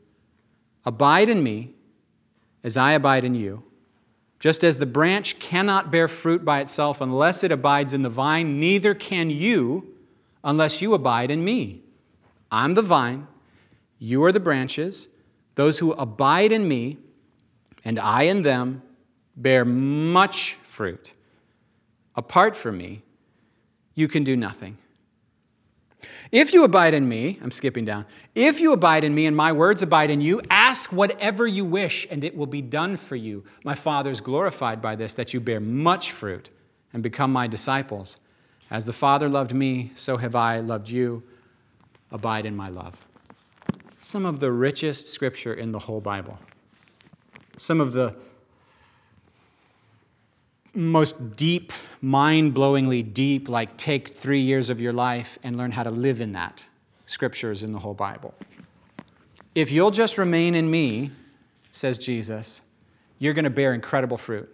Abide 0.85 1.29
in 1.29 1.43
me 1.43 1.75
as 2.63 2.77
I 2.77 2.93
abide 2.93 3.25
in 3.25 3.35
you. 3.35 3.65
Just 4.41 4.65
as 4.65 4.79
the 4.79 4.87
branch 4.87 5.39
cannot 5.39 5.93
bear 5.93 6.09
fruit 6.09 6.45
by 6.45 6.61
itself 6.61 7.03
unless 7.03 7.45
it 7.45 7.53
abides 7.53 7.93
in 7.93 8.03
the 8.03 8.09
vine, 8.09 8.59
neither 8.59 8.95
can 8.95 9.31
you 9.31 9.95
unless 10.43 10.81
you 10.81 10.95
abide 10.95 11.31
in 11.31 11.45
me. 11.45 11.83
I'm 12.51 12.73
the 12.75 12.83
vine, 12.83 13.29
you 13.99 14.25
are 14.25 14.33
the 14.33 14.41
branches. 14.41 15.09
Those 15.57 15.79
who 15.79 15.93
abide 15.93 16.53
in 16.53 16.67
me 16.67 16.97
and 17.85 17.99
I 17.99 18.23
in 18.23 18.41
them 18.41 18.83
bear 19.37 19.65
much 19.65 20.55
fruit. 20.63 21.13
Apart 22.17 22.57
from 22.57 22.79
me, 22.79 23.03
you 23.95 24.09
can 24.09 24.25
do 24.25 24.37
nothing. 24.37 24.79
If 26.33 26.53
you 26.53 26.65
abide 26.65 26.95
in 26.95 27.09
me, 27.09 27.39
I'm 27.43 27.51
skipping 27.51 27.85
down. 27.85 28.07
If 28.35 28.61
you 28.61 28.73
abide 28.73 29.05
in 29.05 29.15
me 29.15 29.27
and 29.27 29.37
my 29.37 29.53
words 29.53 29.83
abide 29.83 30.11
in 30.11 30.21
you, 30.21 30.41
ask 30.51 30.93
whatever 30.93 31.47
you 31.47 31.65
wish 31.65 32.07
and 32.11 32.25
it 32.25 32.37
will 32.37 32.47
be 32.47 32.63
done 32.63 32.97
for 32.97 33.17
you. 33.17 33.45
My 33.65 33.75
Father 33.75 34.11
is 34.11 34.21
glorified 34.21 34.81
by 34.81 34.97
this, 34.97 35.15
that 35.15 35.35
you 35.35 35.41
bear 35.41 35.61
much 35.61 36.13
fruit 36.13 36.51
and 36.93 37.03
become 37.03 37.33
my 37.33 37.47
disciples. 37.47 38.19
As 38.71 38.87
the 38.87 38.93
Father 38.93 39.29
loved 39.29 39.53
me, 39.53 39.91
so 39.95 40.17
have 40.17 40.37
I 40.37 40.61
loved 40.61 40.89
you. 40.89 41.23
Abide 42.13 42.47
in 42.47 42.57
my 42.57 42.69
love. 42.69 42.95
Some 44.01 44.25
of 44.25 44.41
the 44.41 44.51
richest 44.51 45.09
scripture 45.09 45.55
in 45.55 45.73
the 45.73 45.79
whole 45.79 46.01
Bible. 46.01 46.39
Some 47.57 47.81
of 47.81 47.93
the 47.93 48.17
most 50.75 51.37
deep, 51.37 51.73
mind 52.01 52.55
blowingly 52.55 53.03
deep, 53.03 53.49
like 53.49 53.77
take 53.77 54.17
three 54.17 54.41
years 54.41 54.71
of 54.71 54.81
your 54.81 54.93
life 54.93 55.39
and 55.43 55.57
learn 55.57 55.73
how 55.73 55.83
to 55.83 55.91
live 55.91 56.21
in 56.21 56.33
that. 56.33 56.65
Scriptures 57.07 57.63
in 57.63 57.73
the 57.73 57.79
whole 57.79 57.95
Bible. 57.95 58.35
If 59.55 59.73
you'll 59.73 59.91
just 59.91 60.17
remain 60.17 60.55
in 60.55 60.71
me, 60.71 61.11
says 61.73 61.99
Jesus, 61.99 62.63
you're 63.19 63.35
going 63.35 63.45
to 63.45 63.51
bear 63.51 63.75
incredible 63.75 64.17
fruit. 64.17 64.49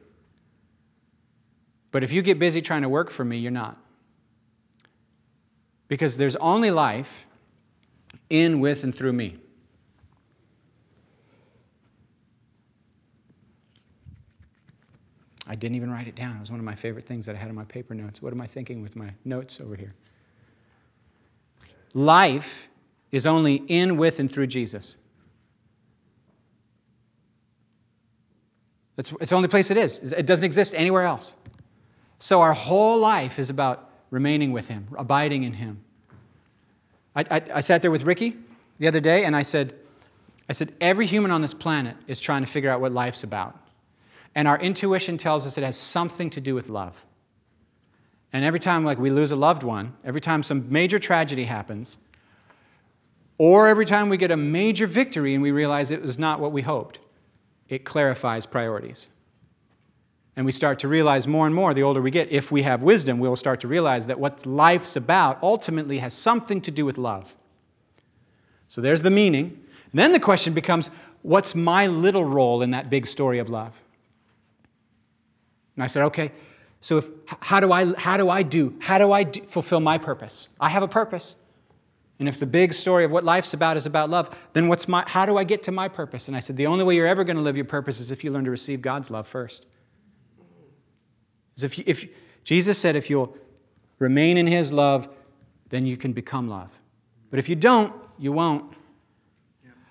But 1.92 2.02
if 2.02 2.12
you 2.12 2.22
get 2.22 2.38
busy 2.38 2.60
trying 2.60 2.82
to 2.82 2.88
work 2.88 3.10
for 3.10 3.24
me, 3.24 3.38
you're 3.38 3.50
not. 3.50 3.78
Because 5.88 6.16
there's 6.16 6.36
only 6.36 6.70
life 6.70 7.26
in, 8.28 8.60
with, 8.60 8.84
and 8.84 8.94
through 8.94 9.12
me. 9.12 9.36
I 15.46 15.54
didn't 15.54 15.76
even 15.76 15.90
write 15.90 16.08
it 16.08 16.16
down. 16.16 16.36
It 16.36 16.40
was 16.40 16.50
one 16.50 16.58
of 16.58 16.66
my 16.66 16.74
favorite 16.74 17.06
things 17.06 17.26
that 17.26 17.36
I 17.36 17.38
had 17.38 17.48
in 17.48 17.54
my 17.54 17.64
paper 17.64 17.94
notes. 17.94 18.20
What 18.20 18.32
am 18.32 18.40
I 18.40 18.46
thinking 18.46 18.82
with 18.82 18.96
my 18.96 19.10
notes 19.24 19.60
over 19.60 19.76
here? 19.76 19.94
Life 21.94 22.68
is 23.12 23.26
only 23.26 23.56
in, 23.68 23.96
with, 23.96 24.18
and 24.18 24.30
through 24.30 24.48
Jesus. 24.48 24.96
It's, 28.96 29.12
it's 29.20 29.30
the 29.30 29.36
only 29.36 29.48
place 29.48 29.70
it 29.70 29.76
is. 29.76 29.98
It 29.98 30.26
doesn't 30.26 30.44
exist 30.44 30.74
anywhere 30.74 31.04
else. 31.04 31.34
So 32.18 32.40
our 32.40 32.54
whole 32.54 32.98
life 32.98 33.38
is 33.38 33.50
about 33.50 33.90
remaining 34.10 34.52
with 34.52 34.68
Him, 34.68 34.88
abiding 34.96 35.44
in 35.44 35.52
Him. 35.52 35.80
I, 37.14 37.24
I, 37.30 37.42
I 37.54 37.60
sat 37.60 37.82
there 37.82 37.90
with 37.90 38.02
Ricky 38.04 38.36
the 38.78 38.88
other 38.88 39.00
day 39.00 39.24
and 39.24 39.36
I 39.36 39.42
said, 39.42 39.74
I 40.48 40.52
said, 40.54 40.72
every 40.80 41.06
human 41.06 41.30
on 41.30 41.42
this 41.42 41.54
planet 41.54 41.96
is 42.06 42.20
trying 42.20 42.44
to 42.44 42.50
figure 42.50 42.70
out 42.70 42.80
what 42.80 42.92
life's 42.92 43.22
about. 43.22 43.58
And 44.36 44.46
our 44.46 44.60
intuition 44.60 45.16
tells 45.16 45.46
us 45.46 45.56
it 45.56 45.64
has 45.64 45.78
something 45.78 46.28
to 46.30 46.42
do 46.42 46.54
with 46.54 46.68
love. 46.68 47.04
And 48.34 48.44
every 48.44 48.60
time 48.60 48.84
like 48.84 48.98
we 48.98 49.08
lose 49.08 49.32
a 49.32 49.36
loved 49.36 49.62
one, 49.62 49.94
every 50.04 50.20
time 50.20 50.42
some 50.42 50.66
major 50.70 50.98
tragedy 50.98 51.44
happens, 51.44 51.96
or 53.38 53.66
every 53.66 53.86
time 53.86 54.10
we 54.10 54.18
get 54.18 54.30
a 54.30 54.36
major 54.36 54.86
victory 54.86 55.32
and 55.32 55.42
we 55.42 55.52
realize 55.52 55.90
it 55.90 56.02
was 56.02 56.18
not 56.18 56.38
what 56.38 56.52
we 56.52 56.60
hoped, 56.60 57.00
it 57.70 57.84
clarifies 57.84 58.44
priorities. 58.44 59.08
And 60.36 60.44
we 60.44 60.52
start 60.52 60.80
to 60.80 60.88
realize 60.88 61.26
more 61.26 61.46
and 61.46 61.54
more 61.54 61.72
the 61.72 61.82
older 61.82 62.02
we 62.02 62.10
get, 62.10 62.30
if 62.30 62.52
we 62.52 62.60
have 62.60 62.82
wisdom, 62.82 63.18
we'll 63.18 63.36
start 63.36 63.60
to 63.60 63.68
realize 63.68 64.06
that 64.06 64.20
what 64.20 64.44
life's 64.44 64.96
about 64.96 65.42
ultimately 65.42 65.98
has 66.00 66.12
something 66.12 66.60
to 66.60 66.70
do 66.70 66.84
with 66.84 66.98
love. 66.98 67.34
So 68.68 68.82
there's 68.82 69.00
the 69.00 69.10
meaning. 69.10 69.64
And 69.92 69.98
then 69.98 70.12
the 70.12 70.20
question 70.20 70.52
becomes 70.52 70.90
what's 71.22 71.54
my 71.54 71.86
little 71.86 72.24
role 72.24 72.60
in 72.60 72.72
that 72.72 72.90
big 72.90 73.06
story 73.06 73.38
of 73.38 73.48
love? 73.48 73.80
And 75.76 75.84
I 75.84 75.86
said, 75.86 76.02
okay, 76.04 76.32
so 76.80 76.98
if, 76.98 77.08
how, 77.40 77.60
do 77.60 77.72
I, 77.72 77.94
how 77.94 78.16
do 78.16 78.28
I 78.28 78.42
do? 78.42 78.74
How 78.80 78.98
do 78.98 79.12
I 79.12 79.24
do, 79.24 79.42
fulfill 79.42 79.80
my 79.80 79.98
purpose? 79.98 80.48
I 80.58 80.68
have 80.68 80.82
a 80.82 80.88
purpose. 80.88 81.36
And 82.18 82.28
if 82.28 82.40
the 82.40 82.46
big 82.46 82.72
story 82.72 83.04
of 83.04 83.10
what 83.10 83.24
life's 83.24 83.52
about 83.52 83.76
is 83.76 83.84
about 83.84 84.08
love, 84.08 84.30
then 84.54 84.68
what's 84.68 84.88
my, 84.88 85.04
how 85.06 85.26
do 85.26 85.36
I 85.36 85.44
get 85.44 85.62
to 85.64 85.72
my 85.72 85.88
purpose? 85.88 86.28
And 86.28 86.36
I 86.36 86.40
said, 86.40 86.56
the 86.56 86.66
only 86.66 86.84
way 86.84 86.96
you're 86.96 87.06
ever 87.06 87.24
going 87.24 87.36
to 87.36 87.42
live 87.42 87.56
your 87.56 87.66
purpose 87.66 88.00
is 88.00 88.10
if 88.10 88.24
you 88.24 88.30
learn 88.30 88.44
to 88.44 88.50
receive 88.50 88.80
God's 88.80 89.10
love 89.10 89.26
first. 89.26 89.66
If, 91.60 91.78
you, 91.78 91.84
if 91.86 92.06
Jesus 92.44 92.78
said, 92.78 92.96
if 92.96 93.10
you'll 93.10 93.36
remain 93.98 94.38
in 94.38 94.46
his 94.46 94.72
love, 94.72 95.08
then 95.68 95.86
you 95.86 95.96
can 95.96 96.12
become 96.12 96.48
love. 96.48 96.70
But 97.30 97.38
if 97.38 97.48
you 97.48 97.56
don't, 97.56 97.92
you 98.18 98.32
won't. 98.32 98.72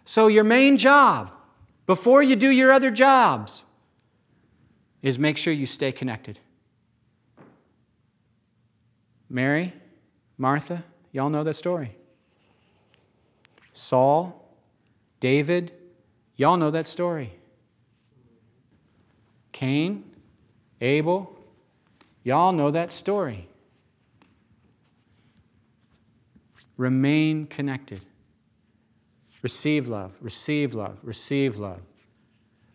So, 0.06 0.28
your 0.28 0.44
main 0.44 0.78
job, 0.78 1.32
before 1.88 2.22
you 2.22 2.36
do 2.36 2.50
your 2.50 2.72
other 2.72 2.92
jobs, 2.92 3.66
is 5.06 5.20
make 5.20 5.38
sure 5.38 5.54
you 5.54 5.68
stay 5.68 5.92
connected. 5.92 6.40
Mary, 9.30 9.72
Martha, 10.36 10.84
y'all 11.12 11.30
know 11.30 11.44
that 11.44 11.56
story. 11.56 11.96
Saul, 13.72 14.50
David, 15.20 15.72
y'all 16.38 16.58
know 16.58 16.72
that 16.72 16.88
story. 16.88 17.32
Cain, 19.52 20.04
Abel, 20.82 21.38
y'all 22.24 22.52
know 22.52 22.72
that 22.72 22.92
story. 22.92 23.48
Remain 26.78 27.46
connected. 27.46 28.02
Receive 29.44 29.88
love, 29.88 30.14
receive 30.20 30.74
love, 30.74 30.98
receive 31.04 31.58
love. 31.58 31.82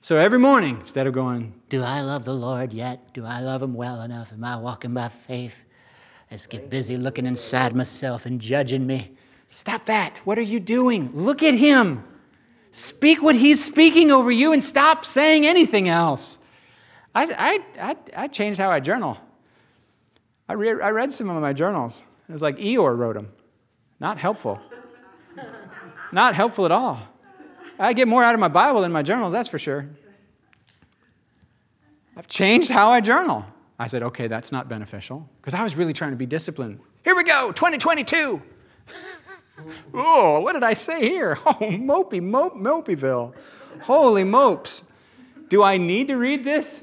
So 0.02 0.16
every 0.16 0.38
morning, 0.38 0.78
instead 0.80 1.06
of 1.06 1.12
going, 1.12 1.52
Do 1.68 1.82
I 1.82 2.00
love 2.00 2.24
the 2.24 2.34
Lord 2.34 2.72
yet? 2.72 3.12
Do 3.12 3.24
I 3.24 3.40
love 3.40 3.62
Him 3.62 3.74
well 3.74 4.00
enough? 4.00 4.32
Am 4.32 4.42
I 4.42 4.56
walking 4.56 4.94
by 4.94 5.08
faith? 5.08 5.64
Let's 6.30 6.46
get 6.46 6.70
busy 6.70 6.96
looking 6.96 7.26
inside 7.26 7.74
myself 7.74 8.24
and 8.24 8.40
judging 8.40 8.86
me. 8.86 9.12
Stop 9.48 9.84
that. 9.86 10.18
What 10.24 10.38
are 10.38 10.42
you 10.42 10.58
doing? 10.58 11.10
Look 11.12 11.42
at 11.42 11.54
Him. 11.54 12.02
Speak 12.70 13.20
what 13.20 13.34
He's 13.34 13.62
speaking 13.62 14.10
over 14.10 14.30
you 14.30 14.52
and 14.52 14.64
stop 14.64 15.04
saying 15.04 15.46
anything 15.46 15.88
else. 15.88 16.38
I, 17.14 17.24
I, 17.78 17.90
I, 17.90 17.96
I 18.24 18.28
changed 18.28 18.58
how 18.58 18.70
I 18.70 18.80
journal. 18.80 19.18
I, 20.48 20.54
re- 20.54 20.80
I 20.80 20.90
read 20.90 21.12
some 21.12 21.28
of 21.28 21.42
my 21.42 21.52
journals. 21.52 22.04
It 22.28 22.32
was 22.32 22.42
like 22.42 22.56
Eeyore 22.56 22.96
wrote 22.96 23.16
them. 23.16 23.28
Not 23.98 24.16
helpful. 24.16 24.60
Not 26.10 26.34
helpful 26.34 26.64
at 26.64 26.72
all. 26.72 27.00
I 27.80 27.94
get 27.94 28.08
more 28.08 28.22
out 28.22 28.34
of 28.34 28.40
my 28.40 28.48
Bible 28.48 28.82
than 28.82 28.92
my 28.92 29.02
journals, 29.02 29.32
that's 29.32 29.48
for 29.48 29.58
sure. 29.58 29.88
I've 32.16 32.28
changed 32.28 32.68
how 32.68 32.90
I 32.90 33.00
journal. 33.00 33.46
I 33.78 33.86
said, 33.86 34.02
okay, 34.02 34.26
that's 34.26 34.52
not 34.52 34.68
beneficial 34.68 35.26
because 35.40 35.54
I 35.54 35.62
was 35.62 35.74
really 35.74 35.94
trying 35.94 36.10
to 36.10 36.16
be 36.16 36.26
disciplined. 36.26 36.80
Here 37.02 37.16
we 37.16 37.24
go, 37.24 37.50
2022. 37.52 38.42
oh, 39.94 40.40
what 40.40 40.52
did 40.52 40.62
I 40.62 40.74
say 40.74 41.08
here? 41.08 41.38
Oh, 41.46 41.54
mopey, 41.54 42.22
mope, 42.22 42.56
mopeyville. 42.56 43.34
Holy 43.80 44.24
mopes. 44.24 44.84
Do 45.48 45.62
I 45.62 45.78
need 45.78 46.08
to 46.08 46.16
read 46.16 46.44
this? 46.44 46.82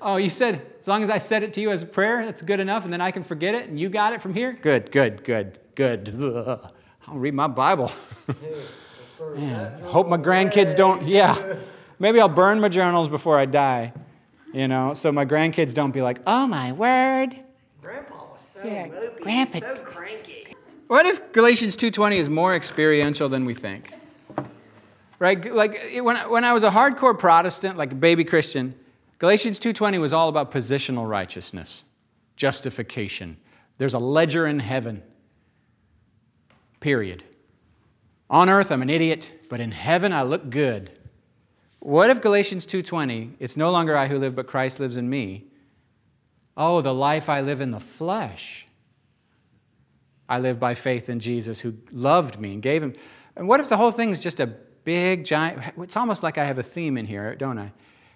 Oh, 0.00 0.16
you 0.16 0.30
said, 0.30 0.64
as 0.80 0.88
long 0.88 1.02
as 1.02 1.10
I 1.10 1.18
said 1.18 1.42
it 1.42 1.52
to 1.54 1.60
you 1.60 1.70
as 1.70 1.82
a 1.82 1.86
prayer, 1.86 2.24
that's 2.24 2.40
good 2.40 2.60
enough, 2.60 2.84
and 2.84 2.92
then 2.92 3.02
I 3.02 3.10
can 3.10 3.22
forget 3.22 3.54
it, 3.54 3.68
and 3.68 3.78
you 3.78 3.90
got 3.90 4.14
it 4.14 4.22
from 4.22 4.32
here? 4.32 4.58
Good, 4.62 4.90
good, 4.90 5.24
good, 5.24 5.58
good. 5.74 6.08
I'll 7.06 7.14
read 7.14 7.34
my 7.34 7.46
Bible. 7.46 7.92
Man, 9.36 9.80
hope 9.82 10.08
my 10.08 10.16
grandkids 10.18 10.74
don't, 10.76 11.06
yeah. 11.06 11.56
Maybe 11.98 12.20
I'll 12.20 12.28
burn 12.28 12.60
my 12.60 12.68
journals 12.68 13.08
before 13.08 13.38
I 13.38 13.46
die, 13.46 13.92
you 14.52 14.66
know, 14.68 14.94
so 14.94 15.12
my 15.12 15.24
grandkids 15.24 15.74
don't 15.74 15.92
be 15.92 16.02
like, 16.02 16.20
oh 16.26 16.46
my 16.46 16.72
word. 16.72 17.36
Grandpa 17.80 18.14
was 18.32 18.42
so 18.52 18.60
Yeah, 18.66 18.88
mopey, 18.88 19.20
Grandpa- 19.20 19.74
so 19.74 19.84
cranky. 19.84 20.54
What 20.88 21.06
if 21.06 21.32
Galatians 21.32 21.76
2:20 21.76 22.16
is 22.18 22.28
more 22.28 22.54
experiential 22.54 23.28
than 23.28 23.44
we 23.44 23.54
think? 23.54 23.92
Right? 25.18 25.52
Like 25.54 25.80
when, 26.02 26.16
when 26.16 26.44
I 26.44 26.52
was 26.52 26.62
a 26.62 26.70
hardcore 26.70 27.18
Protestant, 27.18 27.78
like 27.78 27.92
a 27.92 27.94
baby 27.94 28.24
Christian, 28.24 28.74
Galatians 29.18 29.60
2:20 29.60 29.98
was 30.00 30.12
all 30.12 30.28
about 30.28 30.50
positional 30.50 31.08
righteousness, 31.08 31.84
justification. 32.36 33.36
There's 33.78 33.94
a 33.94 33.98
ledger 33.98 34.46
in 34.46 34.58
heaven. 34.58 35.02
period. 36.80 37.24
On 38.34 38.48
earth, 38.48 38.72
I'm 38.72 38.82
an 38.82 38.90
idiot, 38.90 39.30
but 39.48 39.60
in 39.60 39.70
heaven, 39.70 40.12
I 40.12 40.24
look 40.24 40.50
good. 40.50 40.90
What 41.78 42.10
if 42.10 42.20
Galatians 42.20 42.66
2:20, 42.66 43.36
it's 43.38 43.56
no 43.56 43.70
longer 43.70 43.96
I 43.96 44.08
who 44.08 44.18
live, 44.18 44.34
but 44.34 44.48
Christ 44.48 44.80
lives 44.80 44.96
in 44.96 45.08
me? 45.08 45.44
Oh, 46.56 46.80
the 46.80 46.92
life 46.92 47.28
I 47.28 47.42
live 47.42 47.60
in 47.60 47.70
the 47.70 47.78
flesh. 47.78 48.66
I 50.28 50.40
live 50.40 50.58
by 50.58 50.74
faith 50.74 51.08
in 51.08 51.20
Jesus 51.20 51.60
who 51.60 51.74
loved 51.92 52.40
me 52.40 52.54
and 52.54 52.60
gave 52.60 52.82
him. 52.82 52.94
And 53.36 53.46
what 53.46 53.60
if 53.60 53.68
the 53.68 53.76
whole 53.76 53.92
thing 53.92 54.10
is 54.10 54.18
just 54.18 54.40
a 54.40 54.48
big, 54.48 55.24
giant, 55.24 55.62
it's 55.78 55.96
almost 55.96 56.24
like 56.24 56.36
I 56.36 56.44
have 56.44 56.58
a 56.58 56.62
theme 56.64 56.98
in 56.98 57.06
here, 57.06 57.36
don't 57.36 57.58
I? 57.58 57.72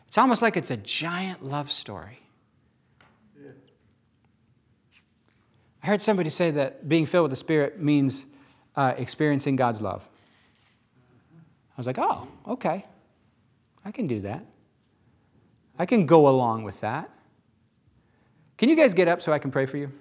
It's 0.09 0.19
almost 0.19 0.43
like 0.43 0.57
it's 0.57 0.73
a 0.73 0.79
giant 0.79 1.45
love 1.45 1.71
story. 1.71 2.19
I 5.81 5.87
heard 5.87 6.03
somebody 6.03 6.31
say 6.31 6.51
that 6.51 6.89
being 6.89 7.07
filled 7.07 7.27
with 7.27 7.31
the 7.31 7.37
Spirit 7.37 7.81
means 7.81 8.27
uh, 8.79 8.95
experiencing 8.97 9.57
God's 9.57 9.83
love. 9.83 10.09
I 11.35 11.77
was 11.77 11.87
like, 11.89 11.99
oh, 11.99 12.29
okay. 12.47 12.85
I 13.85 13.91
can 13.91 14.07
do 14.07 14.21
that. 14.21 14.47
I 15.81 15.85
can 15.85 16.07
go 16.07 16.29
along 16.29 16.63
with 16.63 16.81
that. 16.83 17.11
Can 18.57 18.69
you 18.69 18.77
guys 18.77 18.95
get 18.95 19.09
up 19.09 19.21
so 19.21 19.33
I 19.33 19.41
can 19.41 19.51
pray 19.51 19.67
for 19.67 19.79
you? 19.79 19.93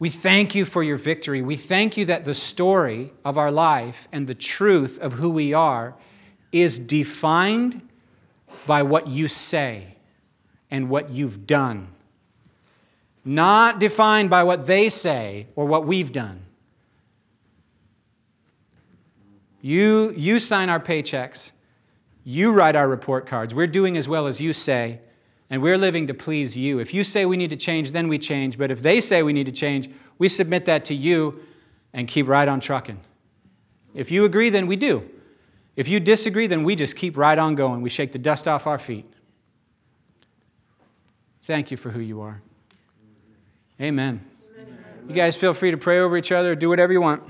We 0.00 0.10
thank 0.10 0.56
you 0.56 0.64
for 0.64 0.82
your 0.82 0.96
victory. 0.96 1.40
We 1.40 1.56
thank 1.56 1.96
you 1.96 2.04
that 2.06 2.24
the 2.24 2.34
story 2.34 3.12
of 3.24 3.38
our 3.38 3.52
life 3.52 4.08
and 4.10 4.26
the 4.26 4.34
truth 4.34 4.98
of 4.98 5.12
who 5.12 5.30
we 5.30 5.52
are 5.54 5.94
is 6.50 6.80
defined 6.80 7.88
by 8.66 8.82
what 8.82 9.06
you 9.06 9.28
say 9.28 9.94
and 10.68 10.90
what 10.90 11.10
you've 11.10 11.46
done, 11.46 11.88
not 13.24 13.78
defined 13.78 14.30
by 14.30 14.42
what 14.42 14.66
they 14.66 14.88
say 14.88 15.46
or 15.54 15.64
what 15.64 15.86
we've 15.86 16.12
done. 16.12 16.45
You, 19.66 20.14
you 20.16 20.38
sign 20.38 20.68
our 20.68 20.78
paychecks, 20.78 21.50
you 22.22 22.52
write 22.52 22.76
our 22.76 22.86
report 22.88 23.26
cards. 23.26 23.52
We're 23.52 23.66
doing 23.66 23.96
as 23.96 24.06
well 24.06 24.28
as 24.28 24.40
you 24.40 24.52
say, 24.52 25.00
and 25.50 25.60
we're 25.60 25.76
living 25.76 26.06
to 26.06 26.14
please 26.14 26.56
you. 26.56 26.78
If 26.78 26.94
you 26.94 27.02
say 27.02 27.26
we 27.26 27.36
need 27.36 27.50
to 27.50 27.56
change, 27.56 27.90
then 27.90 28.06
we 28.06 28.16
change. 28.16 28.58
But 28.58 28.70
if 28.70 28.80
they 28.80 29.00
say 29.00 29.24
we 29.24 29.32
need 29.32 29.46
to 29.46 29.52
change, 29.52 29.90
we 30.18 30.28
submit 30.28 30.66
that 30.66 30.84
to 30.84 30.94
you 30.94 31.40
and 31.92 32.06
keep 32.06 32.28
right 32.28 32.46
on 32.46 32.60
trucking. 32.60 33.00
If 33.92 34.12
you 34.12 34.24
agree, 34.24 34.50
then 34.50 34.68
we 34.68 34.76
do. 34.76 35.10
If 35.74 35.88
you 35.88 35.98
disagree, 35.98 36.46
then 36.46 36.62
we 36.62 36.76
just 36.76 36.94
keep 36.94 37.16
right 37.16 37.36
on 37.36 37.56
going. 37.56 37.82
We 37.82 37.90
shake 37.90 38.12
the 38.12 38.20
dust 38.20 38.46
off 38.46 38.68
our 38.68 38.78
feet. 38.78 39.12
Thank 41.42 41.72
you 41.72 41.76
for 41.76 41.90
who 41.90 41.98
you 42.00 42.20
are. 42.20 42.40
Amen. 43.80 44.24
You 45.08 45.14
guys 45.16 45.36
feel 45.36 45.54
free 45.54 45.72
to 45.72 45.76
pray 45.76 45.98
over 45.98 46.16
each 46.16 46.30
other, 46.30 46.54
do 46.54 46.68
whatever 46.68 46.92
you 46.92 47.00
want. 47.00 47.24